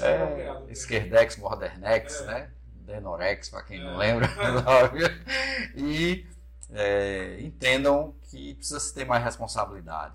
É, 0.00 0.72
esquerdex, 0.72 1.36
modernex, 1.36 2.20
É. 2.22 2.26
né? 2.26 2.50
Denorex, 2.86 3.48
para 3.48 3.62
quem 3.62 3.82
não 3.82 3.94
É. 3.94 3.96
lembra. 3.96 4.28
e 5.74 6.26
é, 6.72 7.38
entendam 7.40 8.14
que 8.30 8.54
precisa 8.54 8.80
se 8.80 8.94
ter 8.94 9.04
mais 9.04 9.22
responsabilidade. 9.22 10.14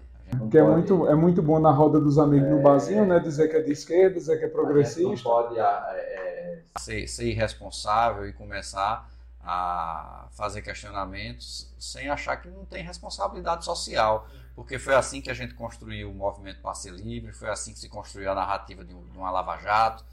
Que 0.50 0.58
é 0.58 0.64
muito, 0.64 1.08
é 1.08 1.16
muito 1.16 1.42
bom 1.42 1.60
na 1.60 1.72
roda 1.72 2.00
dos 2.00 2.18
amigos 2.18 2.50
no 2.50 2.62
barzinho, 2.62 3.06
né? 3.06 3.20
Dizer 3.20 3.50
que 3.50 3.58
é 3.58 3.62
de 3.62 3.72
esquerda, 3.74 4.16
dizer 4.16 4.38
que 4.38 4.46
é 4.46 4.48
Não 4.48 4.54
progressista. 4.54 5.24
pode 5.24 5.60
ah, 5.60 5.86
é, 5.94 6.60
ser, 6.80 7.06
ser 7.08 7.26
irresponsável 7.26 8.26
e 8.26 8.32
começar 8.32 9.10
a 9.44 10.28
fazer 10.32 10.62
questionamentos 10.62 11.74
sem 11.78 12.08
achar 12.08 12.38
que 12.38 12.48
não 12.50 12.64
tem 12.64 12.82
responsabilidade 12.82 13.66
social. 13.66 14.26
Porque 14.56 14.78
foi 14.78 14.96
assim 14.96 15.22
que 15.22 15.30
a 15.30 15.34
gente 15.34 15.54
construiu 15.54 16.12
o 16.12 16.14
movimento 16.14 16.62
Passe 16.62 16.90
Livre, 16.90 17.32
foi 17.32 17.50
assim 17.50 17.74
que 17.74 17.80
se 17.80 17.88
construiu 17.90 18.32
a 18.32 18.36
narrativa 18.36 18.84
de 18.84 18.94
um- 18.94 19.06
uma 19.16 19.32
Lava 19.32 19.58
Jato, 19.58 20.04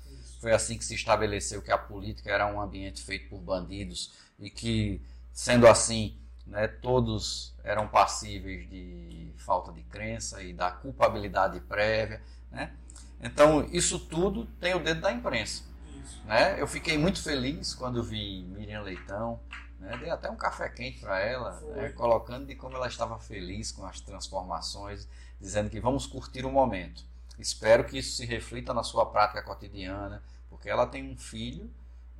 foi 0.40 0.52
assim 0.52 0.78
que 0.78 0.84
se 0.84 0.94
estabeleceu 0.94 1.60
que 1.60 1.72
a 1.72 1.78
política 1.78 2.30
era 2.30 2.46
um 2.46 2.60
ambiente 2.60 3.02
feito 3.02 3.28
por 3.28 3.40
bandidos 3.40 4.12
e 4.38 4.48
que, 4.48 5.00
sendo 5.32 5.66
assim, 5.66 6.16
né, 6.46 6.68
todos 6.68 7.52
eram 7.64 7.88
passíveis 7.88 8.68
de 8.70 9.32
falta 9.36 9.72
de 9.72 9.82
crença 9.82 10.42
e 10.42 10.52
da 10.52 10.70
culpabilidade 10.70 11.60
prévia. 11.60 12.22
Né? 12.50 12.72
Então, 13.20 13.68
isso 13.72 13.98
tudo 13.98 14.46
tem 14.60 14.74
o 14.74 14.78
dedo 14.78 15.00
da 15.00 15.12
imprensa. 15.12 15.64
Isso. 16.02 16.22
né? 16.24 16.60
Eu 16.60 16.66
fiquei 16.66 16.96
muito 16.96 17.20
feliz 17.22 17.74
quando 17.74 18.02
vi 18.02 18.44
Miriam 18.56 18.82
Leitão, 18.82 19.40
né? 19.78 19.96
dei 19.98 20.10
até 20.10 20.30
um 20.30 20.36
café 20.36 20.68
quente 20.68 21.00
para 21.00 21.20
ela, 21.20 21.60
né? 21.60 21.90
colocando 21.90 22.46
de 22.46 22.54
como 22.54 22.76
ela 22.76 22.88
estava 22.88 23.18
feliz 23.18 23.72
com 23.72 23.86
as 23.86 24.00
transformações, 24.00 25.08
dizendo 25.40 25.70
que 25.70 25.80
vamos 25.80 26.06
curtir 26.06 26.44
o 26.44 26.50
momento. 26.50 27.04
Espero 27.38 27.84
que 27.84 27.98
isso 27.98 28.16
se 28.16 28.26
reflita 28.26 28.74
na 28.74 28.82
sua 28.82 29.06
prática 29.06 29.42
cotidiana, 29.42 30.22
porque 30.50 30.68
ela 30.68 30.86
tem 30.86 31.08
um 31.08 31.16
filho, 31.16 31.70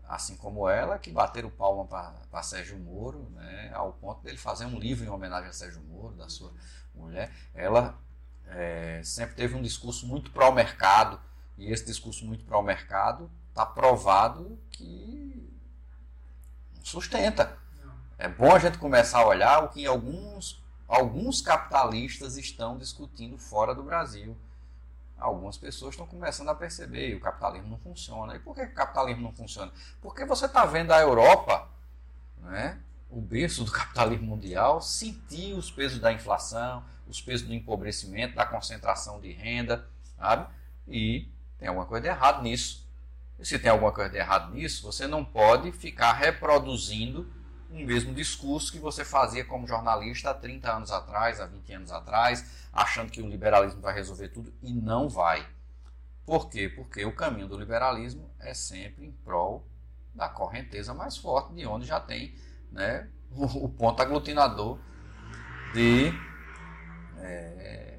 assim 0.08 0.36
como 0.36 0.68
ela, 0.68 0.98
que 0.98 1.10
bateram 1.10 1.50
palma 1.50 1.84
para 1.84 2.42
Sérgio 2.42 2.78
Moro, 2.78 3.28
né? 3.34 3.70
ao 3.74 3.92
ponto 3.92 4.22
dele 4.22 4.38
fazer 4.38 4.64
um 4.64 4.78
livro 4.78 5.04
em 5.04 5.08
homenagem 5.08 5.48
a 5.48 5.52
Sérgio 5.52 5.82
Moro, 5.82 6.14
da 6.14 6.28
sua 6.28 6.52
mulher. 6.94 7.32
Ela 7.52 7.98
eh, 8.46 9.00
sempre 9.04 9.34
teve 9.34 9.56
um 9.56 9.62
discurso 9.62 10.06
muito 10.06 10.30
pró-mercado, 10.30 11.20
e 11.56 11.72
esse 11.72 11.84
discurso 11.84 12.24
muito 12.24 12.44
pró-mercado 12.44 13.28
está 13.50 13.66
provado 13.66 14.56
que 14.70 15.47
sustenta. 16.82 17.58
É 18.18 18.28
bom 18.28 18.54
a 18.54 18.58
gente 18.58 18.78
começar 18.78 19.18
a 19.18 19.26
olhar 19.26 19.64
o 19.64 19.68
que 19.68 19.86
alguns, 19.86 20.62
alguns 20.88 21.40
capitalistas 21.40 22.36
estão 22.36 22.76
discutindo 22.76 23.38
fora 23.38 23.74
do 23.74 23.82
Brasil. 23.82 24.36
Algumas 25.16 25.56
pessoas 25.56 25.94
estão 25.94 26.06
começando 26.06 26.48
a 26.48 26.54
perceber 26.54 27.14
o 27.14 27.20
capitalismo 27.20 27.68
não 27.68 27.78
funciona. 27.78 28.34
E 28.36 28.38
por 28.38 28.54
que 28.54 28.62
o 28.62 28.74
capitalismo 28.74 29.22
não 29.22 29.32
funciona? 29.32 29.72
Porque 30.00 30.24
você 30.24 30.46
está 30.46 30.64
vendo 30.64 30.92
a 30.92 31.00
Europa, 31.00 31.68
né, 32.40 32.78
o 33.10 33.20
berço 33.20 33.64
do 33.64 33.70
capitalismo 33.70 34.26
mundial, 34.26 34.80
sentir 34.80 35.54
os 35.54 35.70
pesos 35.70 35.98
da 35.98 36.12
inflação, 36.12 36.84
os 37.08 37.20
pesos 37.20 37.46
do 37.46 37.54
empobrecimento, 37.54 38.34
da 38.34 38.46
concentração 38.46 39.20
de 39.20 39.32
renda, 39.32 39.88
sabe? 40.16 40.46
E 40.86 41.28
tem 41.58 41.68
alguma 41.68 41.86
coisa 41.86 42.02
de 42.02 42.08
errado 42.08 42.42
nisso. 42.42 42.87
Se 43.42 43.58
tem 43.58 43.70
alguma 43.70 43.92
coisa 43.92 44.10
de 44.10 44.16
errado 44.16 44.52
nisso, 44.52 44.82
você 44.82 45.06
não 45.06 45.24
pode 45.24 45.70
ficar 45.70 46.12
reproduzindo 46.12 47.30
o 47.70 47.78
mesmo 47.78 48.14
discurso 48.14 48.72
que 48.72 48.78
você 48.78 49.04
fazia 49.04 49.44
como 49.44 49.66
jornalista 49.66 50.30
há 50.30 50.34
30 50.34 50.72
anos 50.72 50.90
atrás, 50.90 51.40
há 51.40 51.46
20 51.46 51.72
anos 51.72 51.92
atrás, 51.92 52.68
achando 52.72 53.10
que 53.10 53.22
o 53.22 53.28
liberalismo 53.28 53.80
vai 53.80 53.94
resolver 53.94 54.28
tudo 54.28 54.52
e 54.62 54.72
não 54.72 55.08
vai. 55.08 55.46
Por 56.24 56.48
quê? 56.48 56.68
Porque 56.68 57.04
o 57.04 57.14
caminho 57.14 57.46
do 57.46 57.58
liberalismo 57.58 58.30
é 58.38 58.52
sempre 58.54 59.06
em 59.06 59.12
prol 59.12 59.66
da 60.14 60.28
correnteza 60.28 60.92
mais 60.92 61.16
forte, 61.16 61.54
de 61.54 61.66
onde 61.66 61.86
já 61.86 62.00
tem 62.00 62.34
né, 62.72 63.08
o, 63.30 63.64
o 63.64 63.68
ponto 63.68 64.02
aglutinador 64.02 64.78
de, 65.72 66.12
é, 67.18 67.98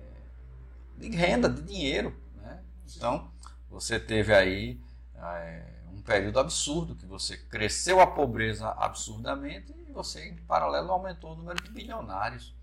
de 0.97 1.09
renda, 1.09 1.47
de 1.49 1.61
dinheiro. 1.61 2.15
Né? 2.35 2.61
Então, 2.95 3.31
você 3.69 3.99
teve 3.99 4.33
aí 4.33 4.79
é, 5.21 5.65
um 5.91 6.01
período 6.01 6.39
absurdo, 6.39 6.95
que 6.95 7.05
você 7.05 7.37
cresceu 7.37 7.99
a 7.99 8.07
pobreza 8.07 8.69
absurdamente 8.69 9.73
e 9.87 9.91
você, 9.91 10.29
em 10.29 10.35
paralelo, 10.35 10.91
aumentou 10.91 11.33
o 11.33 11.35
número 11.35 11.61
de 11.61 11.69
bilionários. 11.71 12.55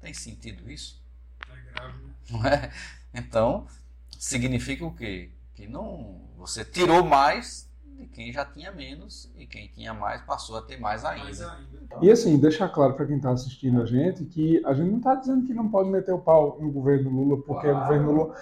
Tem 0.00 0.12
sentido 0.12 0.70
isso? 0.70 1.02
É 1.50 1.72
grave, 1.72 2.02
né? 2.02 2.14
Não 2.30 2.46
é? 2.46 2.72
Então, 3.14 3.66
significa 4.18 4.84
o 4.84 4.94
quê? 4.94 5.30
Que 5.54 5.66
não, 5.66 6.20
você 6.36 6.64
tirou 6.64 7.02
mais 7.02 7.65
de 7.98 8.06
quem 8.06 8.30
já 8.32 8.44
tinha 8.44 8.70
menos 8.72 9.30
e 9.38 9.46
quem 9.46 9.68
tinha 9.68 9.94
mais 9.94 10.20
passou 10.22 10.56
a 10.58 10.62
ter 10.62 10.78
mais 10.78 11.02
Mais 11.02 11.40
ainda. 11.40 11.52
ainda. 11.52 11.76
E 12.02 12.10
assim, 12.10 12.38
deixar 12.38 12.68
claro 12.68 12.94
para 12.94 13.06
quem 13.06 13.16
está 13.16 13.30
assistindo 13.30 13.80
a 13.80 13.86
gente 13.86 14.24
que 14.24 14.60
a 14.66 14.74
gente 14.74 14.90
não 14.90 14.98
está 14.98 15.14
dizendo 15.14 15.46
que 15.46 15.54
não 15.54 15.68
pode 15.68 15.88
meter 15.88 16.12
o 16.12 16.18
pau 16.18 16.58
no 16.60 16.70
governo 16.70 17.08
Lula, 17.10 17.42
porque 17.42 17.68
Claro. 17.68 17.78
o 17.78 17.82
governo 17.82 18.12
Lula 18.12 18.34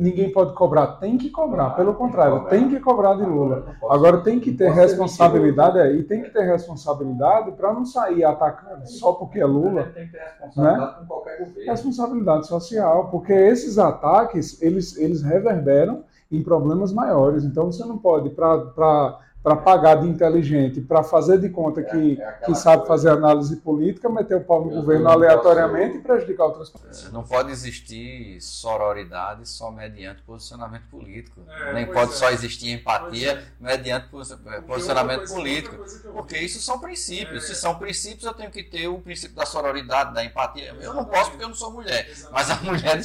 ninguém 0.00 0.30
pode 0.32 0.54
cobrar, 0.54 0.86
tem 0.98 1.16
que 1.16 1.30
cobrar, 1.30 1.70
pelo 1.70 1.94
contrário, 1.94 2.46
tem 2.48 2.68
que 2.68 2.78
cobrar 2.80 3.14
de 3.14 3.22
Lula. 3.22 3.74
Agora 3.88 4.20
tem 4.22 4.38
que 4.40 4.52
ter 4.52 4.70
responsabilidade 4.70 5.78
aí, 5.78 6.02
tem 6.02 6.22
que 6.22 6.30
ter 6.30 6.42
responsabilidade 6.42 7.52
para 7.52 7.72
não 7.72 7.84
sair 7.84 8.24
atacando 8.24 8.86
só 8.88 9.12
porque 9.12 9.40
é 9.40 9.46
Lula. 9.46 9.84
Tem 9.94 10.06
que 10.06 10.12
ter 10.12 10.18
responsabilidade 10.18 10.98
com 11.00 11.06
qualquer 11.06 11.38
governo. 11.38 11.70
Responsabilidade 11.70 12.46
social, 12.46 13.08
porque 13.08 13.32
esses 13.32 13.78
ataques 13.78 14.60
eles, 14.60 14.96
eles 14.98 15.22
reverberam 15.22 16.04
em 16.30 16.42
problemas 16.42 16.92
maiores. 16.92 17.44
Então 17.44 17.70
você 17.70 17.84
não 17.84 17.98
pode, 17.98 18.30
para 18.30 19.18
pagar 19.42 19.94
de 19.96 20.06
inteligente, 20.06 20.82
para 20.82 21.02
fazer 21.02 21.38
de 21.38 21.48
conta 21.48 21.82
que, 21.82 22.20
É- 22.20 22.22
é 22.22 22.28
aquela 22.28 22.46
que 22.46 22.54
sabe 22.54 22.76
coisa. 22.78 22.88
fazer 22.88 23.08
análise 23.08 23.56
política, 23.56 24.08
meter 24.10 24.36
o 24.36 24.40
pau 24.44 24.62
no 24.64 24.70
Eu 24.70 24.76
governo 24.76 25.04
não 25.04 25.12
posso- 25.12 25.24
aleatoriamente 25.24 25.96
e 25.96 26.00
prejudicar 26.00 26.44
outras 26.44 26.68
pessoas. 26.68 27.10
Não 27.10 27.22
pode 27.22 27.50
existir 27.50 28.38
sororidade 28.40 29.48
só 29.48 29.70
mediante 29.70 30.20
posicionamento 30.22 30.84
político. 30.90 31.40
É, 31.48 31.72
Nem 31.72 31.86
pode 31.86 32.10
é. 32.12 32.14
só 32.14 32.30
existir 32.30 32.70
empatia 32.70 33.32
é. 33.32 33.42
mediante 33.58 34.08
outra 34.14 34.36
posicionamento 34.62 35.18
coisa- 35.20 35.34
político. 35.34 35.76
que 35.84 36.08
Porque 36.08 36.38
isso 36.38 36.60
são 36.60 36.78
princípios. 36.78 37.44
É. 37.44 37.46
Se 37.46 37.54
são 37.54 37.74
princípios, 37.76 38.24
eu 38.24 38.34
tenho 38.34 38.50
que 38.50 38.62
ter 38.62 38.88
o 38.88 38.98
princípio 39.00 39.34
da 39.36 39.46
sororidade, 39.46 40.12
da 40.12 40.22
empatia. 40.22 40.74
Eu 40.80 40.92
não 40.92 41.04
posso 41.06 41.30
porque 41.30 41.44
eu 41.44 41.48
não 41.48 41.54
sou 41.56 41.72
mulher. 41.72 42.10
Mas 42.30 42.50
a 42.50 42.56
mulher. 42.56 43.00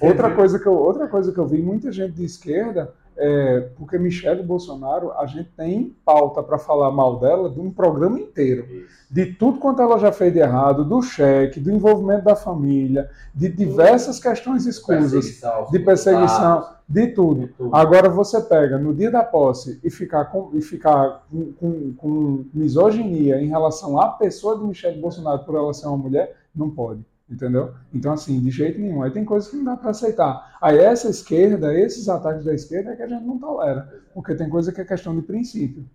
Outra 0.00 0.34
coisa 0.34 0.58
que 0.58 0.66
eu, 0.66 0.72
outra 0.74 1.06
coisa 1.06 1.32
que 1.32 1.38
eu 1.38 1.46
vi 1.46 1.62
muita 1.62 1.92
gente 1.92 2.14
de 2.14 2.24
esquerda 2.24 2.92
é 3.24 3.60
porque 3.76 3.96
Michele 3.96 4.42
Bolsonaro, 4.42 5.12
a 5.12 5.26
gente 5.26 5.48
tem 5.56 5.94
pauta 6.04 6.42
para 6.42 6.58
falar 6.58 6.90
mal 6.90 7.20
dela 7.20 7.48
de 7.48 7.60
um 7.60 7.70
programa 7.70 8.18
inteiro. 8.18 8.66
De 9.08 9.26
tudo 9.26 9.60
quanto 9.60 9.80
ela 9.80 9.96
já 9.96 10.10
fez 10.10 10.32
de 10.32 10.40
errado, 10.40 10.84
do 10.84 11.00
cheque, 11.00 11.60
do 11.60 11.70
envolvimento 11.70 12.24
da 12.24 12.34
família, 12.34 13.08
de 13.32 13.48
diversas 13.48 14.18
questões 14.18 14.66
escusas, 14.66 15.40
de 15.70 15.78
perseguição, 15.78 16.66
de 16.88 17.06
tudo. 17.08 17.40
de 17.42 17.46
tudo. 17.46 17.76
Agora 17.76 18.08
você 18.08 18.40
pega 18.40 18.76
no 18.76 18.92
dia 18.92 19.10
da 19.10 19.22
posse 19.22 19.78
e 19.84 19.88
ficar 19.88 20.24
com, 20.24 20.50
e 20.52 20.60
ficar 20.60 21.24
com, 21.30 21.52
com, 21.52 21.94
com 21.94 22.44
misoginia 22.52 23.40
em 23.40 23.46
relação 23.46 24.00
à 24.00 24.08
pessoa 24.08 24.58
de 24.58 24.64
Michele 24.64 25.00
Bolsonaro 25.00 25.44
por 25.44 25.54
ela 25.54 25.72
ser 25.72 25.86
uma 25.86 25.96
mulher, 25.96 26.34
não 26.52 26.68
pode. 26.68 27.04
Entendeu? 27.28 27.74
Então, 27.92 28.12
assim, 28.12 28.40
de 28.40 28.50
jeito 28.50 28.80
nenhum. 28.80 29.02
Aí 29.02 29.10
tem 29.10 29.24
coisas 29.24 29.50
que 29.50 29.56
não 29.56 29.64
dá 29.64 29.76
para 29.76 29.90
aceitar. 29.90 30.56
Aí 30.60 30.78
essa 30.78 31.08
esquerda, 31.08 31.74
esses 31.74 32.08
ataques 32.08 32.44
da 32.44 32.54
esquerda 32.54 32.92
é 32.92 32.96
que 32.96 33.02
a 33.02 33.08
gente 33.08 33.24
não 33.24 33.38
tolera. 33.38 34.02
Porque 34.12 34.34
tem 34.34 34.48
coisa 34.48 34.72
que 34.72 34.80
é 34.80 34.84
questão 34.84 35.16
de 35.16 35.22
princípio. 35.22 35.88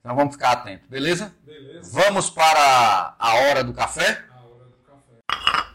Então 0.00 0.14
vamos 0.14 0.34
ficar 0.34 0.52
atentos, 0.52 0.88
beleza? 0.88 1.32
Beleza? 1.44 1.90
Vamos 1.92 2.30
para 2.30 3.16
a 3.18 3.34
hora 3.34 3.64
do 3.64 3.72
café? 3.72 4.24
A 4.30 4.44
hora 4.44 4.64
do 4.64 4.76
café. 4.86 5.74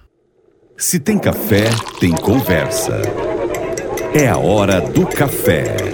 Se 0.77 0.99
tem 0.99 1.19
café, 1.19 1.65
tem 1.99 2.11
conversa. 2.15 3.01
É 4.13 4.27
a 4.27 4.38
hora 4.38 4.79
do 4.79 5.05
café. 5.05 5.91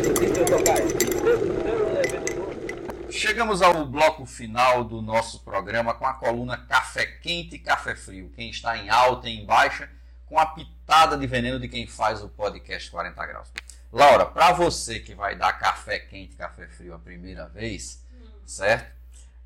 Chegamos 3.18 3.64
ao 3.64 3.84
bloco 3.84 4.28
final 4.28 4.84
do 4.84 5.02
nosso 5.02 5.40
programa 5.40 5.92
com 5.96 6.06
a 6.06 6.14
coluna 6.14 6.56
Café 6.56 7.04
Quente 7.04 7.56
e 7.56 7.60
Café 7.60 7.96
Frio. 7.96 8.32
Quem 8.36 8.52
está 8.52 8.78
em 8.78 8.92
alta 8.92 9.28
e 9.28 9.40
em 9.40 9.44
baixa, 9.44 9.90
com 10.28 10.38
a 10.38 10.46
pitada 10.46 11.18
de 11.18 11.26
veneno 11.26 11.60
de 11.60 11.68
quem 11.68 11.88
faz 11.88 12.22
o 12.22 12.30
podcast 12.30 12.92
40 12.92 13.26
Graus. 13.26 13.52
Laura, 13.92 14.24
para 14.24 14.52
você 14.54 15.00
que 15.00 15.16
vai 15.16 15.36
dar 15.36 15.52
café 15.54 15.98
quente 15.98 16.34
e 16.34 16.38
café 16.38 16.68
frio 16.68 16.94
a 16.94 17.00
primeira 17.00 17.48
vez, 17.48 18.06
certo? 18.46 18.96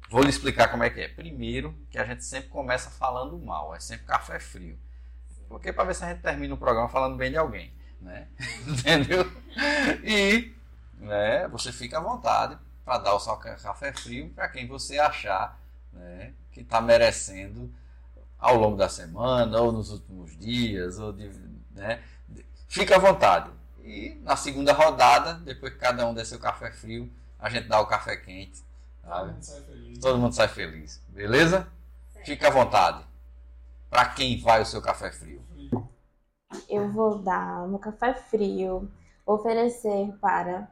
Vou 0.09 0.21
lhe 0.21 0.29
explicar 0.29 0.67
como 0.67 0.83
é 0.83 0.89
que 0.89 0.99
é. 0.99 1.07
Primeiro, 1.07 1.73
que 1.89 1.97
a 1.97 2.03
gente 2.03 2.25
sempre 2.25 2.49
começa 2.49 2.89
falando 2.89 3.39
mal, 3.39 3.73
é 3.73 3.79
sempre 3.79 4.05
café 4.05 4.37
frio. 4.37 4.77
Porque 5.47 5.71
para 5.71 5.85
ver 5.85 5.95
se 5.95 6.03
a 6.03 6.09
gente 6.09 6.21
termina 6.21 6.53
o 6.53 6.57
programa 6.57 6.89
falando 6.89 7.15
bem 7.15 7.31
de 7.31 7.37
alguém, 7.37 7.71
né? 8.01 8.27
Entendeu? 8.67 9.31
E 10.03 10.51
né, 10.99 11.47
você 11.47 11.71
fica 11.71 11.99
à 11.99 12.01
vontade 12.01 12.59
para 12.91 13.03
dar 13.03 13.13
o 13.13 13.19
seu 13.21 13.37
ca- 13.37 13.55
café 13.55 13.93
frio 13.93 14.29
para 14.35 14.49
quem 14.49 14.67
você 14.67 14.99
achar 14.99 15.57
né, 15.93 16.33
que 16.51 16.59
está 16.59 16.81
merecendo 16.81 17.71
ao 18.37 18.57
longo 18.57 18.75
da 18.75 18.89
semana, 18.89 19.61
ou 19.61 19.71
nos 19.71 19.91
últimos 19.91 20.37
dias, 20.37 20.99
ou 20.99 21.13
de, 21.13 21.29
né, 21.71 22.03
de- 22.27 22.45
fica 22.67 22.97
à 22.97 22.99
vontade. 22.99 23.49
E 23.81 24.19
na 24.23 24.35
segunda 24.35 24.73
rodada, 24.73 25.35
depois 25.35 25.71
que 25.71 25.79
cada 25.79 26.05
um 26.05 26.13
der 26.13 26.25
seu 26.25 26.37
café 26.37 26.69
frio, 26.69 27.09
a 27.39 27.49
gente 27.49 27.69
dá 27.69 27.79
o 27.79 27.87
café 27.87 28.17
quente. 28.17 28.61
Todo 29.01 29.25
mundo 29.27 29.41
sai 29.43 29.61
feliz. 29.61 29.99
Todo 29.99 30.17
mundo 30.19 30.33
sai 30.33 30.47
feliz. 30.49 31.01
Beleza? 31.07 31.67
Fica 32.25 32.47
à 32.47 32.51
vontade. 32.51 33.05
Para 33.89 34.05
quem 34.09 34.37
vai 34.41 34.61
o 34.61 34.65
seu 34.65 34.81
café 34.81 35.11
frio? 35.13 35.41
Eu 36.67 36.89
vou 36.91 37.19
dar 37.19 37.65
no 37.67 37.79
café 37.79 38.13
frio, 38.13 38.91
oferecer 39.25 40.11
para 40.19 40.67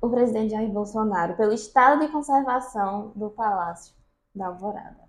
o 0.00 0.10
presidente 0.10 0.50
Jair 0.50 0.70
Bolsonaro 0.70 1.36
pelo 1.36 1.52
estado 1.52 2.00
de 2.00 2.12
conservação 2.12 3.12
do 3.14 3.30
Palácio 3.30 3.94
da 4.34 4.46
Alvorada. 4.48 5.06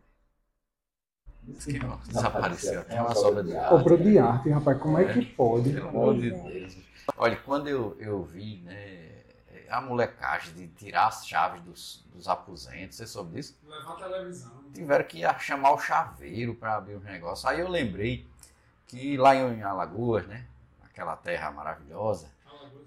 Desapareceu. 1.44 2.84
Tem 2.86 3.00
uma 3.00 3.16
sobra 3.16 3.44
de 3.44 3.56
ar. 3.56 3.74
Obra 3.74 3.98
de 3.98 4.20
arte, 4.20 4.50
rapaz, 4.50 4.82
como 4.82 4.98
é 4.98 5.14
que 5.14 5.26
pode? 5.26 5.72
Pelo 5.72 5.90
amor 5.90 6.18
de 6.18 6.34
é. 6.34 6.38
Deus. 6.38 6.78
Olha, 7.16 7.38
quando 7.38 7.70
eu, 7.70 7.96
eu 8.00 8.24
vi 8.24 8.62
né, 8.64 9.24
a 9.70 9.80
molecagem 9.80 10.54
de 10.54 10.68
tirar 10.68 11.08
as 11.08 11.26
chaves 11.26 11.62
dos, 11.62 12.06
dos 12.12 12.28
aposentos, 12.28 12.98
você 12.98 13.08
soube 13.08 13.36
disso? 13.36 13.58
Levar 13.64 13.94
a 13.94 13.96
televisão. 13.96 14.52
Tiveram 14.74 15.06
que 15.06 15.20
ir 15.20 15.40
chamar 15.40 15.72
o 15.72 15.80
chaveiro 15.80 16.54
para 16.54 16.76
abrir 16.76 16.96
os 16.96 17.04
negócios. 17.04 17.46
Aí 17.46 17.62
eu 17.62 17.70
lembrei 17.70 18.28
que 18.86 19.16
lá 19.16 19.34
em 19.34 19.64
Alagoas, 19.64 20.28
né, 20.28 20.46
aquela 20.84 21.16
terra 21.16 21.50
maravilhosa, 21.52 22.30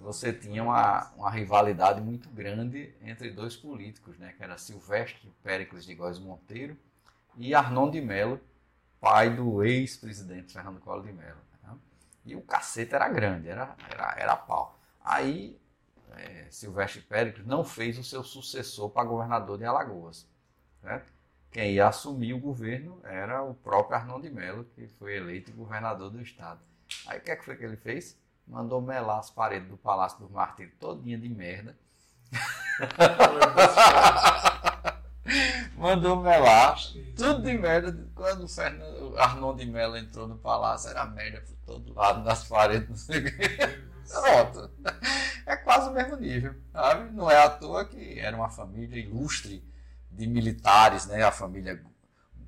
você 0.00 0.32
tinha 0.32 0.62
uma, 0.62 1.12
uma 1.16 1.30
rivalidade 1.30 2.00
muito 2.00 2.28
grande 2.30 2.94
entre 3.02 3.30
dois 3.30 3.56
políticos, 3.56 4.18
né, 4.18 4.34
que 4.36 4.42
era 4.42 4.56
Silvestre 4.56 5.32
Péricles 5.42 5.84
de 5.84 5.94
Góes 5.94 6.18
Monteiro 6.18 6.76
e 7.36 7.54
Arnon 7.54 7.90
de 7.90 8.00
Mello, 8.00 8.40
pai 9.00 9.34
do 9.34 9.62
ex-presidente 9.62 10.52
Fernando 10.52 10.80
Collor 10.80 11.04
de 11.04 11.12
Mello. 11.12 11.38
né? 11.62 11.74
E 12.24 12.34
o 12.34 12.42
cacete 12.42 12.94
era 12.94 13.08
grande, 13.08 13.48
era, 13.48 13.76
era, 13.88 14.14
era 14.18 14.36
pau. 14.36 14.78
Aí 15.04 15.58
eh, 16.16 16.46
Silvestre 16.50 17.02
Péricles 17.02 17.46
não 17.46 17.64
fez 17.64 17.98
o 17.98 18.04
seu 18.04 18.22
sucessor 18.24 18.90
para 18.90 19.04
governador 19.04 19.58
de 19.58 19.64
Alagoas. 19.64 20.26
certo? 20.82 21.12
Quem 21.50 21.72
ia 21.72 21.88
assumir 21.88 22.32
o 22.32 22.38
governo 22.38 23.00
era 23.04 23.42
o 23.42 23.54
próprio 23.54 23.96
Arnon 23.96 24.20
de 24.20 24.30
Mello, 24.30 24.64
que 24.74 24.86
foi 24.86 25.16
eleito 25.16 25.52
governador 25.52 26.10
do 26.10 26.20
estado. 26.20 26.60
Aí 27.06 27.18
o 27.18 27.22
que, 27.22 27.30
é 27.30 27.36
que 27.36 27.44
foi 27.44 27.56
que 27.56 27.64
ele 27.64 27.76
fez? 27.76 28.16
Mandou 28.46 28.80
melar 28.80 29.18
as 29.18 29.30
paredes 29.30 29.68
do 29.68 29.76
Palácio 29.76 30.18
dos 30.18 30.30
Martírios 30.30 30.74
todinha 30.78 31.18
de 31.18 31.28
merda. 31.28 31.76
Mandou 35.76 36.20
melar 36.20 36.76
tudo 37.16 37.42
de 37.42 37.56
merda. 37.56 38.08
Quando 38.14 38.44
o 38.44 38.48
Fernando, 38.48 39.16
Arnon 39.18 39.54
de 39.54 39.66
Mello 39.66 39.96
entrou 39.96 40.28
no 40.28 40.36
palácio, 40.36 40.90
era 40.90 41.06
merda 41.06 41.40
por 41.40 41.56
todo 41.64 41.94
lado, 41.94 42.22
nas 42.22 42.44
paredes, 42.44 42.88
não 42.88 42.96
sei 42.96 43.20
o 43.20 43.24
quê. 43.24 43.58
Pronto. 44.10 44.70
É 45.46 45.56
quase 45.56 45.88
o 45.88 45.92
mesmo 45.92 46.16
nível, 46.16 46.54
sabe? 46.72 47.12
Não 47.12 47.30
é 47.30 47.42
à 47.42 47.48
toa 47.48 47.84
que 47.84 48.18
era 48.18 48.36
uma 48.36 48.50
família 48.50 49.00
ilustre 49.00 49.64
de 50.10 50.26
militares, 50.26 51.06
né? 51.06 51.22
A 51.22 51.32
família 51.32 51.82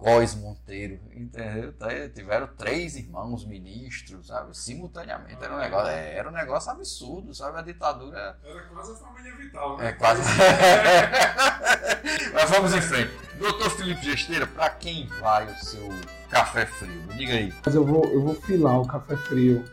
Góes 0.03 0.35
Monteiro, 0.35 0.99
entendeu? 1.15 1.73
Aí, 1.81 2.09
Tiveram 2.09 2.49
três 2.59 2.97
irmãos 2.97 3.47
ministros, 3.47 4.27
sabe? 4.27 4.57
Simultaneamente. 4.57 5.43
Era 5.43 5.55
um 5.55 5.59
negócio, 5.59 5.89
é, 5.91 6.17
era 6.17 6.29
um 6.29 6.33
negócio 6.33 6.71
absurdo, 6.73 7.33
sabe? 7.33 7.59
A 7.59 7.63
ditadura 7.63 8.37
Era 8.45 8.61
quase 8.63 8.93
a 8.93 8.97
família 8.97 9.37
vital, 9.37 9.77
né? 9.77 9.89
é 9.89 9.93
quase. 9.93 10.23
Mas 12.35 12.51
vamos 12.51 12.75
em 12.75 12.81
frente. 12.81 13.13
Doutor 13.39 13.71
Felipe 13.71 14.05
Gesteira, 14.05 14.47
para 14.47 14.71
quem 14.71 15.07
vai 15.21 15.47
o 15.47 15.55
seu 15.65 15.89
café 16.29 16.67
frio? 16.67 17.03
Me 17.09 17.15
diga 17.15 17.35
aí. 17.35 17.55
Mas 17.65 17.75
eu 17.75 17.85
vou, 17.85 18.05
eu 18.07 18.23
vou 18.23 18.35
filar 18.35 18.81
o 18.81 18.87
café 18.87 19.17
frio 19.17 19.65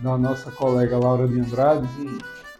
da 0.00 0.18
nossa 0.18 0.50
colega 0.50 0.98
Laura 0.98 1.28
de 1.28 1.38
Andrade. 1.38 1.88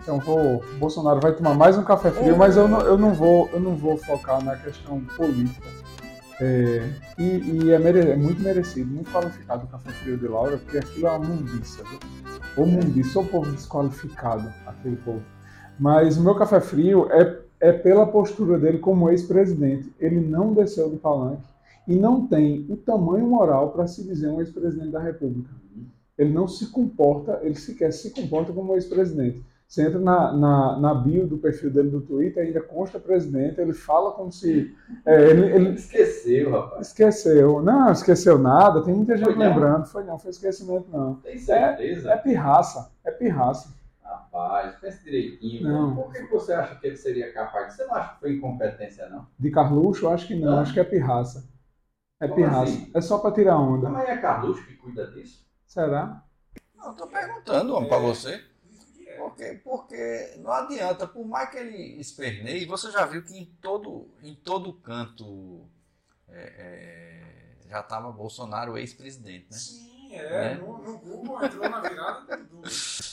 Então 0.01 0.21
vou, 0.21 0.64
Bolsonaro 0.79 1.21
vai 1.21 1.33
tomar 1.33 1.55
mais 1.55 1.77
um 1.77 1.83
café 1.83 2.11
frio, 2.12 2.37
mas 2.37 2.57
eu 2.57 2.69
não, 2.69 2.81
eu 2.81 2.97
não 2.97 3.12
vou, 3.12 3.49
eu 3.53 3.61
não 3.61 3.77
vou 3.77 3.99
focar 3.99 4.43
na 4.43 4.57
questão 4.57 5.01
política. 5.16 5.66
É, 6.41 6.89
e 7.18 7.24
e 7.64 7.70
é, 7.72 7.78
mere- 7.78 8.11
é 8.11 8.16
muito 8.16 8.41
merecido, 8.41 8.89
muito 8.89 9.11
qualificado 9.11 9.64
o 9.64 9.68
café 9.68 9.91
frio 9.91 10.16
de 10.16 10.28
Laura, 10.28 10.57
porque 10.59 10.78
aquilo 10.78 11.07
é 11.07 11.11
uma 11.11 11.18
mundiça, 11.26 11.82
viu? 11.82 11.99
Ou 12.57 12.66
mundiça, 12.66 13.18
ou 13.18 13.24
povo 13.26 13.51
desqualificado, 13.51 14.49
aquele 14.66 14.97
povo. 14.97 15.22
Mas 15.78 16.16
o 16.16 16.22
meu 16.22 16.34
café 16.36 16.61
frio 16.61 17.09
é, 17.11 17.39
é 17.61 17.72
pela 17.72 18.07
postura 18.07 18.59
dele 18.59 18.78
como 18.78 19.11
ex-presidente. 19.11 19.93
Ele 19.99 20.20
não 20.20 20.53
desceu 20.53 20.89
do 20.89 20.97
palanque 20.97 21.43
e 21.86 21.95
não 21.97 22.26
tem 22.26 22.66
o 22.68 22.76
tamanho 22.76 23.26
moral 23.26 23.70
para 23.70 23.86
se 23.86 24.05
dizer 24.05 24.28
um 24.28 24.41
ex-presidente 24.41 24.91
da 24.91 25.01
República. 25.01 25.51
Ele 26.16 26.32
não 26.32 26.49
se 26.49 26.66
comporta, 26.66 27.39
ele 27.43 27.55
sequer 27.55 27.93
se 27.93 28.11
comporta 28.11 28.53
como 28.53 28.74
ex-presidente. 28.74 29.43
Você 29.69 29.83
entra 29.83 29.99
na, 30.01 30.33
na, 30.33 30.81
na 30.81 30.95
bio 30.95 31.27
do 31.27 31.37
perfil 31.37 31.71
dele 31.71 31.91
do 31.91 32.01
Twitter, 32.01 32.43
ainda 32.43 32.61
consta 32.62 32.99
presidente, 32.99 33.61
ele 33.61 33.75
fala 33.75 34.12
como 34.12 34.33
se. 34.33 34.75
é, 35.05 35.31
ele, 35.31 35.45
ele 35.55 35.69
Esqueceu, 35.75 36.51
rapaz. 36.51 36.87
esqueceu. 36.89 37.62
Não, 37.62 37.93
esqueceu 37.93 38.39
nada, 38.39 38.83
tem 38.83 38.95
muita 38.95 39.14
gente 39.16 39.27
Foi 39.27 39.35
não? 39.35 39.41
lembrando. 39.47 39.85
Foi 39.87 40.05
não, 40.05 40.19
foi 40.19 40.31
esquecimento 40.31 40.89
não. 40.91 41.16
Tem 41.16 41.35
É 41.35 41.39
certeza? 41.39 42.16
pirraça, 42.16 42.91
é 43.05 43.11
pirraça. 43.11 43.77
Rapaz, 44.03 44.75
pense 44.81 45.05
direitinho. 45.05 45.69
Não. 45.69 45.95
Por 45.95 46.11
que 46.12 46.23
você 46.29 46.55
acha 46.55 46.75
que 46.77 46.87
ele 46.87 46.97
seria 46.97 47.31
capaz? 47.33 47.75
Você 47.75 47.85
não 47.85 47.95
acha 47.95 48.14
que 48.14 48.21
foi 48.21 48.33
incompetência, 48.37 49.07
não? 49.11 49.27
De 49.39 49.51
Carluxo, 49.51 50.07
eu 50.07 50.11
acho 50.11 50.27
que 50.27 50.35
não, 50.35 50.53
Não? 50.53 50.59
acho 50.61 50.73
que 50.73 50.81
é 50.81 50.85
pirraça. 50.85 51.47
É 52.21 52.27
Como 52.27 52.37
pirraça. 52.37 52.62
assim? 52.62 52.91
É 52.95 53.01
só 53.03 53.19
para 53.19 53.35
tirar 53.35 53.59
onda. 53.59 53.91
Mas 53.91 54.09
é 54.09 54.16
Carluxo 54.16 54.64
que 54.66 54.75
cuida 54.77 55.07
disso? 55.09 55.47
Será? 55.66 56.25
Eu 56.85 56.93
tô 56.95 57.07
perguntando, 57.07 57.75
homem, 57.75 57.89
para 57.89 57.99
você. 57.99 58.41
É. 59.19 59.29
Porque, 59.29 59.61
porque 59.64 60.35
não 60.39 60.53
adianta, 60.53 61.07
por 61.07 61.27
mais 61.27 61.51
que 61.51 61.59
ele 61.59 62.01
esperneie, 62.01 62.64
você 62.66 62.91
já 62.91 63.05
viu 63.05 63.23
que 63.23 63.37
em 63.39 63.45
todo, 63.61 64.09
em 64.23 64.35
todo 64.35 64.73
canto 64.73 65.66
é, 66.29 66.43
é, 66.59 67.69
já 67.69 67.81
estava 67.81 68.11
Bolsonaro 68.12 68.77
ex-presidente, 68.79 69.47
né? 69.51 69.57
Sim, 69.57 70.14
é. 70.14 70.53
É. 70.53 70.55
No, 70.55 70.79
no 70.79 70.99
Google 70.99 71.45
entrou 71.45 71.69
na 71.69 71.81
virada 71.81 72.37
do. 72.39 72.62
do- 72.62 72.69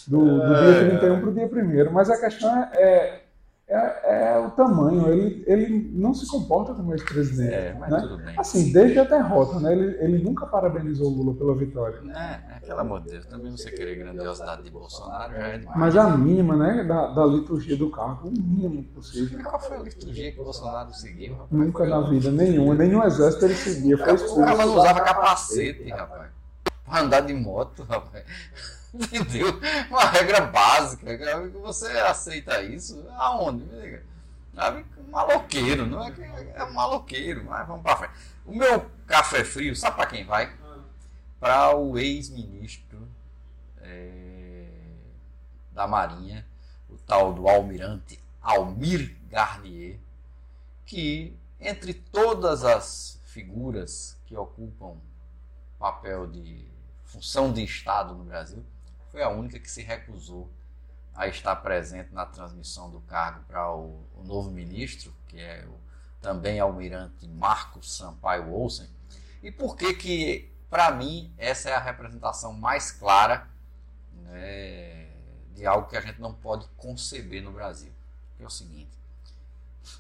Do, 0.08 0.54
É. 0.56 0.90
dia 0.90 1.00
31 1.00 1.20
para 1.20 1.30
o 1.30 1.34
dia 1.34 1.90
1 1.90 1.92
Mas 1.92 2.10
a 2.10 2.20
questão 2.20 2.64
é, 2.74 3.25
é, 3.68 4.36
é 4.36 4.40
o 4.40 4.52
tamanho. 4.52 5.08
Ele, 5.10 5.44
ele 5.48 5.90
não 5.92 6.14
se 6.14 6.28
comporta 6.28 6.74
como 6.74 6.94
ex-presidente. 6.94 7.54
É, 7.54 7.76
mas 7.80 7.90
né? 7.90 8.00
tudo 8.02 8.18
bem. 8.18 8.36
Assim, 8.38 8.72
desde 8.72 9.00
a 9.00 9.04
derrota, 9.04 9.60
né? 9.60 9.72
Ele, 9.72 9.98
ele 10.00 10.24
nunca 10.24 10.46
parabenizou 10.46 11.08
o 11.08 11.16
Lula 11.16 11.34
pela 11.34 11.56
vitória. 11.56 12.00
É, 12.16 12.58
é, 12.58 12.60
pelo 12.60 12.80
amor 12.80 13.02
de 13.02 13.10
Deus, 13.10 13.26
também 13.26 13.52
você 13.52 13.72
querer 13.72 13.96
grandiosidade 13.96 14.64
de 14.64 14.70
Bolsonaro 14.70 15.34
já 15.34 15.48
é 15.48 15.58
demais. 15.58 15.80
Mas 15.80 15.98
a 15.98 16.16
mínima, 16.16 16.56
né, 16.56 16.84
da, 16.84 17.08
da 17.08 17.26
liturgia 17.26 17.76
do 17.76 17.90
cargo, 17.90 18.28
o 18.28 18.32
mínimo 18.32 18.84
possível. 18.94 19.44
Qual 19.44 19.60
foi 19.60 19.78
a 19.78 19.82
liturgia 19.82 20.32
que 20.32 20.40
o 20.40 20.44
Bolsonaro 20.44 20.94
seguiu? 20.94 21.34
rapaz? 21.34 21.52
Nunca 21.52 21.86
na 21.86 22.02
vida 22.02 22.32
nenhuma, 22.32 22.76
nenhum 22.76 23.04
exército 23.04 23.46
ele 23.46 23.56
seguia, 23.56 23.98
foi 23.98 24.14
expulso. 24.14 24.42
cara 24.42 24.66
não 24.66 24.78
usava 24.78 25.02
capacete, 25.02 25.90
rapaz. 25.90 26.32
Pra 26.86 27.02
andar 27.02 27.22
de 27.22 27.34
moto, 27.34 27.84
rapaz. 27.90 28.24
Entendeu? 28.96 29.60
Uma 29.90 30.06
regra 30.06 30.42
básica. 30.42 31.18
cara, 31.18 31.48
Você 31.50 31.88
aceita 32.00 32.62
isso? 32.62 33.06
Aonde? 33.12 33.66
Sabe? 34.54 34.86
Um 34.98 35.12
maloqueiro, 35.12 35.86
não 35.86 36.04
é 36.04 36.14
é 36.56 36.64
um 36.64 36.74
maloqueiro, 36.74 37.44
mas 37.44 37.68
vamos 37.68 37.84
pra 37.84 37.98
frente. 37.98 38.14
O 38.46 38.56
meu 38.56 38.90
café 39.06 39.44
frio, 39.44 39.76
sabe 39.76 39.96
pra 39.98 40.06
quem 40.06 40.24
vai? 40.26 40.54
Ah, 40.64 40.78
Para 41.40 41.76
o 41.76 41.98
ex-ministro 41.98 43.08
é, 43.82 44.66
da 45.72 45.88
Marinha, 45.88 46.46
o 46.90 46.98
tal 46.98 47.34
do 47.34 47.48
almirante 47.50 48.20
Almir 48.42 49.16
Garnier, 49.30 50.00
que 50.86 51.36
entre 51.60 51.94
todas 51.94 52.64
as 52.64 53.20
figuras 53.26 54.18
que 54.26 54.36
ocupam 54.38 54.96
papel 55.78 56.28
de 56.28 56.66
função 57.04 57.52
de 57.52 57.64
Estado 57.64 58.14
no 58.14 58.24
Brasil, 58.24 58.64
foi 59.16 59.24
a 59.24 59.30
única 59.30 59.58
que 59.58 59.72
se 59.72 59.82
recusou 59.82 60.52
a 61.14 61.26
estar 61.26 61.56
presente 61.56 62.14
na 62.14 62.26
transmissão 62.26 62.92
do 62.92 63.00
cargo 63.00 63.46
para 63.48 63.74
o, 63.74 64.06
o 64.14 64.24
novo 64.26 64.52
ministro, 64.52 65.16
que 65.30 65.40
é 65.40 65.66
o 65.66 65.80
também 66.22 66.60
almirante 66.60 67.26
Marcos 67.26 67.96
Sampaio 67.96 68.52
Olsen. 68.52 68.90
E 69.42 69.50
por 69.50 69.78
que 69.78 69.94
que, 69.94 70.54
para 70.70 70.92
mim, 70.92 71.34
essa 71.38 71.70
é 71.70 71.74
a 71.74 71.80
representação 71.80 72.52
mais 72.52 72.92
clara 72.92 73.48
né, 74.12 75.08
de 75.54 75.66
algo 75.66 75.88
que 75.88 75.96
a 75.96 76.02
gente 76.02 76.20
não 76.20 76.34
pode 76.34 76.68
conceber 76.76 77.42
no 77.42 77.54
Brasil? 77.54 77.94
É 78.38 78.46
o 78.46 78.50
seguinte, 78.50 79.00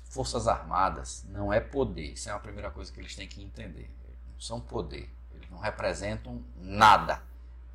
Forças 0.09 0.45
Armadas 0.45 1.25
não 1.29 1.53
é 1.53 1.61
poder, 1.61 2.11
isso 2.11 2.27
é 2.27 2.33
a 2.33 2.39
primeira 2.39 2.69
coisa 2.69 2.91
que 2.91 2.99
eles 2.99 3.15
têm 3.15 3.29
que 3.29 3.41
entender. 3.41 3.89
Não 4.33 4.41
são 4.41 4.59
poder, 4.59 5.09
eles 5.31 5.49
não 5.49 5.59
representam 5.59 6.43
nada. 6.57 7.23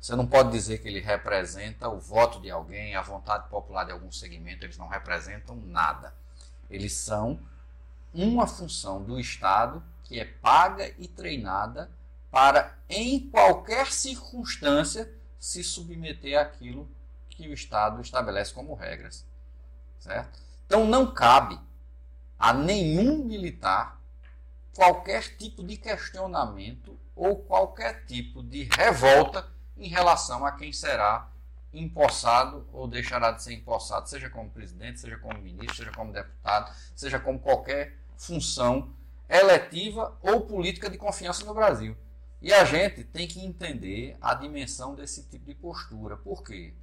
Você 0.01 0.15
não 0.15 0.25
pode 0.25 0.49
dizer 0.51 0.79
que 0.79 0.87
ele 0.87 0.99
representa 0.99 1.87
o 1.87 1.99
voto 1.99 2.41
de 2.41 2.49
alguém, 2.49 2.95
a 2.95 3.03
vontade 3.03 3.47
popular 3.49 3.83
de 3.83 3.91
algum 3.91 4.11
segmento, 4.11 4.65
eles 4.65 4.75
não 4.75 4.87
representam 4.87 5.55
nada. 5.55 6.11
Eles 6.71 6.93
são 6.93 7.39
uma 8.11 8.47
função 8.47 9.03
do 9.03 9.19
Estado 9.19 9.83
que 10.03 10.19
é 10.19 10.25
paga 10.25 10.91
e 10.97 11.07
treinada 11.07 11.91
para, 12.31 12.75
em 12.89 13.29
qualquer 13.29 13.91
circunstância, 13.91 15.07
se 15.37 15.63
submeter 15.63 16.39
àquilo 16.39 16.89
que 17.29 17.47
o 17.47 17.53
Estado 17.53 18.01
estabelece 18.01 18.53
como 18.55 18.73
regras. 18.73 19.23
Certo? 19.99 20.39
Então 20.65 20.87
não 20.87 21.13
cabe 21.13 21.59
a 22.39 22.51
nenhum 22.51 23.23
militar 23.23 24.01
qualquer 24.73 25.37
tipo 25.37 25.63
de 25.63 25.77
questionamento 25.77 26.97
ou 27.15 27.35
qualquer 27.35 28.03
tipo 28.05 28.41
de 28.41 28.63
revolta 28.63 29.47
em 29.81 29.87
relação 29.87 30.45
a 30.45 30.51
quem 30.51 30.71
será 30.71 31.27
empossado 31.73 32.67
ou 32.71 32.87
deixará 32.87 33.31
de 33.31 33.41
ser 33.41 33.53
empossado, 33.53 34.07
seja 34.07 34.29
como 34.29 34.49
presidente, 34.49 34.99
seja 34.99 35.17
como 35.17 35.39
ministro, 35.39 35.75
seja 35.75 35.91
como 35.91 36.13
deputado, 36.13 36.71
seja 36.95 37.19
como 37.19 37.39
qualquer 37.39 37.97
função 38.17 38.93
eletiva 39.27 40.15
ou 40.21 40.41
política 40.41 40.89
de 40.89 40.97
confiança 40.97 41.43
no 41.45 41.53
Brasil. 41.53 41.97
E 42.41 42.53
a 42.53 42.63
gente 42.65 43.03
tem 43.03 43.27
que 43.27 43.43
entender 43.43 44.17
a 44.21 44.35
dimensão 44.35 44.93
desse 44.93 45.23
tipo 45.23 45.45
de 45.45 45.55
postura. 45.55 46.17
Por 46.17 46.43
quê? 46.43 46.73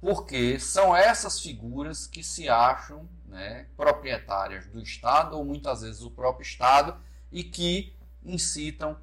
Porque 0.00 0.58
são 0.60 0.94
essas 0.94 1.40
figuras 1.40 2.06
que 2.06 2.22
se 2.22 2.48
acham 2.48 3.08
né, 3.26 3.66
proprietárias 3.76 4.66
do 4.66 4.80
Estado, 4.80 5.36
ou 5.36 5.44
muitas 5.44 5.80
vezes 5.80 6.02
o 6.02 6.10
próprio 6.10 6.42
Estado, 6.42 6.96
e 7.32 7.42
que 7.42 7.96
incitam 8.24 8.96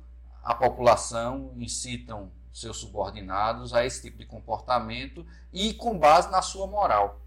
a 0.43 0.54
população, 0.54 1.54
incitam 1.58 2.32
seus 2.54 2.78
subordinados 2.78 3.74
a 3.74 3.86
esse 3.86 4.02
tipo 4.02 4.18
de 4.18 4.26
comportamento 4.26 5.26
e 5.54 5.74
com 5.74 5.97
base 5.97 6.30
na 6.30 6.41
sua 6.41 6.68
moral. 6.68 7.22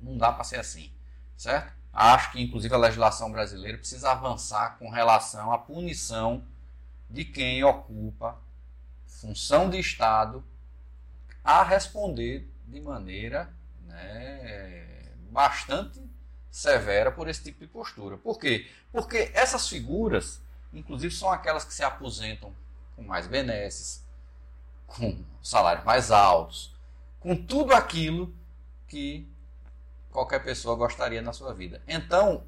Não 0.00 0.16
dá 0.16 0.32
para 0.32 0.44
ser 0.44 0.60
assim, 0.60 0.92
certo? 1.36 1.72
Acho 1.92 2.32
que, 2.32 2.42
inclusive, 2.42 2.74
a 2.74 2.78
legislação 2.78 3.30
brasileira 3.30 3.76
precisa 3.76 4.12
avançar 4.12 4.78
com 4.78 4.88
relação 4.88 5.52
à 5.52 5.58
punição 5.58 6.42
de 7.10 7.24
quem 7.24 7.62
ocupa 7.62 8.40
função 9.06 9.68
de 9.68 9.78
Estado 9.78 10.42
a 11.44 11.62
responder 11.62 12.50
de 12.66 12.80
maneira 12.80 13.52
né, 13.86 15.12
bastante 15.30 16.00
severa 16.50 17.12
por 17.12 17.28
esse 17.28 17.42
tipo 17.42 17.60
de 17.60 17.66
postura. 17.66 18.16
Por 18.16 18.38
quê? 18.38 18.70
Porque 18.90 19.30
essas 19.34 19.68
figuras, 19.68 20.40
inclusive, 20.72 21.14
são 21.14 21.30
aquelas 21.30 21.64
que 21.64 21.74
se 21.74 21.82
aposentam 21.82 22.54
com 22.96 23.02
mais 23.02 23.26
benesses, 23.26 24.01
com 24.96 25.18
salários 25.42 25.84
mais 25.84 26.10
altos, 26.10 26.74
com 27.20 27.34
tudo 27.36 27.74
aquilo 27.74 28.34
que 28.86 29.28
qualquer 30.10 30.42
pessoa 30.44 30.76
gostaria 30.76 31.22
na 31.22 31.32
sua 31.32 31.54
vida. 31.54 31.82
Então, 31.88 32.44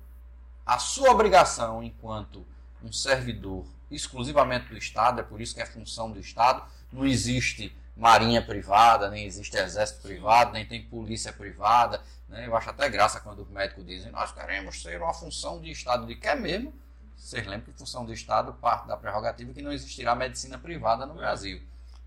a 0.65 0.79
sua 0.79 1.11
obrigação 1.11 1.83
enquanto 1.83 2.45
um 2.83 2.93
servidor 2.93 3.65
exclusivamente 3.91 4.69
do 4.69 4.77
Estado, 4.77 5.21
é 5.21 5.23
por 5.23 5.41
isso 5.41 5.55
que 5.55 5.63
é 5.63 5.67
função 5.67 6.11
do 6.11 6.19
Estado, 6.19 6.63
não 6.93 7.07
existe 7.07 7.75
marinha 7.97 8.45
privada, 8.45 9.09
nem 9.11 9.25
existe 9.25 9.57
exército 9.57 10.03
privado, 10.03 10.53
nem 10.53 10.67
tem 10.67 10.83
polícia 10.83 11.33
privada. 11.33 12.03
Né? 12.29 12.47
Eu 12.47 12.57
acho 12.57 12.71
até 12.71 12.89
graça 12.89 13.21
quando 13.21 13.43
os 13.43 13.49
médicos 13.49 13.87
dizem 13.87 14.11
nós 14.11 14.33
queremos 14.33 14.83
ser 14.83 15.01
uma 15.01 15.15
função 15.15 15.61
de 15.61 15.71
Estado. 15.71 16.07
De 16.07 16.15
que 16.17 16.27
é 16.27 16.35
mesmo? 16.35 16.73
Vocês 17.17 17.47
lembram 17.47 17.73
que 17.73 17.79
função 17.79 18.05
do 18.05 18.13
Estado 18.13 18.53
parte 18.55 18.87
da 18.87 18.97
prerrogativa 18.97 19.53
que 19.53 19.63
não 19.63 19.73
existirá 19.73 20.15
medicina 20.15 20.59
privada 20.59 21.07
no 21.07 21.15
Brasil. 21.15 21.63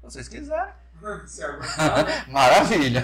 Se 0.08 0.14
vocês 0.14 0.28
quiserem. 0.28 0.74
Maravilha. 2.28 3.04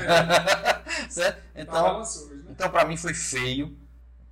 certo? 1.09 1.41
Então, 1.55 2.03
então 2.49 2.69
para 2.69 2.85
mim 2.85 2.97
foi 2.97 3.13
feio, 3.13 3.77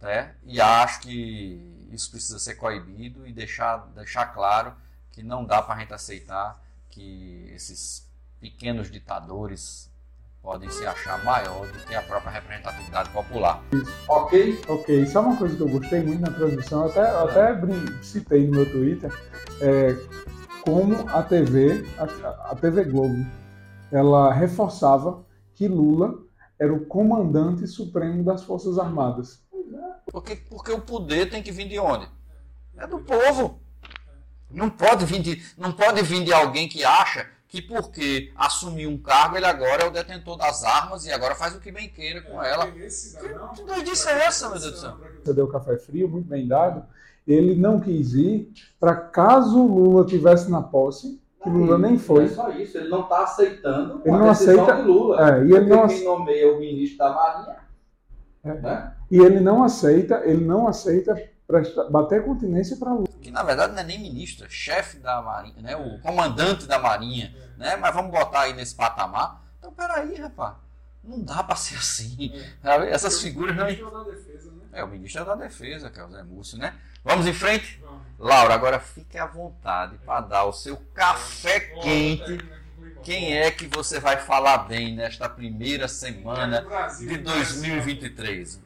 né? 0.01 0.33
E 0.43 0.59
acho 0.59 1.01
que 1.01 1.87
isso 1.91 2.09
precisa 2.09 2.39
ser 2.39 2.55
coibido 2.55 3.27
e 3.27 3.33
deixar, 3.33 3.77
deixar 3.95 4.27
claro 4.27 4.73
que 5.11 5.21
não 5.21 5.45
dá 5.45 5.61
para 5.61 5.75
a 5.75 5.79
gente 5.79 5.93
aceitar 5.93 6.59
que 6.89 7.51
esses 7.53 8.09
pequenos 8.39 8.89
ditadores 8.89 9.91
podem 10.41 10.69
se 10.71 10.85
achar 10.87 11.23
maior 11.23 11.67
do 11.67 11.79
que 11.85 11.93
a 11.93 12.01
própria 12.01 12.31
representatividade 12.31 13.09
popular. 13.11 13.61
Ok? 14.07 14.59
Ok. 14.67 15.05
Só 15.05 15.21
uma 15.21 15.37
coisa 15.37 15.55
que 15.55 15.61
eu 15.61 15.69
gostei 15.69 16.01
muito 16.01 16.21
na 16.21 16.31
transmissão, 16.31 16.87
até, 16.87 17.01
até 17.01 17.53
citei 18.01 18.47
no 18.47 18.53
meu 18.53 18.71
Twitter, 18.71 19.11
é 19.61 19.95
como 20.63 21.07
a 21.09 21.23
TV, 21.23 21.85
a, 21.97 22.51
a 22.51 22.55
TV 22.55 22.85
Globo, 22.85 23.25
ela 23.91 24.31
reforçava 24.31 25.25
que 25.53 25.67
Lula 25.67 26.13
era 26.59 26.73
o 26.73 26.85
comandante 26.85 27.67
supremo 27.67 28.23
das 28.23 28.43
Forças 28.43 28.77
Armadas. 28.77 29.43
Porque, 30.11 30.35
porque 30.35 30.71
o 30.71 30.81
poder 30.81 31.29
tem 31.29 31.41
que 31.41 31.51
vir 31.51 31.67
de 31.67 31.79
onde? 31.79 32.07
É 32.77 32.85
do 32.85 32.99
povo. 32.99 33.59
Não 34.49 34.69
pode 34.69 35.05
vir 35.05 35.21
de, 35.21 35.43
não 35.57 35.71
pode 35.71 36.01
vir 36.03 36.23
de 36.23 36.33
alguém 36.33 36.67
que 36.67 36.83
acha 36.83 37.27
que 37.47 37.61
porque 37.61 38.31
assumiu 38.35 38.89
um 38.89 38.97
cargo, 38.97 39.35
ele 39.35 39.45
agora 39.45 39.83
é 39.83 39.87
o 39.87 39.91
detentor 39.91 40.37
das 40.37 40.63
armas 40.63 41.05
e 41.05 41.11
agora 41.11 41.35
faz 41.35 41.53
o 41.53 41.59
que 41.59 41.69
bem 41.69 41.89
queira 41.89 42.21
com 42.21 42.41
ela. 42.41 42.71
Que 42.71 43.63
doidice 43.63 44.07
é 44.07 44.25
essa, 44.25 44.49
meu 44.49 44.57
Deus 44.57 44.71
do 44.71 44.79
céu? 44.79 44.97
Você 45.21 45.33
deu 45.33 45.47
café 45.49 45.77
frio, 45.77 46.07
muito 46.07 46.29
bem 46.29 46.47
dado. 46.47 46.85
Ele 47.31 47.55
não 47.55 47.79
quis 47.79 48.13
ir 48.13 48.51
para 48.79 48.95
caso 48.95 49.65
Lula 49.65 50.05
tivesse 50.05 50.49
na 50.49 50.61
posse, 50.61 51.21
que 51.41 51.49
Lula 51.49 51.77
nem 51.77 51.97
foi. 51.97 52.25
Não 52.25 52.31
é 52.31 52.35
só 52.35 52.49
isso, 52.51 52.77
ele 52.77 52.89
não 52.89 53.01
está 53.01 53.23
aceitando 53.23 54.01
ele 54.05 54.17
não 54.17 54.29
aceita, 54.29 54.75
de 54.75 54.81
Lula. 54.83 55.29
É, 55.29 55.45
e 55.45 55.53
ele 55.53 55.69
não 55.69 55.87
quem 55.87 56.03
nomeia 56.03 56.53
o 56.53 56.59
ministro 56.59 56.97
da 56.97 57.13
Marinha. 57.13 57.55
É. 58.43 58.53
Né? 58.53 58.93
E 59.09 59.17
ele 59.17 59.39
não 59.39 59.63
aceita, 59.63 60.21
ele 60.25 60.43
não 60.43 60.67
aceita 60.67 61.15
prestar, 61.47 61.89
bater 61.89 62.23
continência 62.23 62.77
para 62.77 62.93
Lula. 62.93 63.07
Que 63.21 63.31
na 63.31 63.43
verdade 63.43 63.73
não 63.73 63.81
é 63.81 63.83
nem 63.83 63.99
ministro, 63.99 64.45
é 64.45 64.49
chefe 64.49 64.97
da 64.97 65.21
Marinha, 65.21 65.61
né? 65.61 65.75
o 65.75 65.99
comandante 65.99 66.67
da 66.67 66.79
Marinha. 66.79 67.33
Né? 67.57 67.75
Mas 67.75 67.93
vamos 67.93 68.11
botar 68.11 68.41
aí 68.41 68.53
nesse 68.53 68.75
patamar. 68.75 69.41
Então, 69.57 69.71
peraí, 69.71 70.15
rapaz. 70.15 70.55
Não 71.03 71.23
dá 71.23 71.43
para 71.43 71.55
ser 71.55 71.75
assim. 71.75 72.31
É. 72.63 72.89
Essas 72.89 73.19
figuras 73.19 73.55
não. 73.55 73.63
O 73.63 73.67
ministro 73.67 73.91
da 73.91 74.03
Defesa, 74.03 74.51
né? 74.51 74.61
É, 74.71 74.83
o 74.83 74.87
ministro 74.87 75.25
da 75.25 75.35
Defesa, 75.35 75.89
que 75.89 75.99
é 75.99 76.05
o 76.05 76.09
Zé 76.09 76.23
Múcio, 76.23 76.57
né? 76.57 76.75
Vamos 77.03 77.25
em 77.25 77.33
frente? 77.33 77.81
Laura, 78.19 78.53
agora 78.53 78.79
fique 78.79 79.17
à 79.17 79.25
vontade 79.25 79.97
para 80.05 80.21
dar 80.21 80.43
o 80.45 80.53
seu 80.53 80.77
café 80.93 81.59
quente. 81.59 82.37
Quem 83.03 83.35
é 83.35 83.49
que 83.49 83.65
você 83.65 83.99
vai 83.99 84.17
falar 84.17 84.59
bem 84.59 84.95
nesta 84.95 85.27
primeira 85.27 85.87
semana 85.87 86.63
de 86.99 87.17
2023? 87.17 88.61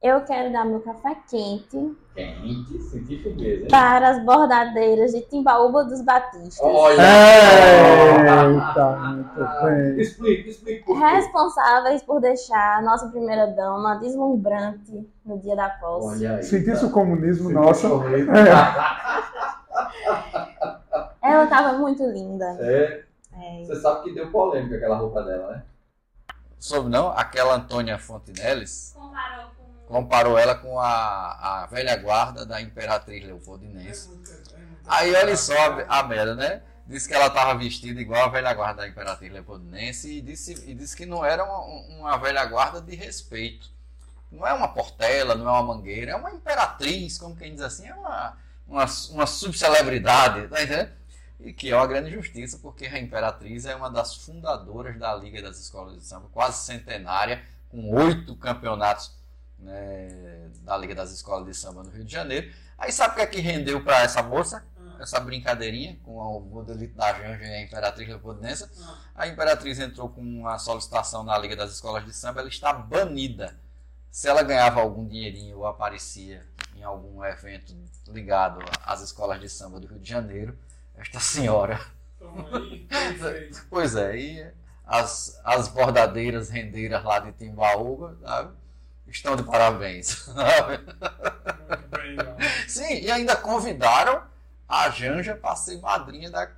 Eu 0.00 0.20
quero 0.20 0.52
dar 0.52 0.64
meu 0.64 0.78
café 0.80 1.16
quente. 1.28 1.96
Quente, 2.14 2.80
sentir 2.82 3.20
firmeza, 3.20 3.62
hein? 3.62 3.68
Para 3.68 4.10
as 4.10 4.24
bordadeiras 4.24 5.10
de 5.10 5.22
Timbaúba 5.22 5.84
dos 5.84 6.00
Batistas. 6.02 6.60
Olha! 6.60 7.02
Eita, 7.02 8.90
muito 9.10 9.64
bem. 9.64 10.00
Explica, 10.00 10.50
explica 10.50 10.84
por. 10.84 10.96
Responsáveis 11.00 12.00
por 12.04 12.20
deixar 12.20 12.78
a 12.78 12.82
nossa 12.82 13.08
primeira 13.08 13.48
dama 13.48 13.96
deslumbrante 13.96 15.04
no 15.26 15.36
dia 15.40 15.56
da 15.56 15.68
posse. 15.68 16.18
Olha 16.18 16.36
aí. 16.36 16.44
Sentisse 16.44 16.82
tá. 16.82 16.86
o 16.86 16.90
comunismo, 16.90 17.50
nossa. 17.50 17.88
o 17.88 18.00
comunismo. 18.00 18.30
Ela 21.20 21.42
estava 21.44 21.72
muito 21.76 22.04
linda. 22.04 22.56
É, 22.60 23.02
É. 23.32 23.64
você 23.64 23.74
sabe 23.74 24.04
que 24.04 24.14
deu 24.14 24.30
polêmica 24.30 24.76
aquela 24.76 24.96
roupa 24.96 25.24
dela, 25.24 25.56
né? 25.56 25.64
Soube 26.56 26.88
não? 26.88 27.08
Aquela 27.08 27.56
Antônia 27.56 27.98
Fontinelles 27.98 28.94
Comparou 28.96 29.46
com. 29.56 29.57
Comparou 29.88 30.38
ela 30.38 30.54
com 30.54 30.78
a, 30.78 31.62
a 31.62 31.66
velha 31.66 31.96
guarda 31.96 32.44
da 32.44 32.60
Imperatriz 32.60 33.24
Leopoldinense. 33.24 34.10
Aí 34.86 35.14
olha 35.14 35.36
só 35.36 35.54
a, 35.88 36.02
merda, 36.02 36.34
né? 36.34 36.62
Disse 36.86 37.08
que 37.08 37.14
ela 37.14 37.26
estava 37.26 37.58
vestida 37.58 38.00
igual 38.00 38.26
a 38.26 38.28
velha 38.28 38.52
guarda 38.52 38.82
da 38.82 38.88
Imperatriz 38.88 39.32
Leopoldinense 39.32 40.10
e 40.10 40.20
disse, 40.20 40.70
e 40.70 40.74
disse 40.74 40.94
que 40.94 41.06
não 41.06 41.24
era 41.24 41.42
uma, 41.42 41.58
uma 41.98 42.16
velha 42.18 42.44
guarda 42.44 42.82
de 42.82 42.94
respeito. 42.94 43.70
Não 44.30 44.46
é 44.46 44.52
uma 44.52 44.68
portela, 44.68 45.34
não 45.34 45.48
é 45.48 45.50
uma 45.52 45.74
mangueira, 45.74 46.12
é 46.12 46.16
uma 46.16 46.30
imperatriz, 46.30 47.16
como 47.16 47.34
quem 47.34 47.54
diz 47.54 47.62
assim, 47.62 47.88
é 47.88 47.94
uma, 47.94 48.36
uma, 48.66 48.84
uma 49.10 49.26
subcelebridade, 49.26 50.48
tá 50.48 50.62
entendendo? 50.62 50.90
E 51.40 51.52
que 51.52 51.70
é 51.70 51.76
uma 51.76 51.86
grande 51.86 52.10
injustiça, 52.10 52.58
porque 52.58 52.84
a 52.84 52.98
Imperatriz 52.98 53.64
é 53.64 53.74
uma 53.74 53.88
das 53.88 54.16
fundadoras 54.16 54.98
da 54.98 55.14
Liga 55.14 55.40
das 55.40 55.58
Escolas 55.58 55.94
de 55.94 56.04
Samba, 56.04 56.28
quase 56.32 56.66
centenária, 56.66 57.42
com 57.70 57.94
oito 57.94 58.34
campeonatos 58.36 59.17
né, 59.58 60.50
da 60.62 60.76
Liga 60.76 60.94
das 60.94 61.12
Escolas 61.12 61.46
de 61.46 61.54
Samba 61.54 61.82
no 61.82 61.90
Rio 61.90 62.04
de 62.04 62.12
Janeiro. 62.12 62.52
Aí 62.76 62.92
sabe 62.92 63.12
o 63.12 63.16
que 63.16 63.22
é 63.22 63.26
que 63.26 63.40
rendeu 63.40 63.82
para 63.82 64.02
essa 64.02 64.22
moça? 64.22 64.64
Essa 65.00 65.20
brincadeirinha 65.20 65.96
com 66.02 66.16
o 66.16 66.40
modelito 66.40 66.96
da 66.96 67.12
Janja 67.12 67.44
e 67.44 67.54
a 67.54 67.62
Imperatriz 67.62 68.08
Leopoldinense. 68.08 68.68
A 69.14 69.28
Imperatriz 69.28 69.78
entrou 69.78 70.08
com 70.08 70.20
uma 70.20 70.58
solicitação 70.58 71.22
na 71.22 71.38
Liga 71.38 71.54
das 71.54 71.72
Escolas 71.72 72.04
de 72.04 72.12
Samba, 72.12 72.40
ela 72.40 72.48
está 72.48 72.72
banida. 72.72 73.56
Se 74.10 74.28
ela 74.28 74.42
ganhava 74.42 74.80
algum 74.80 75.06
dinheirinho 75.06 75.58
ou 75.58 75.66
aparecia 75.66 76.44
em 76.74 76.82
algum 76.82 77.24
evento 77.24 77.74
ligado 78.08 78.60
às 78.84 79.00
escolas 79.00 79.40
de 79.40 79.48
samba 79.48 79.80
do 79.80 79.86
Rio 79.86 79.98
de 79.98 80.08
Janeiro, 80.08 80.58
esta 80.96 81.20
senhora. 81.20 81.80
Aí. 82.52 82.88
Pois 83.70 83.94
é, 83.94 84.16
e 84.16 84.52
as, 84.84 85.40
as 85.44 85.68
bordadeiras 85.68 86.48
rendeiras 86.48 87.04
lá 87.04 87.18
de 87.18 87.32
Timbaúba 87.32 88.16
sabe, 88.22 88.56
estão 89.10 89.36
de 89.36 89.42
parabéns. 89.42 90.06
sabe? 90.06 90.78
Muito 90.78 91.88
bem. 91.88 92.16
Sim, 92.66 93.00
e 93.00 93.10
ainda 93.10 93.36
convidaram 93.36 94.22
a 94.68 94.90
Janja 94.90 95.34
para 95.34 95.56
ser 95.56 95.80
madrinha 95.80 96.30
da, 96.30 96.50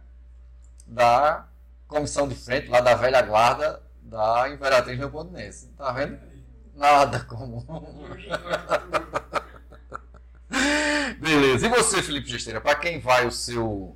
da 0.86 1.46
comissão 1.86 2.26
de 2.28 2.34
frente, 2.34 2.68
lá 2.68 2.80
da 2.80 2.94
velha 2.94 3.22
guarda 3.22 3.82
da 4.02 4.48
Imperatriz 4.48 4.98
Leopoldinense. 4.98 5.68
Tá 5.76 5.92
vendo? 5.92 6.18
Nada 6.74 7.20
comum. 7.20 7.64
Beleza. 11.20 11.66
E 11.66 11.68
você, 11.68 12.02
Felipe 12.02 12.28
Gesteira, 12.28 12.60
para 12.60 12.74
quem 12.74 12.98
vai 12.98 13.26
o 13.26 13.30
seu 13.30 13.94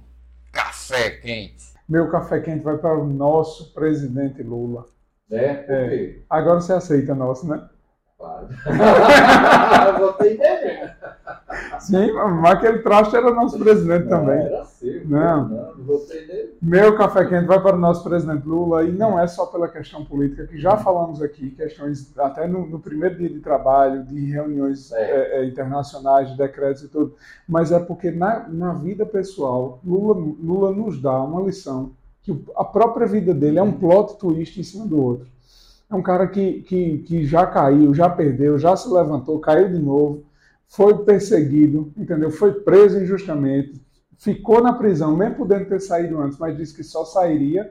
café 0.53 1.11
quente? 1.11 1.75
Meu 1.89 2.11
café 2.11 2.41
quente 2.41 2.63
vai 2.63 2.79
para 2.79 2.97
o 2.97 3.07
nosso 3.07 3.73
presidente 3.73 4.43
Lula. 4.43 4.87
Né? 5.29 5.55
Por 5.55 5.89
quê? 5.89 6.23
Agora 6.29 6.61
você 6.61 6.73
aceita 6.73 7.15
nosso, 7.15 7.49
né? 7.49 7.69
Claro. 8.25 8.49
Entender. 10.25 10.97
Sim, 11.79 12.12
mas 12.12 12.53
aquele 12.55 12.79
traste 12.79 13.14
era 13.14 13.31
nosso 13.33 13.59
presidente 13.59 14.09
também. 14.09 14.39
Era 14.41 14.64
seu. 14.64 15.07
Não. 15.07 15.75
Meu 16.62 16.97
café 16.97 17.25
quente 17.27 17.47
vai 17.47 17.61
para 17.61 17.77
o 17.77 17.79
nosso 17.79 18.03
presidente 18.03 18.47
Lula 18.47 18.85
e 18.85 18.93
não 18.93 19.18
é 19.18 19.27
só 19.27 19.47
pela 19.47 19.68
questão 19.68 20.05
política, 20.05 20.47
que 20.47 20.59
já 20.59 20.77
falamos 20.77 21.20
aqui, 21.22 21.51
questões 21.51 22.12
até 22.18 22.47
no, 22.47 22.66
no 22.66 22.81
primeiro 22.81 23.16
dia 23.16 23.29
de 23.29 23.41
trabalho, 23.41 24.03
de 24.05 24.31
reuniões 24.31 24.91
É. 24.93 25.01
eh, 25.01 25.41
eh, 25.41 25.45
internacionais, 25.47 26.31
de 26.31 26.39
decretos 26.39 26.83
e 26.85 26.89
tudo, 26.89 27.14
mas 27.47 27.70
é 27.70 27.79
porque 27.79 28.11
na, 28.11 28.49
na 28.49 28.72
vida 28.72 29.05
pessoal, 29.05 29.81
Lula, 29.85 30.14
Lula 30.43 30.72
nos 30.72 31.01
dá 31.01 31.22
uma 31.22 31.43
lição 31.43 31.93
que 32.22 32.43
a 32.57 32.64
própria 32.64 33.07
vida 33.07 33.35
dele 33.35 33.59
é 33.59 33.62
um 33.62 33.72
plot 33.72 34.16
twist 34.18 34.59
em 34.59 34.62
cima 34.62 34.87
do 34.87 35.01
outro. 35.01 35.34
É 35.95 35.97
um 35.97 36.03
cara 36.03 36.26
que, 36.26 36.62
que, 36.62 36.99
que 36.99 37.24
já 37.24 37.47
caiu, 37.47 37.95
já 37.95 38.11
perdeu, 38.11 38.59
já 38.59 38.74
se 38.74 38.92
levantou, 38.92 39.38
caiu 39.38 39.68
de 39.70 39.78
novo, 39.78 40.24
foi 40.66 41.05
perseguido, 41.05 41.92
entendeu? 41.97 42.32
Foi 42.32 42.53
preso 42.53 43.01
injustamente, 43.01 43.80
ficou 44.18 44.61
na 44.61 44.72
prisão, 44.72 45.16
mesmo 45.16 45.36
podendo 45.36 45.66
ter 45.66 45.80
saído 45.80 46.20
antes, 46.20 46.36
mas 46.36 46.57
disse 46.57 46.74
que 46.74 46.82
só 46.82 47.05
sairia 47.05 47.70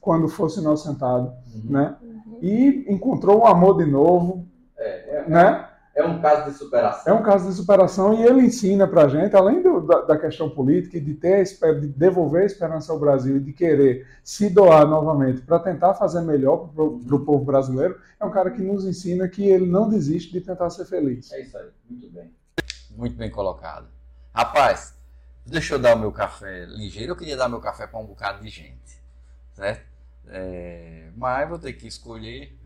quando 0.00 0.28
fosse 0.28 0.58
inocentado, 0.58 1.32
né? 1.62 1.94
E 2.42 2.86
encontrou 2.88 3.42
o 3.42 3.46
amor 3.46 3.76
de 3.76 3.86
novo, 3.88 4.44
É, 4.76 5.18
é, 5.18 5.28
né? 5.28 5.69
É 6.00 6.06
um 6.06 6.20
caso 6.20 6.50
de 6.50 6.56
superação. 6.56 7.12
É 7.12 7.16
um 7.16 7.22
caso 7.22 7.48
de 7.48 7.54
superação 7.54 8.14
e 8.14 8.22
ele 8.24 8.40
ensina 8.42 8.86
pra 8.86 9.08
gente, 9.08 9.34
além 9.36 9.62
do- 9.62 9.80
da, 9.86 10.00
da 10.02 10.18
questão 10.18 10.50
política 10.50 10.96
e 10.96 11.00
de 11.00 11.14
ter 11.14 11.46
a 11.62 11.72
de 11.72 11.86
devolver 11.88 12.42
a 12.42 12.46
esperança 12.46 12.92
ao 12.92 12.98
Brasil 12.98 13.36
e 13.36 13.40
de 13.40 13.52
querer 13.52 14.06
se 14.24 14.50
doar 14.50 14.86
novamente 14.86 15.40
para 15.42 15.58
tentar 15.58 15.94
fazer 15.94 16.20
melhor 16.22 16.68
para 16.74 16.82
o 16.84 17.24
povo 17.24 17.44
brasileiro, 17.44 17.98
é 18.18 18.24
um 18.24 18.30
cara 18.30 18.50
que 18.50 18.62
nos 18.62 18.84
ensina 18.84 19.28
que 19.28 19.48
ele 19.48 19.66
não 19.66 19.88
desiste 19.88 20.32
de 20.32 20.40
tentar 20.40 20.70
ser 20.70 20.84
feliz. 20.84 21.30
É 21.32 21.40
isso 21.42 21.56
aí. 21.56 21.68
Muito 21.88 22.10
bem. 22.10 22.30
Muito 22.90 23.16
bem 23.16 23.30
colocado. 23.30 23.86
Rapaz, 24.34 24.94
deixa 25.46 25.74
eu 25.74 25.78
dar 25.78 25.96
o 25.96 25.98
meu 25.98 26.12
café 26.12 26.64
ligeiro. 26.66 27.12
Eu 27.12 27.16
queria 27.16 27.36
dar 27.36 27.48
meu 27.48 27.60
café 27.60 27.86
para 27.86 27.98
um 28.00 28.06
bocado 28.06 28.42
de 28.42 28.48
gente, 28.48 29.00
certo? 29.52 29.88
É, 30.28 31.08
mas 31.16 31.48
vou 31.48 31.58
ter 31.58 31.72
que 31.72 31.86
escolher 31.88 32.56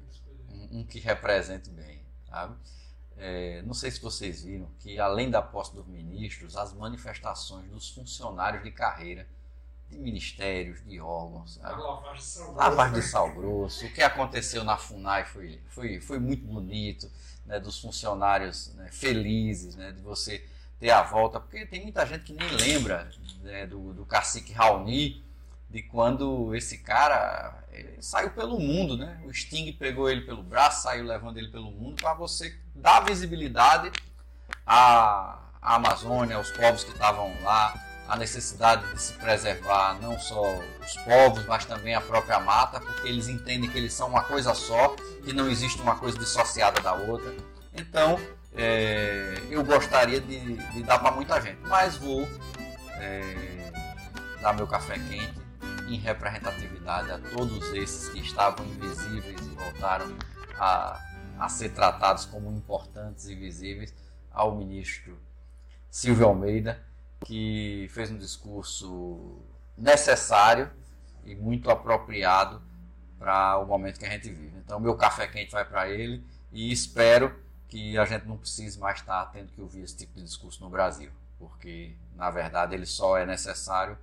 um, 0.51 0.81
um 0.81 0.85
que 0.85 0.99
represente 0.99 1.71
bem, 1.71 2.01
sabe? 2.29 2.55
É, 3.17 3.63
não 3.63 3.75
sei 3.75 3.91
se 3.91 4.01
vocês 4.01 4.43
viram 4.43 4.69
que, 4.81 4.99
além 4.99 5.31
da 5.31 5.41
posse 5.41 5.75
dos 5.75 5.87
ministros, 5.87 6.57
as 6.57 6.73
manifestações 6.73 7.67
dos 7.71 7.91
funcionários 7.91 8.63
de 8.63 8.71
carreira, 8.71 9.27
de 9.89 9.99
ministérios, 9.99 10.85
de 10.85 11.01
órgãos, 11.01 11.61
A 11.63 11.77
lavagem 11.77 12.23
de 12.25 12.27
sal 12.27 12.47
de 12.47 12.55
grosso, 12.55 13.11
sal 13.11 13.31
grosso, 13.31 13.87
o 13.87 13.93
que 13.93 14.03
aconteceu 14.03 14.65
na 14.65 14.77
FUNAI 14.77 15.25
foi, 15.25 15.61
foi, 15.69 16.01
foi 16.01 16.19
muito 16.19 16.45
bonito, 16.45 17.11
né, 17.47 17.61
dos 17.61 17.81
funcionários 17.81 18.75
né, 18.75 18.89
felizes, 18.91 19.77
né, 19.77 19.93
de 19.93 20.01
você 20.01 20.45
ter 20.81 20.91
a 20.91 21.03
volta, 21.03 21.39
porque 21.39 21.67
tem 21.67 21.83
muita 21.83 22.05
gente 22.07 22.25
que 22.25 22.33
nem 22.33 22.49
lembra 22.51 23.11
né, 23.43 23.67
do, 23.67 23.93
do 23.93 24.05
cacique 24.05 24.53
Raoni, 24.53 25.25
de 25.71 25.83
quando 25.83 26.55
esse 26.55 26.79
cara 26.79 27.65
ele 27.73 28.01
saiu 28.01 28.31
pelo 28.31 28.61
mundo, 28.61 28.97
né? 28.97 29.21
O 29.25 29.35
Sting 29.35 29.73
pegou 29.73 30.09
ele 30.09 30.21
pelo 30.21 30.41
braço, 30.43 30.85
saiu 30.85 31.05
levando 31.05 31.37
ele 31.37 31.49
pelo 31.49 31.71
mundo 31.73 31.97
para 31.97 32.15
você 32.15 32.57
dar 32.75 33.01
visibilidade 33.01 33.91
à, 34.67 35.39
Amazônia, 35.61 36.37
aos 36.37 36.51
povos 36.51 36.85
que 36.85 36.91
estavam 36.91 37.33
lá, 37.43 37.75
a 38.07 38.17
necessidade 38.17 38.87
de 38.93 39.01
se 39.01 39.15
preservar 39.15 39.99
não 40.01 40.19
só 40.19 40.43
os 40.81 40.97
povos, 41.05 41.47
mas 41.47 41.65
também 41.65 41.95
a 41.95 42.01
própria 42.03 42.39
mata, 42.39 42.79
porque 42.79 43.09
eles 43.09 43.29
entendem 43.29 43.71
que 43.71 43.79
eles 43.79 43.95
são 43.95 44.09
uma 44.09 44.23
coisa 44.23 44.53
só, 44.55 44.95
que 45.25 45.33
não 45.33 45.49
existe 45.49 45.81
uma 45.81 45.97
coisa 45.97 46.19
dissociada 46.19 46.83
da 46.83 46.93
outra. 46.93 47.35
Então, 47.73 48.21
é, 48.55 49.43
eu 49.51 49.65
gostaria 49.65 50.21
de, 50.21 50.57
de 50.57 50.83
dar 50.83 50.99
para 50.99 51.13
muita 51.13 51.41
gente, 51.41 51.61
mas 51.63 51.97
vou 51.97 52.29
é, 53.01 53.73
dar 54.43 54.53
meu 54.53 54.67
café 54.67 54.99
quente 54.99 55.43
em 55.89 55.97
representatividade 55.97 57.11
a 57.11 57.19
todos 57.19 57.73
esses 57.73 58.11
que 58.11 58.21
estavam 58.21 58.67
invisíveis 58.67 59.41
e 59.41 59.55
voltaram 59.55 60.15
a, 60.59 61.01
a 61.39 61.49
ser 61.49 61.71
tratados 61.71 62.25
como 62.25 62.51
importantes 62.51 63.27
e 63.27 63.35
visíveis 63.35 63.95
ao 64.31 64.55
ministro 64.55 65.19
Silvio 65.91 66.27
Almeida, 66.27 66.83
que 67.25 67.89
fez 67.91 68.11
um 68.11 68.19
discurso 68.19 69.39
necessário 69.77 70.71
e 71.25 71.35
muito 71.35 71.71
apropriado 71.71 72.61
para 73.19 73.59
o 73.59 73.67
momento 73.67 73.99
que 73.99 74.05
a 74.05 74.11
gente 74.11 74.29
vive. 74.29 74.59
Então, 74.59 74.79
meu 74.79 74.97
café 74.97 75.27
quente 75.27 75.53
vai 75.53 75.65
para 75.65 75.89
ele 75.89 76.25
e 76.53 76.71
espero 76.71 77.35
que 77.69 77.97
a 77.99 78.05
gente 78.05 78.27
não 78.27 78.37
precise 78.37 78.79
mais 78.79 79.01
estar 79.01 79.25
tendo 79.27 79.51
que 79.53 79.61
ouvir 79.61 79.83
esse 79.83 79.97
tipo 79.97 80.15
de 80.15 80.23
discurso 80.23 80.63
no 80.63 80.71
Brasil, 80.71 81.11
porque 81.39 81.97
na 82.15 82.31
verdade 82.31 82.75
ele 82.75 82.87
só 82.87 83.17
é 83.17 83.27
necessário 83.27 83.99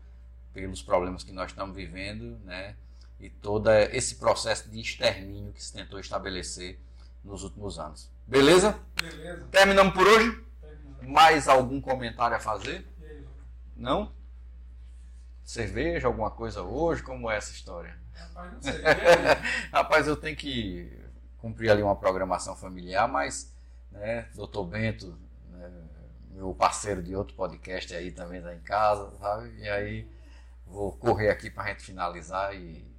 pelos 0.54 0.82
problemas 0.82 1.24
que 1.24 1.32
nós 1.32 1.52
estamos 1.52 1.76
vivendo, 1.76 2.38
né? 2.44 2.76
E 3.20 3.30
todo 3.30 3.70
esse 3.72 4.16
processo 4.16 4.70
de 4.70 4.82
extermínio 4.82 5.54
que 5.54 5.64
se 5.64 5.72
tentou 5.72 6.00
estabelecer 6.00 6.80
nos 7.24 7.44
últimos 7.44 7.80
anos. 7.80 8.12
Beleza? 8.28 8.80
Beleza. 8.96 9.48
Terminamos 9.52 9.94
por 9.94 10.08
hoje? 10.08 10.44
Terminando. 10.62 11.10
Mais 11.10 11.48
algum 11.48 11.82
comentário 11.82 12.36
a 12.36 12.40
fazer? 12.40 12.88
Aí, 13.02 13.26
Não? 13.76 14.12
Cerveja, 15.44 16.08
alguma 16.08 16.32
coisa 16.32 16.62
hoje? 16.62 17.04
Como 17.04 17.30
é 17.30 17.38
essa 17.38 17.52
história? 17.52 18.00
rapaz, 18.14 18.54
não 18.54 18.62
sei. 18.62 18.82
Rapaz, 19.72 20.08
eu 20.08 20.16
tenho 20.16 20.36
que 20.36 21.00
cumprir 21.38 21.72
ali 21.72 21.82
uma 21.82 21.96
programação 21.96 22.56
familiar, 22.56 23.08
mas, 23.08 23.54
né, 23.92 24.28
doutor 24.36 24.66
Bento, 24.66 25.18
né, 25.50 25.72
meu 26.32 26.54
parceiro 26.54 27.02
de 27.02 27.16
outro 27.16 27.36
podcast 27.36 27.94
aí 27.96 28.12
também 28.12 28.40
está 28.40 28.54
em 28.54 28.60
casa, 28.60 29.12
sabe? 29.18 29.54
E 29.60 29.68
aí 29.68 30.08
vou 30.66 30.94
correr 30.94 31.30
aqui 31.30 31.50
para 31.50 31.64
a 31.64 31.68
gente 31.70 31.84
finalizar 31.84 32.56
e 32.56 32.91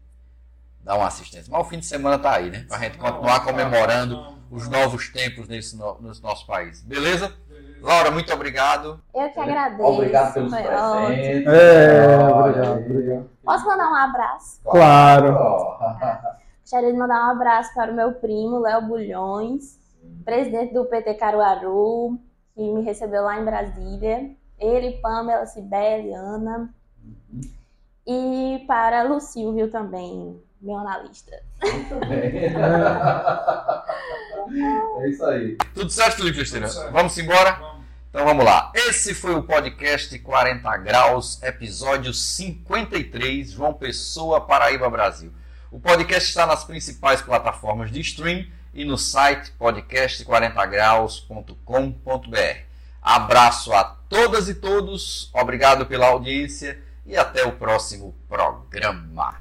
dar 0.82 0.96
uma 0.96 1.06
assistência. 1.06 1.50
Mas 1.50 1.60
o 1.60 1.68
fim 1.68 1.78
de 1.78 1.86
semana 1.86 2.18
tá 2.18 2.34
aí, 2.34 2.50
né? 2.50 2.64
Para 2.68 2.76
a 2.76 2.80
gente 2.80 2.98
continuar 2.98 3.44
comemorando 3.44 4.38
os 4.50 4.68
novos 4.68 5.08
tempos 5.10 5.48
nesse 5.48 5.76
no, 5.76 6.00
nesse 6.00 6.22
nosso 6.22 6.46
país. 6.46 6.82
Beleza? 6.82 7.32
Laura, 7.80 8.10
muito 8.12 8.32
obrigado. 8.32 9.00
Eu 9.12 9.28
que 9.30 9.40
agradeço. 9.40 9.82
Obrigado 9.82 10.34
pelos 10.34 10.52
ótimo. 10.52 10.68
presentes. 10.68 11.46
É, 11.52 12.28
obrigado, 12.28 12.80
obrigado. 12.80 13.30
Posso 13.44 13.66
mandar 13.66 13.90
um 13.90 13.94
abraço? 13.94 14.60
Claro. 14.62 15.36
Gostaria 16.62 16.92
de 16.92 16.98
mandar 16.98 17.26
um 17.26 17.30
abraço 17.32 17.74
para 17.74 17.90
o 17.90 17.94
meu 17.94 18.12
primo, 18.12 18.60
Léo 18.60 18.82
Bulhões, 18.82 19.78
presidente 20.24 20.72
do 20.72 20.84
PT 20.84 21.14
Caruaru, 21.14 22.18
que 22.54 22.62
me 22.62 22.82
recebeu 22.82 23.24
lá 23.24 23.38
em 23.40 23.44
Brasília. 23.44 24.30
Ele, 24.58 24.92
Pamela, 25.02 25.44
Cibele, 25.44 26.14
Ana. 26.14 26.72
E 28.06 28.64
para 28.68 29.02
Lucílio 29.02 29.70
também, 29.70 30.40
meu 30.62 30.76
analista. 30.76 31.42
Muito 31.62 32.06
bem. 32.06 32.52
É 35.00 35.08
isso 35.08 35.24
aí. 35.24 35.56
Tudo 35.72 35.88
certo, 35.90 36.16
Felipe 36.16 36.44
certo. 36.44 36.92
Vamos 36.92 37.16
embora? 37.16 37.52
Vamos. 37.52 37.84
Então 38.10 38.26
vamos 38.26 38.44
lá. 38.44 38.70
Esse 38.74 39.14
foi 39.14 39.34
o 39.34 39.42
podcast 39.42 40.18
40 40.18 40.76
Graus, 40.78 41.40
episódio 41.42 42.12
53, 42.12 43.52
João 43.52 43.72
Pessoa, 43.72 44.42
Paraíba, 44.42 44.90
Brasil. 44.90 45.32
O 45.70 45.80
podcast 45.80 46.28
está 46.28 46.44
nas 46.44 46.64
principais 46.64 47.22
plataformas 47.22 47.90
de 47.90 48.00
stream 48.00 48.44
e 48.74 48.84
no 48.84 48.98
site 48.98 49.50
podcast40graus.com.br. 49.58 52.58
Abraço 53.00 53.72
a 53.72 53.84
todas 53.84 54.50
e 54.50 54.56
todos, 54.56 55.30
obrigado 55.32 55.86
pela 55.86 56.08
audiência 56.08 56.78
e 57.06 57.16
até 57.16 57.46
o 57.46 57.52
próximo 57.52 58.14
programa. 58.28 59.40